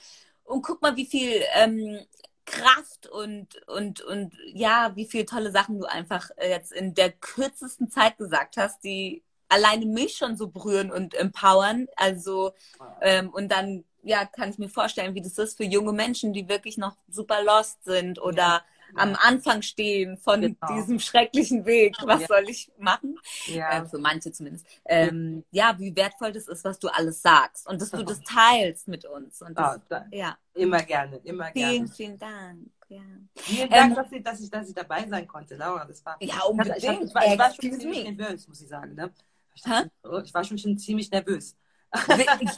und 0.43 0.61
guck 0.61 0.81
mal, 0.81 0.95
wie 0.95 1.05
viel 1.05 1.43
ähm, 1.55 1.99
Kraft 2.45 3.07
und, 3.07 3.55
und, 3.67 4.01
und 4.01 4.33
ja, 4.53 4.91
wie 4.95 5.05
viele 5.05 5.25
tolle 5.25 5.51
Sachen 5.51 5.79
du 5.79 5.85
einfach 5.85 6.29
äh, 6.37 6.49
jetzt 6.49 6.71
in 6.71 6.93
der 6.93 7.11
kürzesten 7.11 7.89
Zeit 7.89 8.17
gesagt 8.17 8.55
hast, 8.57 8.83
die 8.83 9.23
alleine 9.49 9.85
mich 9.85 10.15
schon 10.17 10.37
so 10.37 10.47
berühren 10.47 10.91
und 10.91 11.13
empowern. 11.15 11.87
Also, 11.95 12.53
ähm, 13.01 13.29
und 13.29 13.51
dann, 13.51 13.83
ja, 14.03 14.25
kann 14.25 14.49
ich 14.49 14.57
mir 14.59 14.69
vorstellen, 14.69 15.15
wie 15.15 15.21
das 15.21 15.37
ist 15.37 15.57
für 15.57 15.63
junge 15.65 15.93
Menschen, 15.93 16.33
die 16.33 16.47
wirklich 16.47 16.77
noch 16.77 16.97
super 17.09 17.43
lost 17.43 17.83
sind 17.83 18.19
oder 18.19 18.63
am 18.95 19.15
Anfang 19.15 19.61
stehen 19.61 20.17
von 20.17 20.41
Genau. 20.41 20.55
diesem 20.75 20.99
schrecklichen 20.99 21.65
Weg. 21.65 21.95
Was 22.03 22.21
Ja. 22.21 22.27
soll 22.27 22.49
ich 22.49 22.71
machen? 22.77 23.17
Ja. 23.45 23.83
Äh, 23.83 23.85
für 23.87 23.97
manche 23.97 24.31
zumindest. 24.31 24.65
Ähm, 24.85 25.43
ja, 25.51 25.75
wie 25.77 25.95
wertvoll 25.95 26.31
das 26.31 26.47
ist, 26.47 26.63
was 26.63 26.79
du 26.79 26.87
alles 26.89 27.21
sagst 27.21 27.67
und 27.67 27.81
dass 27.81 27.91
du 27.91 28.03
das 28.03 28.19
teilst 28.23 28.87
mit 28.87 29.05
uns. 29.05 29.41
Und 29.41 29.57
das, 29.57 29.79
da, 29.89 30.05
ja, 30.11 30.37
immer 30.53 30.81
gerne, 30.83 31.17
immer 31.23 31.51
vielen, 31.51 31.71
gerne. 31.85 31.87
vielen 31.89 32.17
Dank. 32.19 32.59
Ja, 32.89 33.01
Vielen 33.35 33.69
Dank, 33.69 33.91
Ähm, 33.91 33.95
dass, 33.95 34.11
ich, 34.13 34.23
dass, 34.23 34.39
ich, 34.39 34.49
dass 34.49 34.69
ich 34.69 34.73
dabei 34.75 35.05
sein 35.09 35.27
konnte, 35.27 35.55
Laura. 35.55 35.83
Das 35.83 36.05
war, 36.05 36.15
ja 36.21 36.41
unbedingt. 36.43 36.77
ich, 36.77 36.83
ich, 36.85 37.13
war, 37.15 37.25
ich 37.25 37.37
war 37.37 37.53
schon 37.53 37.79
ziemlich 37.79 38.05
me. 38.05 38.13
nervös, 38.13 38.47
muss 38.47 38.61
ich 38.61 38.67
sagen. 38.69 38.95
Ne? 38.95 39.11
Ich, 39.53 39.61
dachte, 39.61 39.91
oh, 40.03 40.19
ich 40.23 40.33
war 40.33 40.43
schon, 40.45 40.57
schon 40.57 40.77
ziemlich 40.77 41.11
nervös. 41.11 41.57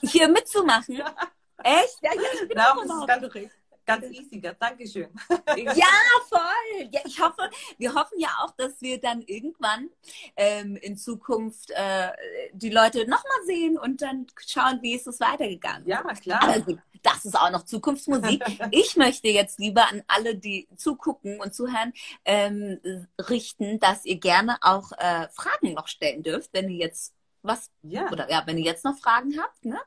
Hier 0.04 0.28
mitzumachen? 0.28 0.96
Echt? 1.64 1.98
Ja, 2.02 2.14
ja, 2.14 2.22
ich 2.42 2.48
bin 2.48 2.58
Darum 2.58 2.80
auch 2.90 3.08
ist 3.08 3.18
es 3.26 3.32
ganz-. 3.34 3.52
Ganz 3.90 4.06
easy, 4.06 4.40
Dankeschön. 4.60 5.10
Ja, 5.58 5.86
voll. 6.30 6.90
Ja, 6.92 7.02
ich 7.06 7.20
hoffe, 7.20 7.50
wir 7.78 7.94
hoffen 7.96 8.20
ja 8.20 8.30
auch, 8.44 8.52
dass 8.52 8.80
wir 8.82 9.00
dann 9.00 9.22
irgendwann 9.22 9.90
ähm, 10.36 10.76
in 10.76 10.96
Zukunft 10.96 11.72
äh, 11.72 12.12
die 12.54 12.70
Leute 12.70 13.08
nochmal 13.08 13.46
sehen 13.46 13.80
und 13.80 14.02
dann 14.02 14.28
schauen, 14.46 14.80
wie 14.84 14.94
ist 14.94 15.08
es 15.08 15.20
weitergegangen. 15.20 15.88
Ja, 15.88 16.04
klar. 16.04 16.44
Aber 16.44 16.60
gut, 16.62 16.80
das 17.02 17.26
ist 17.26 17.36
auch 17.36 17.50
noch 17.50 17.66
Zukunftsmusik. 17.66 18.44
Ich 18.72 18.96
möchte 18.96 19.30
jetzt 19.30 19.60
lieber 19.60 19.88
an 19.90 20.04
alle, 20.08 20.36
die 20.36 20.68
zugucken 20.76 21.40
und 21.40 21.54
zuhören, 21.54 21.94
ähm, 22.26 22.80
richten, 23.18 23.80
dass 23.80 24.06
ihr 24.06 24.20
gerne 24.20 24.58
auch 24.62 24.92
äh, 24.92 25.28
Fragen 25.30 25.74
noch 25.74 25.88
stellen 25.88 26.22
dürft, 26.22 26.54
wenn 26.54 26.70
ihr 26.70 26.78
jetzt 26.78 27.16
was 27.42 27.72
Ja, 27.84 28.12
oder 28.12 28.30
ja, 28.30 28.44
wenn 28.46 28.58
ihr 28.58 28.66
jetzt 28.66 28.84
noch 28.84 28.98
Fragen 28.98 29.40
habt. 29.42 29.66
Ne? 29.66 29.80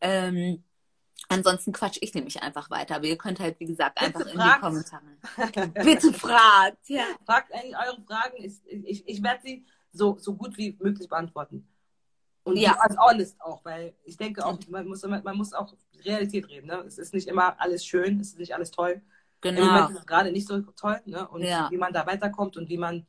Ähm, 0.00 0.64
ansonsten 1.28 1.72
quatsch 1.72 1.98
ich 2.00 2.14
nämlich 2.14 2.42
einfach 2.42 2.70
weiter. 2.70 2.96
Aber 2.96 3.04
ihr 3.06 3.18
könnt 3.18 3.40
halt, 3.40 3.58
wie 3.60 3.66
gesagt, 3.66 3.96
Bitte 3.98 4.06
einfach 4.06 4.20
in 4.20 4.26
die 4.32 4.36
fragt. 4.38 4.60
Kommentare. 4.60 5.04
Bitte 5.84 6.12
fragt, 6.12 6.88
ja. 6.88 7.04
fragt 7.26 7.52
eigentlich 7.52 7.76
eure 7.76 8.00
Fragen. 8.02 8.36
Ich, 8.38 8.54
ich, 8.66 9.08
ich 9.08 9.22
werde 9.22 9.40
sie 9.42 9.64
so, 9.92 10.16
so 10.18 10.34
gut 10.34 10.56
wie 10.56 10.76
möglich 10.80 11.08
beantworten. 11.08 11.66
Und 12.44 12.56
Ja. 12.56 12.76
als 12.78 12.96
honest 12.98 13.40
auch, 13.42 13.64
weil 13.64 13.94
ich 14.04 14.16
denke 14.16 14.44
auch, 14.44 14.58
man 14.68 14.86
muss, 14.86 15.02
man 15.02 15.36
muss 15.36 15.52
auch 15.52 15.74
Realität 16.04 16.48
reden. 16.48 16.68
Ne? 16.68 16.82
Es 16.86 16.96
ist 16.98 17.12
nicht 17.12 17.28
immer 17.28 17.60
alles 17.60 17.84
schön, 17.84 18.20
es 18.20 18.28
ist 18.28 18.38
nicht 18.38 18.54
alles 18.54 18.70
toll. 18.70 18.92
Im 18.92 19.02
Genau. 19.54 19.66
Moment 19.66 19.90
ist 19.90 19.98
es 19.98 20.06
gerade 20.06 20.32
nicht 20.32 20.48
so 20.48 20.60
toll. 20.60 21.00
Ne? 21.04 21.28
Und 21.28 21.42
Ja. 21.42 21.68
wie 21.70 21.76
man 21.76 21.92
da 21.92 22.06
weiterkommt 22.06 22.56
und 22.56 22.68
wie 22.68 22.78
man, 22.78 23.06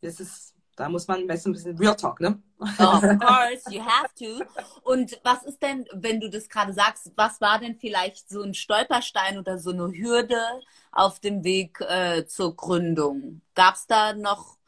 das 0.00 0.18
ist, 0.18 0.54
da 0.76 0.88
muss 0.88 1.06
man 1.08 1.20
ein 1.20 1.26
bisschen 1.26 1.54
Real 1.78 1.94
Talk, 1.96 2.20
ne? 2.20 2.40
Of 2.60 3.18
course, 3.18 3.70
you 3.70 3.82
have 3.84 4.14
to. 4.18 4.44
Und 4.82 5.18
was 5.24 5.42
ist 5.44 5.62
denn, 5.62 5.86
wenn 5.92 6.20
du 6.20 6.28
das 6.28 6.48
gerade 6.48 6.72
sagst, 6.72 7.10
was 7.16 7.40
war 7.40 7.58
denn 7.58 7.76
vielleicht 7.76 8.28
so 8.28 8.42
ein 8.42 8.54
Stolperstein 8.54 9.38
oder 9.38 9.58
so 9.58 9.70
eine 9.70 9.88
Hürde 9.92 10.40
auf 10.92 11.20
dem 11.20 11.42
Weg 11.42 11.80
äh, 11.80 12.26
zur 12.26 12.54
Gründung? 12.54 13.40
Gab 13.54 13.76
es 13.76 13.86
da 13.86 14.12
noch, 14.12 14.58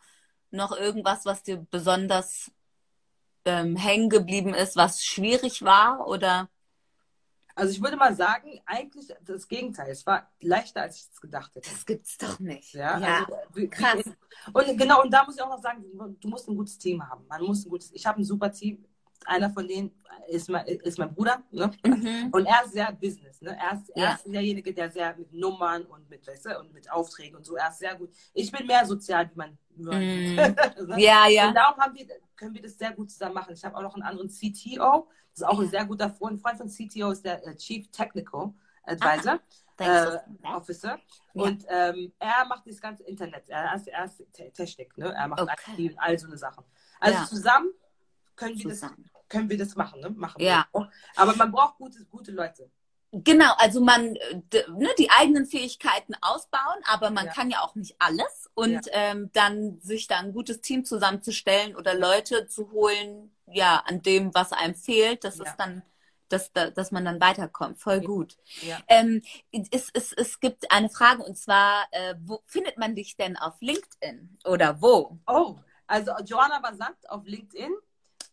noch 0.51 0.73
irgendwas, 0.73 1.27
was 1.27 1.43
dir 1.43 1.67
besonders 1.71 2.51
ähm, 3.45 3.77
hängen 3.77 4.09
geblieben 4.09 4.55
ist, 4.55 4.77
was 4.77 5.05
schwierig 5.05 5.63
war? 5.63 6.07
Oder? 6.07 6.49
Also 7.55 7.73
ich 7.73 7.83
würde 7.83 7.97
mal 7.97 8.15
sagen, 8.15 8.61
eigentlich 8.65 9.13
das 9.25 9.49
Gegenteil. 9.49 9.91
Es 9.91 10.07
war 10.07 10.31
leichter, 10.41 10.83
als 10.83 10.97
ich 10.97 11.09
es 11.13 11.21
gedacht 11.21 11.55
hätte. 11.55 11.71
Das 11.71 11.85
gibt's 11.85 12.19
doch 12.19 12.39
nicht. 12.39 12.75
Ja, 12.75 12.99
ja. 12.99 13.19
Also, 13.21 13.37
wie, 13.55 13.69
krass. 13.69 13.99
Wie, 14.05 14.53
und 14.53 14.79
genau, 14.79 15.03
und 15.03 15.13
da 15.13 15.25
muss 15.25 15.37
ich 15.37 15.43
auch 15.43 15.51
noch 15.51 15.63
sagen, 15.63 15.85
du 16.21 16.29
musst 16.29 16.49
ein 16.49 16.57
gutes 16.57 16.79
Team 16.79 17.07
haben. 17.07 17.27
Man 17.29 17.43
muss 17.43 17.65
ein 17.65 17.71
gutes, 17.71 17.93
ich 17.93 18.07
habe 18.07 18.21
ein 18.21 18.25
super 18.25 18.51
Team. 18.51 18.85
Einer 19.27 19.51
von 19.51 19.67
denen 19.69 19.93
ist 20.29 20.49
mein, 20.49 20.67
ist 20.67 20.99
mein 20.99 21.13
Bruder. 21.15 21.43
Ne? 21.51 21.71
Mhm. 21.85 22.29
Und 22.33 22.47
er 22.47 22.65
ist 22.65 22.73
sehr 22.73 22.93
Business. 22.93 23.41
Ne? 23.43 23.57
Er, 23.61 23.77
ist, 23.79 23.89
er 23.91 24.03
Ja. 24.03 24.13
ist 24.15 24.27
derjenige, 24.27 24.73
der 24.73 24.91
sehr 24.91 25.17
mit 25.17 25.33
Nummern 25.33 25.85
und 25.85 26.09
mit, 26.09 26.27
weißt 26.27 26.47
du, 26.47 26.59
und 26.61 26.73
mit 26.73 26.91
Aufträgen 26.91 27.37
und 27.37 27.45
so, 27.45 27.57
er 27.57 27.69
ist 27.71 27.79
sehr 27.79 27.95
gut. 27.97 28.11
Ich 28.35 28.51
bin 28.53 28.67
mehr 28.67 28.85
sozial, 28.87 29.31
wie 29.31 29.37
man. 29.37 29.59
Man 29.77 29.99
Mhm. 29.99 30.37
ne? 30.89 31.01
Ja, 31.01 31.27
ja. 31.29 31.49
Und 31.49 31.55
darum 31.55 31.79
haben 31.81 31.95
wir, 31.95 32.07
können 32.37 32.55
wir 32.55 32.63
das 32.63 32.77
sehr 32.79 32.93
gut 32.93 33.11
zusammen 33.11 33.35
machen. 33.35 33.55
Ich 33.55 33.65
habe 33.65 33.77
auch 33.77 33.83
noch 33.83 33.95
einen 33.95 34.03
anderen 34.03 34.29
CTO. 34.29 35.09
Das 35.31 35.41
ist 35.41 35.45
auch 35.45 35.59
ein 35.61 35.69
sehr 35.71 35.85
guter 35.87 36.11
Freund. 36.11 36.35
Ein 36.35 36.39
Freund 36.41 36.59
von 36.59 36.69
CTO 36.69 37.11
ist 37.11 37.25
der 37.25 37.47
äh, 37.47 37.57
Chief 37.57 37.89
Technical 37.91 38.53
Advisor. 38.85 39.41
Thanks 39.79 40.15
äh. 40.43 40.47
Officer. 40.47 40.99
Ja. 41.33 41.43
Und 41.43 41.65
ähm, 41.69 42.13
er 42.19 42.45
macht 42.47 42.67
das 42.67 42.81
ganze 42.81 43.03
Internet. 43.05 43.45
Er 43.49 43.75
ist, 43.75 43.89
er 43.89 44.05
ist 44.05 44.23
Te- 44.33 44.51
Technik, 44.53 44.97
ne? 44.99 45.13
Er 45.15 45.29
macht 45.29 45.41
Okay. 45.41 45.95
All 45.97 46.19
so 46.19 46.27
eine 46.27 46.37
Sachen. 46.37 46.65
Also 47.01 47.19
Ja. 47.19 47.25
zusammen 47.27 47.71
können 48.37 48.59
wir, 48.59 48.69
das, 48.69 48.83
können 49.33 49.49
wir 49.51 49.59
das 49.59 49.75
machen, 49.75 50.01
ne? 50.01 50.11
Machen 50.11 50.41
Ja. 50.43 50.67
wir. 50.73 50.91
Aber 51.17 51.35
man 51.37 51.51
braucht 51.51 51.77
gute, 51.79 52.05
gute 52.05 52.31
Leute. 52.33 52.71
Genau, 53.15 53.53
also 53.59 53.81
man 53.83 54.13
ne, 54.13 54.89
die 54.99 55.11
eigenen 55.11 55.45
Fähigkeiten 55.45 56.15
ausbauen, 56.23 56.81
aber 56.87 57.11
man 57.11 57.27
Ja. 57.27 57.33
kann 57.33 57.51
ja 57.51 57.61
auch 57.61 57.75
nicht 57.75 57.97
alles 57.99 58.49
und 58.55 58.81
ähm, 58.93 59.31
dann 59.35 59.79
sich 59.81 60.07
da 60.07 60.19
ein 60.21 60.33
gutes 60.33 60.63
Team 60.63 60.85
zusammenzustellen 60.87 61.77
oder 61.77 61.95
Leute 61.95 62.47
zu 62.47 62.71
holen, 62.73 63.35
ja, 63.47 63.83
an 63.87 64.01
dem, 64.01 64.33
was 64.35 64.53
einem 64.53 64.75
fehlt, 64.75 65.25
das 65.25 65.37
Ja. 65.39 65.45
ist 65.45 65.57
dann, 65.57 65.83
dass, 66.31 66.53
da- 66.55 66.71
dass 66.71 66.91
man 66.91 67.05
dann 67.05 67.21
weiterkommt. 67.21 67.79
Voll 67.79 67.99
Ja. 68.01 68.07
gut. 68.07 68.39
Ja. 68.63 68.79
Ähm, 68.89 69.21
es, 69.71 69.91
es, 69.93 70.15
es 70.15 70.41
gibt 70.41 70.71
eine 70.73 70.89
Frage 70.89 71.23
und 71.23 71.37
zwar, 71.37 71.87
äh, 71.91 72.15
wo 72.25 72.43
findet 72.47 72.79
man 72.79 72.95
dich 72.95 73.17
denn 73.17 73.37
auf 73.37 73.61
LinkedIn 73.61 74.39
oder 74.47 74.81
wo? 74.81 75.19
Oh, 75.27 75.57
also 75.87 76.13
Joanna 76.25 76.61
Basant 76.61 76.97
auf 77.11 77.27
LinkedIn. 77.27 77.75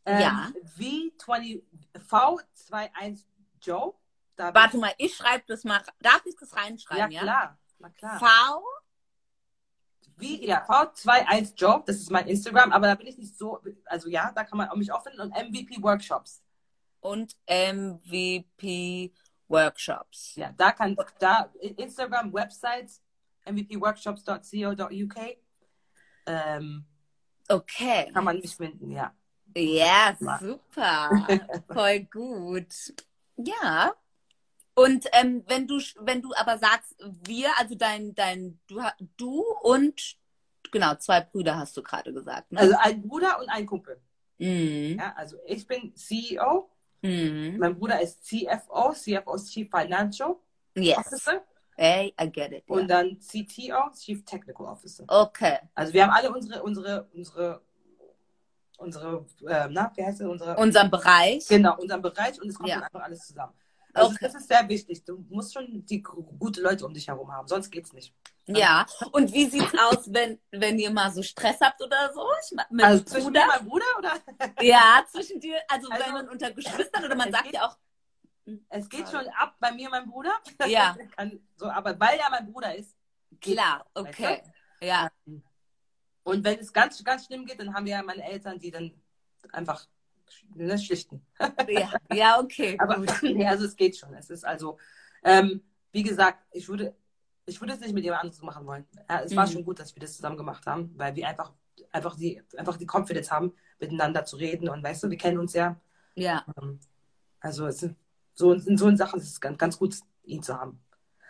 Ähm, 0.09 0.19
Ja. 0.21 0.51
V20, 0.77 1.61
V21 2.09 3.25
Joe. 3.61 3.93
Warte 4.37 4.77
mal, 4.77 4.93
ich 4.97 5.15
schreibe 5.15 5.43
das 5.47 5.63
mal. 5.65 5.81
Darf 5.99 6.25
ich 6.25 6.35
das 6.37 6.51
ja, 6.51 6.57
reinschreiben? 6.57 7.11
Ja, 7.11 7.21
klar. 7.21 7.59
Na 7.79 7.89
klar. 7.89 8.19
V 8.19 8.25
Wie, 10.17 10.45
ja, 10.45 10.65
V21 10.65 11.55
Job, 11.55 11.85
das 11.85 11.97
ist 11.97 12.09
mein 12.11 12.27
Instagram, 12.27 12.71
aber 12.71 12.87
da 12.87 12.95
bin 12.95 13.07
ich 13.07 13.17
nicht 13.17 13.37
so, 13.37 13.61
also 13.85 14.09
ja, 14.09 14.31
da 14.33 14.43
kann 14.43 14.57
man 14.57 14.69
auch 14.69 14.75
mich 14.75 14.91
auch 14.91 15.03
finden 15.03 15.21
und 15.21 15.31
MVP 15.31 15.81
Workshops. 15.81 16.41
und 17.01 17.35
MVP 17.47 19.13
Workshops. 19.47 20.35
Ja, 20.35 20.51
da 20.51 20.71
kann, 20.73 20.97
da, 21.19 21.49
Instagram, 21.61 22.33
Website, 22.33 22.91
mvpworkshops.co.uk, 23.45 25.17
ähm, 26.25 26.85
Okay. 27.47 28.11
kann 28.13 28.23
man 28.23 28.39
mich 28.39 28.55
finden, 28.55 28.91
ja. 28.91 29.13
Ja, 29.55 30.15
super. 30.19 31.27
Voll 31.73 31.99
gut. 32.05 32.73
Ja. 33.37 33.93
Und 34.75 35.05
ähm, 35.13 35.43
wenn 35.47 35.67
du 35.67 35.79
wenn 35.99 36.21
du 36.21 36.33
aber 36.35 36.57
sagst, 36.57 36.95
wir, 37.23 37.49
also 37.57 37.75
dein, 37.75 38.15
dein, 38.15 38.59
du, 38.67 38.81
du 39.17 39.43
und 39.61 40.15
genau, 40.71 40.95
zwei 40.95 41.21
Brüder 41.21 41.57
hast 41.57 41.75
du 41.75 41.83
gerade 41.83 42.13
gesagt, 42.13 42.51
ne? 42.51 42.59
Also 42.61 42.75
ein 42.79 43.01
Bruder 43.01 43.39
und 43.39 43.49
ein 43.49 43.65
Kumpel. 43.65 43.99
mhm. 44.37 44.97
Ja, 44.99 45.13
also 45.17 45.37
ich 45.45 45.65
bin 45.67 45.95
CEO, 45.95 46.69
Mhm. 47.01 47.57
mein 47.57 47.77
Bruder 47.79 48.01
ist 48.01 48.25
CFO, 48.25 48.91
CFO 48.93 49.35
ist 49.35 49.51
Chief 49.53 49.69
Financial 49.69 50.35
Yes. 50.75 50.97
Officer 50.97 51.43
Hey, 51.77 52.13
I 52.21 52.29
get 52.29 52.51
it. 52.51 52.63
und 52.67 52.81
Ja. 52.89 53.01
dann 53.01 53.19
CTO, 53.21 53.89
Chief 53.97 54.23
Technical 54.25 54.65
Officer. 54.65 55.05
Okay. 55.07 55.59
Also 55.75 55.93
wir 55.93 56.03
haben 56.03 56.11
alle 56.11 56.29
unsere, 56.31 56.61
unsere, 56.61 57.07
unsere 57.13 57.61
unsere, 58.79 59.25
äh, 59.47 59.67
na, 59.69 59.91
wie 59.95 60.03
heißt 60.05 60.21
unsere, 60.21 60.55
Unseren 60.57 60.89
Bereich. 60.89 61.47
genau, 61.47 61.77
unseren 61.77 62.01
Bereich 62.01 62.41
und 62.41 62.49
es 62.49 62.55
kommt 62.55 62.69
Ja. 62.69 62.75
dann 62.75 62.83
einfach 62.85 63.01
alles 63.01 63.27
zusammen. 63.27 63.53
Also 63.93 64.11
Okay. 64.11 64.17
das 64.25 64.35
ist 64.35 64.47
sehr 64.47 64.67
wichtig. 64.69 65.03
Du 65.03 65.25
musst 65.29 65.53
schon 65.53 65.83
die 65.85 66.01
gu- 66.03 66.21
gute 66.37 66.61
Leute 66.61 66.85
um 66.85 66.93
dich 66.93 67.07
herum 67.07 67.31
haben, 67.31 67.47
sonst 67.47 67.71
geht's 67.71 67.91
nicht. 67.93 68.13
Ja. 68.45 68.85
Und 69.11 69.31
wie 69.33 69.45
sieht's 69.47 69.73
aus, 69.77 70.11
wenn, 70.13 70.39
wenn 70.51 70.77
ihr 70.79 70.91
mal 70.91 71.11
so 71.11 71.21
Stress 71.23 71.59
habt 71.61 71.81
oder 71.81 72.11
so? 72.13 72.25
Ich, 72.43 72.57
mit 72.71 72.83
Also 72.85 73.03
dem 73.03 73.07
zwischen 73.07 73.25
Bruder? 73.27 73.41
und 73.41 73.47
meinem 73.47 73.67
Bruder 73.67 73.85
oder? 73.97 74.13
Ja, 74.61 75.03
zwischen 75.11 75.39
dir, 75.39 75.57
also, 75.67 75.89
Also, 75.89 76.05
wenn 76.05 76.13
man 76.13 76.29
unter 76.29 76.51
Geschwistern 76.51 77.05
oder 77.05 77.15
man 77.15 77.31
sagt 77.31 77.43
geht- 77.45 77.53
ja 77.55 77.67
auch, 77.67 77.77
Es 78.69 78.89
geht 78.89 79.07
schon 79.09 79.27
ab 79.37 79.55
bei 79.59 79.71
mir 79.71 79.85
und 79.85 79.91
meinem 79.91 80.09
Bruder. 80.09 80.31
Ja. 80.65 80.95
Kann, 81.17 81.39
so, 81.55 81.67
aber 81.67 81.99
weil 81.99 82.17
er 82.17 82.29
mein 82.31 82.51
Bruder 82.51 82.73
ist. 82.75 82.95
geht 83.39 83.55
klar, 83.57 83.85
okay. 83.93 84.41
weißt 84.41 84.51
Ja, 84.81 85.09
du? 85.25 85.41
Und 86.29 86.43
wenn 86.43 86.59
es 86.59 86.73
ganz, 86.73 87.03
ganz 87.03 87.25
schlimm 87.25 87.45
geht, 87.45 87.59
dann 87.59 87.73
haben 87.73 87.85
wir 87.85 87.93
ja 87.93 88.03
meine 88.03 88.23
Eltern, 88.23 88.59
die 88.59 88.71
dann 88.71 88.93
einfach 89.51 89.87
ne, 90.55 90.77
schlichten. 90.77 91.21
ja, 91.67 91.93
ja, 92.13 92.39
okay. 92.39 92.77
Aber 92.79 92.97
nee, 93.21 93.45
also 93.47 93.65
es 93.65 93.75
geht 93.75 93.97
schon. 93.97 94.13
Es 94.13 94.29
ist 94.29 94.45
also, 94.45 94.77
ähm, 95.23 95.61
wie 95.91 96.03
gesagt, 96.03 96.39
ich 96.51 96.67
würde, 96.67 96.95
ich 97.45 97.59
würde 97.59 97.73
es 97.73 97.79
nicht 97.79 97.93
mit 97.93 98.03
jemand 98.03 98.23
anderes 98.23 98.41
machen 98.41 98.65
wollen. 98.65 98.85
Ja, 99.09 99.21
es 99.21 99.35
war 99.35 99.47
Mhm. 99.47 99.51
schon 99.51 99.65
gut, 99.65 99.79
dass 99.79 99.95
wir 99.95 100.01
das 100.01 100.15
zusammen 100.15 100.37
gemacht 100.37 100.65
haben, 100.67 100.93
weil 100.97 101.15
wir 101.15 101.27
einfach, 101.27 101.53
einfach 101.91 102.15
die, 102.15 102.41
einfach 102.57 102.77
die 102.77 102.87
Confidence 102.87 103.31
haben, 103.31 103.53
miteinander 103.79 104.25
zu 104.25 104.35
reden 104.37 104.69
und 104.69 104.83
weißt 104.83 105.03
du, 105.03 105.09
wir 105.09 105.17
kennen 105.17 105.39
uns 105.39 105.53
ja. 105.53 105.79
Ja, 106.15 106.45
Ähm, 106.61 106.79
Also 107.39 107.65
es 107.67 107.87
so 108.33 108.53
in 108.53 108.77
so 108.77 108.95
Sachen 108.95 109.19
ist 109.19 109.29
es 109.31 109.41
ganz, 109.41 109.57
ganz 109.57 109.77
gut, 109.77 109.95
ihn 110.23 110.43
zu 110.43 110.57
haben. 110.57 110.79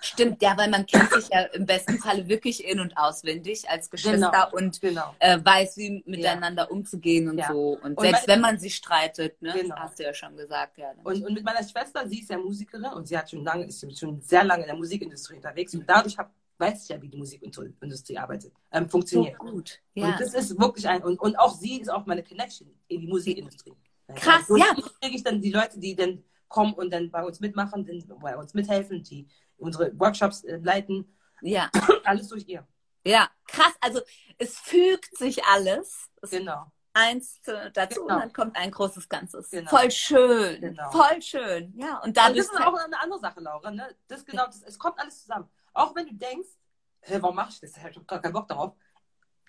Stimmt, 0.01 0.41
ja, 0.41 0.55
weil 0.57 0.69
man 0.69 0.85
kennt 0.85 1.11
sich 1.11 1.29
ja 1.29 1.41
im 1.53 1.65
besten 1.65 1.97
Falle 1.99 2.27
wirklich 2.27 2.63
in- 2.65 2.79
und 2.79 2.95
auswendig 2.97 3.69
als 3.69 3.89
Geschwister 3.89 4.31
Genau. 4.31 4.51
und 4.51 4.79
Genau. 4.81 5.15
äh, 5.19 5.39
weiß, 5.43 5.77
wie 5.77 6.03
miteinander 6.05 6.71
umzugehen 6.71 7.29
und 7.29 7.37
Ja. 7.37 7.47
so. 7.51 7.77
Und, 7.81 7.97
Und 7.97 8.01
selbst 8.01 8.27
meine- 8.27 8.35
wenn 8.35 8.41
man 8.41 8.59
sich 8.59 8.75
streitet, 8.75 9.41
ne, 9.41 9.53
Genau. 9.53 9.75
hast 9.75 9.99
du 9.99 10.03
ja 10.03 10.13
schon 10.13 10.35
gesagt, 10.37 10.77
ja. 10.77 10.91
Und, 11.03 11.23
und 11.25 11.33
mit 11.33 11.43
meiner 11.43 11.67
Schwester, 11.67 12.07
sie 12.07 12.19
ist 12.21 12.29
ja 12.29 12.37
Musikerin 12.37 12.85
und 12.93 13.07
sie 13.07 13.17
hat 13.17 13.29
schon 13.29 13.43
lange, 13.43 13.65
ist 13.65 13.79
schon 13.99 14.21
sehr 14.21 14.43
lange 14.43 14.63
in 14.63 14.67
der 14.67 14.77
Musikindustrie 14.77 15.35
unterwegs 15.35 15.73
und 15.73 15.87
dadurch 15.89 16.17
hab, 16.17 16.31
weiß 16.57 16.83
ich 16.83 16.89
ja, 16.89 17.01
wie 17.01 17.07
die 17.09 17.17
Musikindustrie 17.17 18.17
arbeitet, 18.17 18.51
ähm, 18.71 18.83
so 18.85 18.89
funktioniert. 18.91 19.37
gut. 19.37 19.79
Und 19.95 20.01
Ja. 20.03 20.15
das 20.17 20.33
ist 20.33 20.59
wirklich 20.59 20.87
ein, 20.87 21.01
und, 21.03 21.19
und 21.19 21.37
auch 21.37 21.53
sie 21.55 21.79
ist 21.81 21.89
auch 21.89 22.05
meine 22.05 22.23
Connection 22.23 22.67
in 22.87 23.01
die 23.01 23.07
Musikindustrie. 23.07 23.73
Krass, 24.15 24.47
so 24.47 24.57
ja. 24.57 24.65
kriege 25.01 25.15
ich 25.15 25.23
dann 25.23 25.39
die 25.41 25.51
Leute, 25.51 25.79
die 25.79 25.95
dann 25.95 26.23
kommen 26.49 26.73
und 26.73 26.91
dann 26.91 27.09
bei 27.11 27.23
uns 27.23 27.39
mitmachen, 27.39 27.85
dann 27.85 28.19
bei 28.19 28.35
uns 28.35 28.53
mithelfen, 28.53 29.03
die 29.03 29.27
unsere 29.57 29.97
Workshops 29.99 30.43
äh, 30.43 30.57
leiten, 30.57 31.15
ja, 31.41 31.69
alles 32.03 32.27
durch 32.27 32.45
ihr. 32.47 32.67
ja, 33.05 33.29
krass. 33.47 33.73
Also 33.79 34.01
es 34.37 34.57
fügt 34.59 35.15
sich 35.17 35.43
alles. 35.45 36.09
Es 36.21 36.31
Genau. 36.31 36.69
eins 36.93 37.41
zu, 37.41 37.71
dazu 37.73 38.01
Genau. 38.01 38.15
und 38.15 38.21
dann 38.21 38.33
kommt 38.33 38.55
ein 38.57 38.71
großes 38.71 39.07
Ganzes. 39.07 39.49
Genau. 39.51 39.69
Voll 39.69 39.89
schön. 39.91 40.59
Genau. 40.59 40.91
Voll 40.91 41.21
schön. 41.21 41.73
Ja, 41.77 41.97
und 41.99 42.07
Und 42.09 42.17
dadurch. 42.17 42.37
das 42.39 42.47
ist 42.47 42.61
auch 42.61 42.73
eine 42.73 42.99
andere 42.99 43.19
Sache, 43.19 43.39
Laura. 43.39 43.71
Ne? 43.71 43.95
Das 44.07 44.25
genau, 44.25 44.45
das, 44.47 44.61
es 44.63 44.77
kommt 44.77 44.99
alles 44.99 45.21
zusammen. 45.21 45.47
Auch 45.73 45.95
wenn 45.95 46.07
du 46.07 46.13
denkst, 46.15 46.49
hä, 47.01 47.17
warum 47.21 47.35
mache 47.35 47.51
ich 47.51 47.59
das? 47.61 47.77
Ich 47.77 47.83
habe 47.83 48.03
gar 48.05 48.21
keinen 48.21 48.33
Bock 48.33 48.47
darauf. 48.47 48.73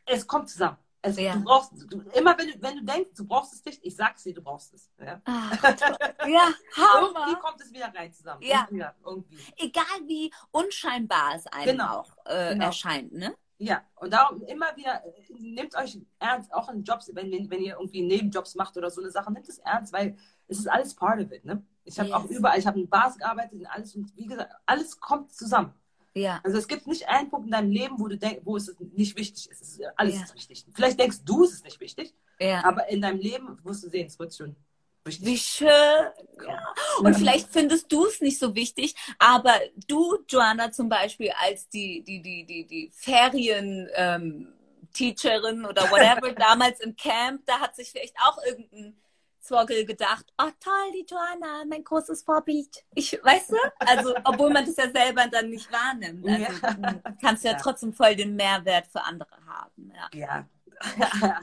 Es 0.06 0.26
kommt 0.26 0.48
zusammen. 0.48 0.76
Es, 1.02 1.16
Ja. 1.18 1.34
Du 1.34 1.44
brauchst, 1.44 1.72
du, 1.90 2.00
immer 2.12 2.36
wenn 2.38 2.48
du, 2.48 2.62
wenn 2.62 2.76
du 2.76 2.84
denkst, 2.84 3.10
du 3.16 3.26
brauchst 3.26 3.54
es 3.54 3.64
nicht, 3.64 3.80
ich 3.82 3.96
sag's 3.96 4.22
dir, 4.22 4.34
du 4.34 4.42
brauchst 4.42 4.74
es. 4.74 4.90
Ja? 4.98 5.20
Ah, 5.24 5.50
ja, 6.26 6.48
Irgendwie 6.68 6.76
Hammer. 6.76 7.36
kommt 7.40 7.60
es 7.60 7.72
wieder 7.72 7.92
rein 7.94 8.12
zusammen. 8.12 8.42
Ja. 8.42 8.66
Irgendwie, 8.70 8.86
irgendwie. 9.04 9.38
Egal 9.56 9.84
wie 10.06 10.32
unscheinbar 10.50 11.34
es 11.36 11.46
einem 11.46 11.64
Genau. 11.78 12.00
auch 12.00 12.10
äh, 12.26 12.52
Genau. 12.52 12.66
erscheint, 12.66 13.12
ne? 13.12 13.34
Ja, 13.62 13.82
und 13.96 14.10
darum 14.12 14.42
immer 14.44 14.74
wieder, 14.76 15.04
äh, 15.04 15.12
nehmt 15.38 15.74
euch 15.76 15.98
ernst, 16.18 16.52
auch 16.52 16.70
in 16.70 16.82
Jobs, 16.82 17.10
wenn, 17.14 17.30
wenn, 17.30 17.50
wenn 17.50 17.60
ihr 17.60 17.74
irgendwie 17.74 18.02
Nebenjobs 18.02 18.54
macht 18.54 18.74
oder 18.78 18.90
so 18.90 19.02
eine 19.02 19.10
Sache, 19.10 19.30
nehmt 19.32 19.48
es 19.50 19.58
ernst, 19.58 19.92
weil 19.92 20.16
es 20.48 20.58
ist 20.60 20.66
alles 20.66 20.94
part 20.94 21.20
of 21.20 21.30
it. 21.30 21.44
Ne? 21.44 21.62
Ich 21.84 21.98
habe 21.98 22.08
Yes. 22.08 22.16
auch 22.18 22.24
überall, 22.24 22.58
ich 22.58 22.66
habe 22.66 22.80
in 22.80 22.88
Bars 22.88 23.18
gearbeitet 23.18 23.58
und 23.60 23.66
alles, 23.66 23.94
und 23.94 24.14
wie 24.16 24.26
gesagt, 24.26 24.50
alles 24.66 24.98
kommt 24.98 25.32
zusammen. 25.34 25.74
Ja. 26.14 26.40
Also 26.42 26.58
es 26.58 26.66
gibt 26.66 26.86
nicht 26.86 27.08
einen 27.08 27.30
Punkt 27.30 27.46
in 27.46 27.52
deinem 27.52 27.70
Leben, 27.70 27.98
wo 27.98 28.08
du 28.08 28.18
denkst, 28.18 28.40
wo 28.44 28.56
es 28.56 28.74
nicht 28.94 29.16
wichtig 29.16 29.48
ist. 29.50 29.60
Ist 29.62 29.80
alles 29.96 30.16
Ja. 30.16 30.22
ist 30.22 30.34
wichtig. 30.34 30.66
Vielleicht 30.74 30.98
denkst 30.98 31.18
du, 31.24 31.44
es 31.44 31.52
ist 31.52 31.64
nicht 31.64 31.80
wichtig, 31.80 32.14
Ja. 32.40 32.64
aber 32.64 32.88
in 32.88 33.00
deinem 33.00 33.20
Leben 33.20 33.58
wirst 33.64 33.84
du 33.84 33.88
sehen, 33.90 34.06
es 34.08 34.18
wird 34.18 34.34
schon 34.34 34.56
wichtig. 35.04 35.26
Wie 35.26 35.38
schön. 35.38 35.68
Ja. 35.68 36.74
Und 36.98 37.14
vielleicht 37.14 37.48
findest 37.50 37.90
du 37.92 38.06
es 38.06 38.20
nicht 38.20 38.38
so 38.38 38.54
wichtig, 38.54 38.94
aber 39.18 39.54
du, 39.86 40.18
Joanna, 40.28 40.72
zum 40.72 40.88
Beispiel 40.88 41.30
als 41.38 41.68
die, 41.68 42.02
die, 42.02 42.20
die, 42.20 42.44
die, 42.44 42.66
die 42.66 42.90
Ferien, 42.94 43.88
ähm, 43.94 44.52
Teacherin 44.92 45.64
oder 45.64 45.82
whatever 45.90 46.32
damals 46.34 46.80
im 46.80 46.96
Camp, 46.96 47.46
da 47.46 47.60
hat 47.60 47.76
sich 47.76 47.90
vielleicht 47.92 48.16
auch 48.18 48.38
irgendein 48.44 48.96
Zwoggle 49.40 49.84
gedacht, 49.84 50.26
oh 50.40 50.50
toll, 50.60 50.92
die 50.94 51.06
Joanna, 51.08 51.64
mein 51.68 51.82
großes 51.84 52.22
Vorbild. 52.22 52.84
Ich, 52.94 53.18
weißt 53.22 53.50
du? 53.52 53.56
Also, 53.78 54.14
obwohl 54.24 54.50
man 54.50 54.64
das 54.66 54.76
ja 54.76 54.90
selber 54.90 55.26
dann 55.28 55.50
nicht 55.50 55.70
wahrnimmt. 55.72 56.26
Also, 56.28 56.42
Ja. 56.42 56.72
du 56.74 57.16
kannst 57.20 57.44
ja, 57.44 57.52
Ja. 57.52 57.58
trotzdem 57.58 57.92
voll 57.92 58.14
den 58.16 58.36
Mehrwert 58.36 58.86
für 58.86 59.02
andere 59.04 59.36
haben. 59.46 59.92
Ja. 60.12 60.18
Ja. 60.18 60.48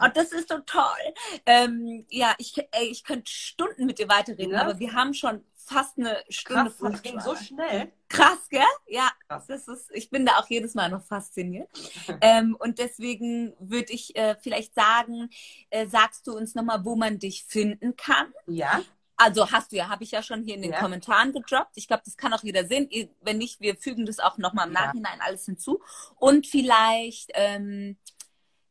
Und 0.04 0.18
das 0.18 0.32
ist 0.32 0.50
so 0.50 0.58
toll. 0.60 1.14
Ähm, 1.46 2.06
ja, 2.10 2.34
ich, 2.38 2.58
ey, 2.72 2.88
ich 2.90 3.04
könnte 3.04 3.32
Stunden 3.32 3.86
mit 3.86 4.00
dir 4.00 4.10
weiterreden, 4.10 4.54
Ja. 4.54 4.62
aber 4.62 4.80
wir 4.80 4.94
haben 4.94 5.14
schon 5.14 5.44
fast 5.68 5.98
eine 5.98 6.24
Stunde 6.30 6.72
Krass, 6.72 6.92
das 6.92 7.02
ging 7.02 7.20
so 7.20 7.36
schnell. 7.36 7.92
Krass, 8.08 8.48
gell? 8.50 8.62
Ja, 8.88 9.12
Krass. 9.28 9.48
das 9.48 9.68
ist, 9.68 9.92
ich 9.92 10.10
bin 10.10 10.26
da 10.26 10.38
auch 10.38 10.48
jedes 10.48 10.76
Mal 10.76 10.90
noch 10.90 11.04
fasziniert. 11.04 11.70
ähm, 12.22 12.56
und 12.58 12.80
deswegen 12.80 13.54
würde 13.60 13.92
ich 13.92 14.16
äh, 14.16 14.36
vielleicht 14.40 14.74
sagen, 14.74 15.30
äh, 15.70 15.86
sagst 15.88 16.26
du 16.28 16.36
uns 16.38 16.56
nochmal, 16.56 16.86
wo 16.86 16.96
man 16.96 17.20
dich 17.20 17.44
finden 17.44 17.96
kann? 17.98 18.34
Ja. 18.48 18.82
Also 19.18 19.52
hast 19.52 19.72
du 19.72 19.78
ja, 19.78 19.90
habe 19.90 20.04
ich 20.04 20.12
ja 20.12 20.22
schon 20.24 20.44
hier 20.44 20.56
in 20.56 20.62
den 20.62 20.72
Ja. 20.72 20.80
Kommentaren 20.80 21.34
gedroppt. 21.34 21.72
Ich 21.76 21.88
glaube, 21.88 22.04
das 22.06 22.18
kann 22.18 22.34
auch 22.34 22.44
jeder 22.44 22.66
sehen. 22.66 22.88
Wenn 23.22 23.40
nicht, 23.40 23.60
wir 23.60 23.76
fügen 23.76 24.06
das 24.06 24.20
auch 24.20 24.38
nochmal 24.38 24.68
im 24.68 24.74
Ja. 24.74 24.86
Nachhinein 24.86 25.20
alles 25.22 25.46
hinzu. 25.46 25.82
Und 26.18 26.48
vielleicht 26.48 27.32
ähm, 27.34 27.98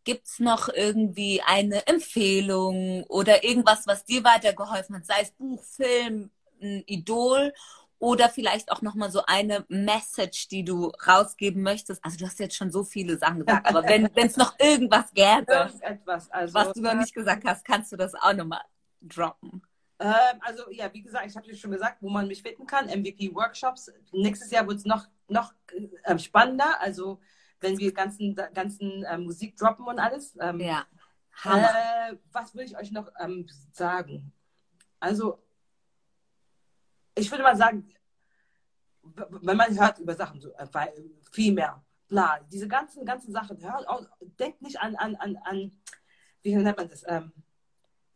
gibt's 0.05 0.39
noch 0.39 0.69
irgendwie 0.69 1.43
eine 1.45 1.87
Empfehlung 1.89 3.03
oder 3.09 3.45
irgendwas, 3.45 3.87
was 3.87 4.05
dir 4.05 4.25
weitergeholfen 4.25 4.97
hat, 4.97 5.05
sei 5.05 5.21
es 5.23 5.33
Buch, 5.33 5.63
Film, 5.65 6.31
ein 6.61 6.83
Idol 6.87 7.53
oder 7.99 8.29
vielleicht 8.29 8.71
auch 8.71 8.83
nochmal 8.83 9.11
so 9.11 9.23
eine 9.27 9.65
Message, 9.69 10.49
die 10.49 10.65
du 10.65 10.93
rausgeben 11.07 11.63
möchtest. 11.63 12.05
Also 12.05 12.19
du 12.19 12.27
hast 12.27 12.39
jetzt 12.39 12.57
schon 12.57 12.71
so 12.71 12.85
viele 12.85 13.19
Sachen 13.19 13.45
gesagt, 13.45 13.67
aber 13.67 13.85
wenn 13.85 14.07
es 14.17 14.37
noch 14.37 14.59
irgendwas 14.59 15.13
gäbe, 15.15 15.53
Irgendetwas. 15.53 16.31
Also, 16.31 16.55
was 16.55 16.73
du 16.73 16.83
noch 16.83 16.95
nicht 16.95 17.15
gesagt 17.15 17.45
hast, 17.47 17.65
kannst 17.65 17.93
du 17.93 17.97
das 17.97 18.15
auch 18.15 18.35
nochmal 18.35 18.63
droppen. 19.01 19.63
Ähm, 19.99 20.41
also 20.41 20.71
ja, 20.71 20.93
wie 20.93 21.03
gesagt, 21.03 21.27
ich 21.27 21.37
habe 21.37 21.47
dir 21.47 21.57
schon 21.57 21.71
gesagt, 21.71 22.03
wo 22.03 22.11
man 22.11 22.29
mich 22.29 22.43
finden 22.43 22.67
kann. 22.67 22.87
MVP 22.87 23.35
Workshops. 23.35 23.91
Nächstes 24.13 24.51
Jahr 24.51 24.67
wird 24.67 24.79
es 24.79 24.85
noch, 24.85 25.07
noch 25.29 25.55
ähm, 26.05 26.19
spannender. 26.19 26.81
Also 26.81 27.19
wenn 27.61 27.79
wir 27.79 27.93
ganzen, 27.93 28.35
ganzen 28.35 29.05
ähm, 29.11 29.25
Musik 29.25 29.57
droppen 29.57 29.87
und 29.87 29.99
alles. 29.99 30.37
Ähm, 30.39 30.61
Ja, 30.61 30.85
Hammer. 31.33 31.71
Äh, 32.11 32.17
was 32.33 32.55
will 32.55 32.65
ich 32.65 32.77
euch 32.77 32.91
noch 32.93 33.11
ähm, 33.19 33.47
sagen? 33.73 34.33
Also, 35.01 35.43
ich 37.17 37.31
würde 37.31 37.43
mal 37.43 37.57
sagen, 37.57 37.89
wenn 39.03 39.57
man 39.57 39.79
hört 39.79 39.99
über 39.99 40.15
Sachen, 40.15 40.41
so, 40.41 40.53
äh, 40.55 40.67
viel 41.33 41.53
mehr, 41.53 41.83
bla, 42.09 42.41
diese 42.51 42.69
ganzen, 42.69 43.05
ganzen 43.05 43.33
Sachen, 43.33 43.59
hört 43.63 43.87
denkt 44.39 44.63
nicht 44.63 44.79
an, 44.81 44.95
an, 44.97 45.15
an, 45.17 45.37
an, 45.45 45.73
wie 46.43 46.55
nennt 46.55 46.77
man 46.77 46.89
das? 46.89 47.05
Ähm, 47.07 47.33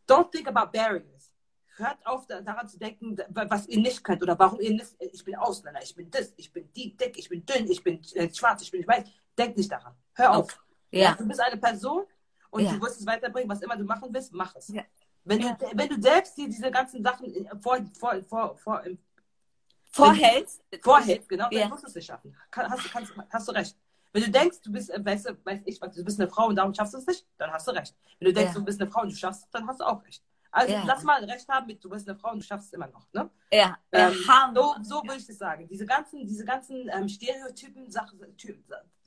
don't 0.08 0.30
think 0.30 0.48
about 0.48 0.70
barriers. 0.72 1.32
Hört 1.76 2.04
auf, 2.06 2.26
da- 2.26 2.40
daran 2.42 2.68
zu 2.68 2.78
denken, 2.78 3.16
was 3.30 3.66
ihr 3.68 3.80
nicht 3.80 4.04
könnt 4.04 4.22
oder 4.22 4.38
warum 4.38 4.60
ihr 4.60 4.72
nicht, 4.72 4.94
ich 4.98 5.24
bin 5.24 5.36
Ausländer, 5.36 5.80
ich 5.82 5.94
bin 5.94 6.10
das, 6.10 6.32
ich 6.36 6.52
bin 6.52 6.70
die, 6.72 6.96
dick, 6.96 7.16
ich 7.18 7.28
bin 7.28 7.44
dünn, 7.46 7.70
ich 7.70 7.82
bin 7.82 8.02
äh, 8.14 8.32
schwarz, 8.34 8.62
ich 8.62 8.70
bin 8.70 8.86
weiß. 8.86 9.04
Denkt 9.38 9.56
nicht 9.56 9.70
daran. 9.72 9.94
Hör 10.14 10.36
auf. 10.36 10.62
Ja, 10.90 11.14
Du 11.14 11.26
bist 11.26 11.40
eine 11.40 11.56
Person 11.56 12.04
und 12.50 12.64
Ja. 12.64 12.72
du 12.72 12.80
wirst 12.82 13.00
es 13.00 13.06
weiterbringen, 13.06 13.48
was 13.48 13.62
immer 13.62 13.76
du 13.76 13.84
machen 13.84 14.12
willst, 14.12 14.32
mach 14.32 14.54
es. 14.56 14.68
Ja. 14.68 14.82
Wenn, 15.24 15.40
Ja. 15.40 15.52
du, 15.54 15.66
wenn 15.74 15.88
du 15.88 16.00
selbst 16.00 16.36
dir 16.36 16.48
diese 16.48 16.70
ganzen 16.70 17.02
Sachen 17.02 17.32
vor, 17.60 17.78
vor, 17.98 18.22
vor, 18.24 18.56
vor, 18.56 18.82
vorhältst. 19.92 20.62
vorhältst, 20.82 21.28
genau, 21.28 21.44
dann 21.50 21.52
Ja. 21.60 21.70
wirst 21.70 21.82
du 21.84 21.88
es 21.88 21.94
nicht 21.94 22.06
schaffen. 22.06 22.36
Kann, 22.50 22.70
hast, 22.70 22.84
du- 22.84 22.88
kannst, 22.88 23.12
hast 23.30 23.48
du 23.48 23.52
recht. 23.52 23.76
Wenn 24.12 24.24
du 24.24 24.30
denkst, 24.30 24.60
du 24.62 24.72
bist, 24.72 24.90
äh, 24.90 25.04
weißt 25.04 25.28
du, 25.28 25.44
weiß 25.44 25.60
ich, 25.66 25.78
du 25.78 26.04
bist 26.04 26.20
eine 26.20 26.28
Frau 26.28 26.46
und 26.46 26.56
darum 26.56 26.74
schaffst 26.74 26.94
du 26.94 26.98
es 26.98 27.06
nicht, 27.06 27.26
dann 27.38 27.50
hast 27.52 27.66
du 27.66 27.72
recht. 27.72 27.94
Wenn 28.18 28.26
du 28.26 28.32
denkst, 28.34 28.54
Ja. 28.54 28.58
du 28.58 28.64
bist 28.64 28.80
eine 28.80 28.90
Frau 28.90 29.02
und 29.02 29.12
du 29.12 29.16
schaffst 29.16 29.44
es, 29.44 29.50
dann 29.50 29.66
hast 29.68 29.80
du 29.80 29.84
auch 29.84 30.02
recht. 30.04 30.22
Also 30.52 30.72
Ja. 30.72 30.82
lass 30.84 31.04
mal 31.04 31.22
recht 31.24 31.48
haben 31.48 31.66
mit, 31.68 31.82
du 31.84 31.88
bist 31.90 32.08
eine 32.08 32.18
Frau 32.18 32.32
und 32.32 32.40
du 32.42 32.46
schaffst 32.46 32.68
es 32.68 32.72
immer 32.72 32.88
noch. 32.88 33.06
Ne? 33.12 33.30
Ja, 33.52 33.78
Ähm, 33.92 34.12
so, 34.52 34.74
so 34.82 35.02
würde 35.04 35.16
ich 35.18 35.26
das 35.26 35.38
sagen. 35.38 35.68
Diese 35.68 35.86
ganzen, 35.86 36.26
diese 36.26 36.44
ganzen 36.44 36.88
ähm, 36.88 37.08
Stereotypen, 37.08 37.88
Sachen, 37.90 38.20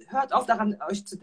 hört 0.07 0.31
auf 0.31 0.45
daran, 0.45 0.77
euch 0.89 1.05
zu, 1.05 1.17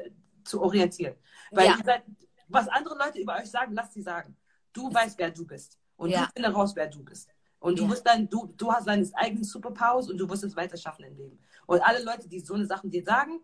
zu 0.44 0.60
orientieren. 0.60 1.14
Weil 1.52 1.68
Ja. 1.68 1.78
seid, 1.82 2.02
was 2.48 2.68
andere 2.68 2.98
Leute 2.98 3.18
über 3.18 3.36
euch 3.36 3.50
sagen, 3.50 3.72
lasst 3.72 3.94
sie 3.94 4.02
sagen. 4.02 4.36
Du 4.72 4.92
weißt, 4.92 5.18
wer 5.18 5.30
du 5.30 5.46
bist. 5.46 5.78
Und 5.96 6.10
Ja. 6.10 6.26
du 6.26 6.32
finde 6.34 6.50
raus, 6.50 6.72
wer 6.76 6.86
du 6.88 7.02
bist. 7.04 7.28
Und 7.58 7.78
du 7.78 7.84
Ja. 7.84 7.90
wirst 7.90 8.06
dann, 8.06 8.28
du, 8.28 8.46
du 8.56 8.72
hast 8.72 8.86
deine 8.86 9.06
eigenen 9.14 9.44
Superpowers 9.44 10.08
und 10.08 10.16
du 10.18 10.28
wirst 10.28 10.44
es 10.44 10.56
weiter 10.56 10.76
schaffen 10.76 11.04
im 11.04 11.16
Leben. 11.16 11.38
Und 11.66 11.80
alle 11.82 12.02
Leute, 12.02 12.28
die 12.28 12.40
so 12.40 12.54
eine 12.54 12.64
Sachen 12.66 12.90
dir 12.90 13.04
sagen, 13.04 13.40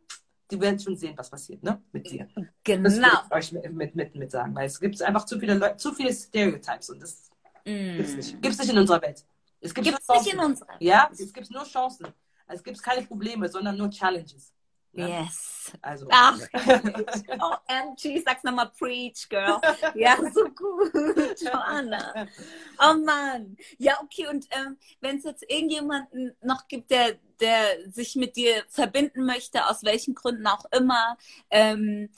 die 0.50 0.60
werden 0.60 0.78
schon 0.78 0.96
sehen, 0.96 1.16
was 1.18 1.28
passiert, 1.28 1.62
ne? 1.62 1.82
Mit 1.92 2.08
dir. 2.10 2.26
Das 2.34 2.44
Genau. 2.64 2.86
will 2.88 3.18
ich 3.28 3.32
euch 3.32 3.52
mit, 3.52 3.72
mit, 3.72 3.94
mit, 3.96 4.14
mit 4.14 4.30
sagen, 4.30 4.54
weil 4.54 4.66
es 4.66 4.78
gibt 4.80 5.00
einfach 5.02 5.24
zu 5.26 5.38
viele 5.38 5.54
Leute, 5.54 5.76
zu 5.76 5.92
viele 5.92 6.12
Stereotypes 6.12 6.88
und 6.90 7.00
das 7.02 7.28
gibt's 7.64 8.12
Mm. 8.12 8.16
nicht. 8.16 8.42
Gibt's 8.42 8.58
nicht 8.58 8.70
in 8.70 8.78
unserer 8.78 9.02
Welt. 9.02 9.26
Es 9.60 9.74
gibt 9.74 9.86
Gibt's 9.88 10.08
nicht 10.08 10.32
in 10.32 10.38
unserer. 10.38 10.76
Ja, 10.80 11.10
es 11.12 11.32
gibt 11.32 11.50
nur 11.50 11.64
Chancen. 11.64 12.06
Es 12.46 12.62
gibt 12.62 12.80
keine 12.80 13.04
Probleme, 13.04 13.48
sondern 13.48 13.76
nur 13.76 13.90
Challenges. 13.90 14.52
Ne? 14.96 15.08
Yes. 15.08 15.72
Also. 15.82 16.06
Ach, 16.10 16.38
oh, 17.40 17.54
Angie, 17.66 18.22
sag's 18.24 18.44
nochmal, 18.44 18.70
preach, 18.78 19.28
girl. 19.28 19.60
Ja, 19.94 20.16
so 20.32 20.44
gut, 20.44 21.40
Joanna. 21.40 22.26
Oh 22.78 22.94
Mann. 22.94 23.56
Ja, 23.78 23.98
okay, 24.02 24.28
und 24.28 24.46
ähm, 24.52 24.76
wenn 25.00 25.18
es 25.18 25.24
jetzt 25.24 25.44
irgendjemanden 25.50 26.36
noch 26.42 26.68
gibt, 26.68 26.90
der, 26.90 27.16
der 27.40 27.90
sich 27.90 28.14
mit 28.16 28.36
dir 28.36 28.62
verbinden 28.68 29.24
möchte, 29.26 29.66
aus 29.66 29.82
welchen 29.84 30.14
Gründen 30.14 30.46
auch 30.46 30.64
immer, 30.72 31.16
ähm, 31.50 32.10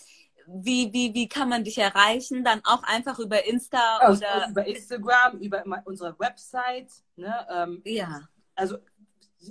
wie, 0.47 0.93
wie, 0.93 1.13
wie 1.15 1.29
kann 1.29 1.49
man 1.51 1.65
dich 1.65 1.77
erreichen? 1.79 2.43
Dann 2.45 2.63
auch 2.65 2.83
einfach 2.83 3.19
über 3.19 3.45
Insta 3.47 3.99
Also 3.99 4.25
oder. 4.25 4.49
über 4.49 4.67
Instagram, 4.67 5.39
über 5.41 5.63
unsere 5.85 6.19
Website. 6.19 6.91
Ne? 7.17 7.47
Ähm, 7.51 7.83
Ja. 7.85 8.23
also 8.55 8.79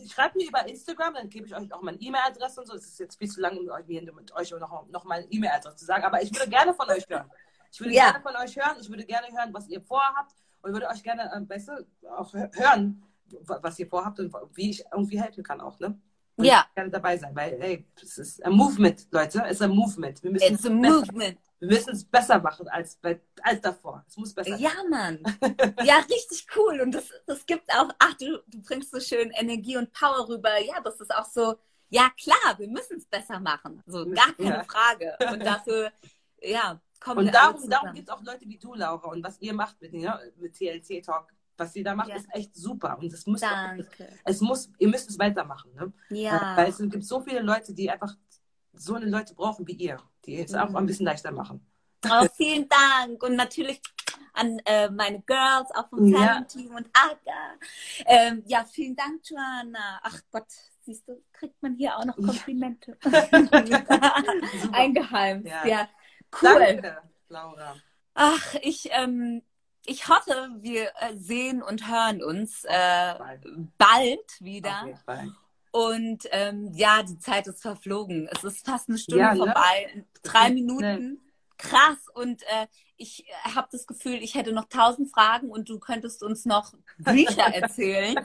schreibt 0.10 0.36
mir 0.36 0.48
über 0.48 0.68
Instagram, 0.68 1.14
dann 1.16 1.30
gebe 1.30 1.48
ich 1.48 1.56
euch 1.56 1.72
auch 1.74 1.82
meine 1.82 1.98
E-Mail-Adresse 2.00 2.62
und 2.62 2.68
so. 2.68 2.76
Es 2.76 2.86
ist 2.86 3.00
jetzt 3.00 3.18
viel 3.18 3.30
zu 3.30 3.40
lang, 3.42 3.58
um 3.58 3.70
euch, 3.70 3.88
mit 3.88 4.32
euch 4.34 4.52
noch, 4.52 4.88
noch 4.90 5.04
meine 5.06 5.26
E-Mail-Adresse 5.26 5.78
zu 5.78 5.86
sagen, 5.86 6.04
aber 6.04 6.22
ich 6.22 6.34
würde 6.34 6.50
gerne 6.50 6.74
von 6.74 6.90
euch 6.90 7.06
hören. 7.10 7.30
Ich 7.72 7.80
würde 7.80 7.94
Ja. 7.94 8.12
gerne 8.12 8.22
von 8.22 8.36
euch 8.36 8.56
hören. 8.56 8.78
Ich 8.80 8.90
würde 8.90 9.06
gerne 9.06 9.28
hören, 9.32 9.54
was 9.54 9.68
ihr 9.68 9.82
vorhabt 9.82 10.34
und 10.62 10.74
würde 10.74 10.88
euch 10.88 11.04
gerne 11.04 11.32
ähm, 11.36 11.48
besser 11.48 11.80
auch 12.12 12.34
hö- 12.34 12.54
hören, 12.58 13.04
wa- 13.42 13.60
was 13.62 13.78
ihr 13.80 13.88
vorhabt 13.88 14.20
und 14.20 14.34
wie 14.54 14.70
ich 14.72 14.84
irgendwie 14.92 15.22
helfen 15.22 15.44
kann 15.44 15.62
auch. 15.62 15.80
Ne? 15.80 16.00
Und 16.38 16.46
Ja. 16.46 16.66
Ich 16.70 16.76
gerne 16.76 16.92
dabei 16.92 17.18
sein, 17.18 17.36
weil 17.36 17.58
hey, 17.60 17.86
es 18.02 18.18
ist 18.18 18.44
ein 18.46 18.54
Movement, 18.54 19.08
Leute. 19.12 19.44
Es 19.46 19.54
ist 19.54 19.62
ein 19.64 19.72
Movement. 19.72 20.24
Wir 20.24 20.32
müssen 20.32 20.54
It's 20.54 20.66
a 20.66 20.70
es 20.70 20.82
besser, 20.82 20.96
movement. 21.00 21.40
wir 21.60 21.68
müssen 21.68 21.90
es 21.94 22.06
besser 22.06 22.40
machen 22.40 22.68
als, 22.70 22.96
bei, 22.98 23.20
als 23.42 23.60
davor. 23.62 24.06
Es 24.08 24.18
muss 24.18 24.34
besser 24.34 24.56
Ja, 24.58 24.72
Mann. 24.90 25.20
Ja, 25.84 25.98
richtig 26.10 26.46
cool. 26.56 26.80
Und 26.82 26.92
das, 26.94 27.06
das 27.26 27.46
gibt 27.46 27.70
auch, 27.74 27.90
ach, 28.00 28.14
du, 28.16 28.42
du 28.48 28.62
bringst 28.62 28.92
so 28.92 29.00
schön 29.00 29.32
Energie 29.32 29.78
und 29.78 29.92
Power 29.92 30.30
rüber. 30.30 30.60
Ja, 30.62 30.80
das 30.82 31.02
ist 31.02 31.14
auch 31.14 31.26
so, 31.26 31.56
ja 31.90 32.10
klar, 32.22 32.58
wir 32.60 32.68
müssen 32.68 32.98
es 32.98 33.06
besser 33.06 33.40
machen. 33.40 33.82
So, 33.88 34.06
gar 34.06 34.34
keine 34.34 34.50
Ja. 34.58 34.64
Frage. 34.64 35.18
Und 35.34 35.40
dafür, 35.44 35.92
ja, 36.42 36.80
kommen 37.00 37.20
Und 37.20 37.26
wir 37.26 37.32
darum, 37.32 37.70
darum 37.70 37.94
gibt 37.94 38.10
es 38.10 38.14
auch 38.14 38.22
Leute 38.24 38.46
wie 38.48 38.58
du, 38.58 38.74
Laura, 38.76 39.08
und 39.10 39.24
was 39.24 39.40
ihr 39.42 39.54
macht 39.54 39.82
mit, 39.82 39.94
ne, 39.94 40.20
mit 40.36 40.54
TLC 40.56 41.02
Talk. 41.04 41.34
Was 41.58 41.76
ihr 41.76 41.84
da 41.84 41.96
macht, 41.96 42.10
Ja. 42.10 42.16
ist 42.18 42.28
echt 42.34 42.56
super. 42.56 42.98
Und 43.00 43.12
es 43.12 43.26
muss, 43.26 43.42
Danke. 43.42 43.88
es 44.24 44.42
muss, 44.42 44.70
ihr 44.78 44.88
müsst 44.90 45.10
es 45.10 45.18
weitermachen. 45.18 45.74
Ne? 45.74 45.92
Ja. 46.10 46.56
Weil 46.56 46.70
es 46.70 46.78
gibt 46.78 47.04
so 47.04 47.20
viele 47.22 47.42
Leute, 47.42 47.74
die 47.74 47.90
einfach 47.90 48.16
so 48.74 48.94
eine 48.96 49.08
Leute 49.08 49.34
brauchen 49.34 49.66
wie 49.68 49.74
ihr, 49.74 49.98
die 50.26 50.40
es 50.40 50.54
auch 50.54 50.70
Mhm. 50.70 50.76
ein 50.78 50.86
bisschen 50.86 51.06
leichter 51.08 51.32
machen. 51.32 51.66
Oh, 52.08 52.28
vielen 52.36 52.70
Dank. 52.70 53.24
Und 53.24 53.36
natürlich 53.36 53.82
an 54.34 54.60
äh, 54.66 54.88
meine 54.92 55.20
Girls, 55.24 55.72
auch 55.74 55.90
vom 55.90 56.06
Ja. 56.06 56.20
Talent-Team 56.28 56.76
und 56.76 56.88
Aga. 56.94 57.58
Ähm, 58.06 58.44
ja, 58.46 58.64
vielen 58.66 58.96
Dank, 58.96 59.22
Joanna. 59.28 60.00
Ach 60.04 60.20
Gott, 60.32 60.46
siehst 60.82 61.08
du, 61.08 61.24
kriegt 61.34 61.60
man 61.64 61.74
hier 61.74 61.98
auch 61.98 62.06
noch 62.06 62.16
Komplimente. 62.18 62.96
Eingeheimt. 64.72 65.48
Ja. 65.48 65.66
Ja. 65.66 65.90
Cool. 66.42 66.60
Danke, 66.60 66.98
Laura. 67.30 67.76
Ach, 68.14 68.56
ich, 68.62 68.90
ähm, 68.92 69.42
ich 69.88 70.08
hoffe, 70.08 70.50
wir 70.60 70.92
äh, 71.00 71.16
sehen 71.16 71.64
und 71.64 71.90
hören 71.90 72.22
uns 72.22 72.64
äh, 72.66 73.14
Bald. 73.78 74.20
wieder. 74.40 74.86
Und 75.72 76.28
ähm, 76.32 76.72
ja, 76.74 77.04
die 77.04 77.18
Zeit 77.20 77.48
ist 77.48 77.62
verflogen. 77.62 78.28
Es 78.32 78.44
ist 78.44 78.66
fast 78.66 78.90
eine 78.90 78.98
Stunde 78.98 79.24
Ja, 79.24 79.34
ne? 79.34 79.40
vorbei. 79.40 80.06
Drei 80.24 80.52
Minuten. 80.52 81.22
Krass. 81.58 81.98
Und 82.14 82.44
äh, 82.44 82.68
ich 82.98 83.26
habe 83.44 83.68
das 83.72 83.88
Gefühl, 83.88 84.16
ich 84.16 84.36
hätte 84.36 84.52
noch 84.52 84.66
tausend 84.66 85.12
Fragen 85.12 85.50
und 85.50 85.70
du 85.70 85.80
könntest 85.80 86.22
uns 86.22 86.46
noch 86.46 86.74
Bücher 86.98 87.48
erzählen 87.54 88.16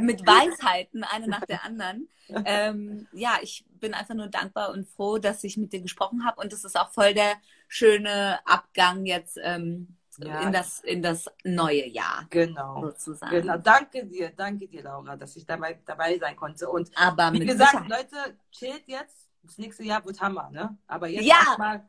mit 0.00 0.26
Weisheiten, 0.26 1.04
eine 1.04 1.26
nach 1.26 1.44
der 1.44 1.64
anderen. 1.64 2.08
Ähm, 2.44 3.08
ja, 3.12 3.38
ich 3.42 3.64
bin 3.80 3.94
einfach 3.94 4.14
nur 4.14 4.28
dankbar 4.28 4.70
und 4.70 4.88
froh, 4.88 5.18
dass 5.18 5.42
ich 5.42 5.56
mit 5.56 5.72
dir 5.72 5.80
gesprochen 5.80 6.24
habe. 6.24 6.40
Und 6.40 6.52
es 6.52 6.64
ist 6.64 6.78
auch 6.78 6.92
voll 6.92 7.14
der 7.14 7.34
schöne 7.68 8.38
Abgang 8.46 9.04
jetzt 9.06 9.38
ähm, 9.42 9.96
Ja. 10.28 10.40
in, 10.42 10.52
das, 10.52 10.80
in 10.80 11.02
das 11.02 11.30
neue 11.44 11.86
Jahr 11.88 12.26
Genau. 12.30 12.80
sozusagen. 12.82 13.30
Genau. 13.32 13.56
Danke 13.58 14.04
dir, 14.06 14.30
danke 14.30 14.66
dir, 14.68 14.82
Laura, 14.82 15.16
dass 15.16 15.36
ich 15.36 15.46
dabei, 15.46 15.80
dabei 15.86 16.18
sein 16.18 16.36
konnte. 16.36 16.68
Und 16.68 16.90
Aber 16.96 17.32
wie 17.32 17.40
gesagt, 17.44 17.70
Sicherheit. 17.70 17.88
Leute, 18.12 18.36
chillt 18.52 18.86
jetzt. 18.86 19.28
Das 19.42 19.56
nächste 19.58 19.84
Jahr 19.84 20.04
wird 20.04 20.20
Hammer, 20.20 20.50
ne? 20.50 20.76
Aber 20.86 21.08
jetzt 21.08 21.24
Ja. 21.24 21.36
erstmal 21.46 21.88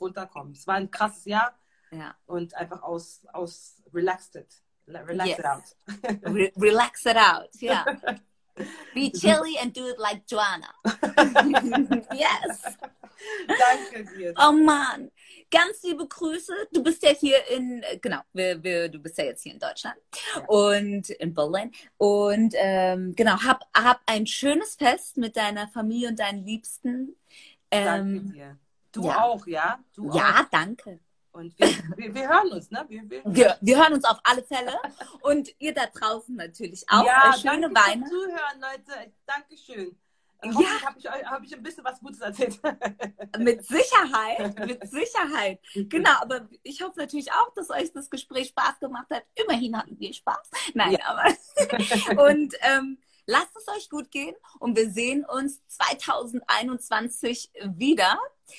runterkommen. 0.00 0.52
Es 0.54 0.66
war 0.66 0.76
ein 0.76 0.90
krasses 0.90 1.24
Jahr 1.26 1.52
Ja. 1.90 2.14
und 2.26 2.54
einfach 2.54 2.82
aus, 2.82 3.26
aus 3.32 3.76
relaxed 3.92 4.36
it. 4.36 4.48
Relax 4.86 5.28
Yes. 5.28 5.38
it 5.38 5.44
out. 5.46 5.62
Re 6.34 6.52
relax 6.56 7.06
it 7.06 7.16
out. 7.16 7.48
Yeah. 7.62 7.84
Be 8.94 9.10
chilly 9.12 9.56
and 9.62 9.74
do 9.76 9.86
it 9.88 9.98
like 9.98 10.24
Joanna. 10.26 10.74
yes. 12.12 12.62
Danke 13.48 14.04
dir. 14.16 14.34
Oh 14.38 14.52
Mann. 14.52 15.10
Ganz 15.50 15.82
liebe 15.82 16.06
Grüße. 16.06 16.52
Du 16.72 16.82
bist 16.82 17.02
ja 17.02 17.10
hier 17.10 17.36
in, 17.48 17.82
genau, 18.00 18.20
wir, 18.32 18.62
wir, 18.62 18.88
du 18.88 18.98
bist 19.00 19.18
ja 19.18 19.24
jetzt 19.24 19.42
hier 19.42 19.52
in 19.52 19.58
Deutschland 19.58 19.96
Ja. 20.36 20.44
und 20.46 21.10
in 21.10 21.34
Berlin. 21.34 21.72
Und 21.96 22.54
ähm, 22.56 23.14
genau, 23.16 23.42
hab, 23.42 23.62
hab 23.76 24.00
ein 24.06 24.26
schönes 24.26 24.76
Fest 24.76 25.16
mit 25.16 25.36
deiner 25.36 25.68
Familie 25.68 26.08
und 26.08 26.18
deinen 26.18 26.44
Liebsten. 26.44 27.16
Danke 27.68 28.18
Ähm, 28.18 28.32
dir. 28.32 28.58
Du 28.92 29.04
ja. 29.06 29.22
auch, 29.24 29.46
ja? 29.46 29.78
Du 29.94 30.10
ja, 30.16 30.40
auch. 30.40 30.50
danke. 30.50 31.00
Und 31.32 31.56
wir, 31.60 31.68
wir, 31.96 32.12
wir 32.14 32.28
hören 32.28 32.50
uns, 32.50 32.70
ne? 32.72 32.84
Wir, 32.88 33.08
wir, 33.08 33.56
Wir, 33.60 33.76
hören 33.78 33.92
uns 33.92 34.04
auf 34.04 34.18
alle 34.24 34.42
Fälle. 34.42 34.72
Und 35.22 35.48
ihr 35.60 35.72
da 35.72 35.86
draußen 35.86 36.34
natürlich 36.34 36.84
auch. 36.88 37.06
ja, 37.06 37.30
Äh, 37.34 37.38
schöne 37.38 37.70
danke 37.72 37.74
Weihnachten. 37.80 38.08
fürs 38.10 38.22
Zuhören, 38.24 38.60
Leute. 38.60 39.12
Dankeschön. 39.26 39.96
Ja. 40.42 40.54
Hoffentlich 40.54 40.86
habe 40.86 40.98
ich, 40.98 41.08
euch- 41.10 41.24
hab 41.26 41.42
ich 41.44 41.54
ein 41.54 41.62
bisschen 41.62 41.84
was 41.84 42.00
Gutes 42.00 42.20
erzählt. 42.20 42.58
Mit 43.38 43.64
Sicherheit, 43.64 44.58
mit 44.66 44.90
Sicherheit. 44.90 45.60
Genau, 45.74 46.10
aber 46.20 46.48
ich 46.62 46.82
hoffe 46.82 46.98
natürlich 46.98 47.30
auch, 47.32 47.52
dass 47.54 47.70
euch 47.70 47.92
das 47.92 48.08
Gespräch 48.10 48.48
Spaß 48.48 48.80
gemacht 48.80 49.06
hat. 49.10 49.22
Immerhin 49.34 49.76
hatten 49.76 49.98
wir 49.98 50.12
Spaß. 50.12 50.50
Nein, 50.74 50.98
aber. 51.04 51.24
Und 52.30 52.54
ähm, 52.62 52.98
lasst 53.26 53.54
es 53.56 53.68
euch 53.68 53.88
gut 53.90 54.10
gehen 54.10 54.34
und 54.58 54.76
wir 54.76 54.90
sehen 54.90 55.24
uns 55.24 55.60
2021 55.68 57.50
wieder 57.76 58.18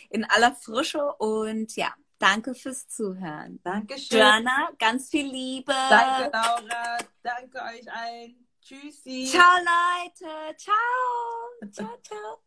in 0.10 0.24
aller 0.26 0.56
Frische 0.56 1.14
und 1.16 1.76
ja, 1.76 1.94
danke 2.20 2.56
fürs 2.56 2.88
Zuhören. 2.88 3.60
Dankeschön. 3.64 4.20
Joanna, 4.20 4.70
ganz 4.80 5.10
viel 5.10 5.26
Liebe. 5.28 5.74
Danke, 5.90 6.32
Laura. 6.32 6.98
Danke 7.24 7.58
euch 7.60 7.92
allen. 7.92 8.48
Tschüssi. 8.72 9.28
Ciao, 9.30 9.58
Leute. 9.60 10.56
Ciao. 10.56 10.76
Ciao, 11.74 11.98
ciao. 12.02 12.42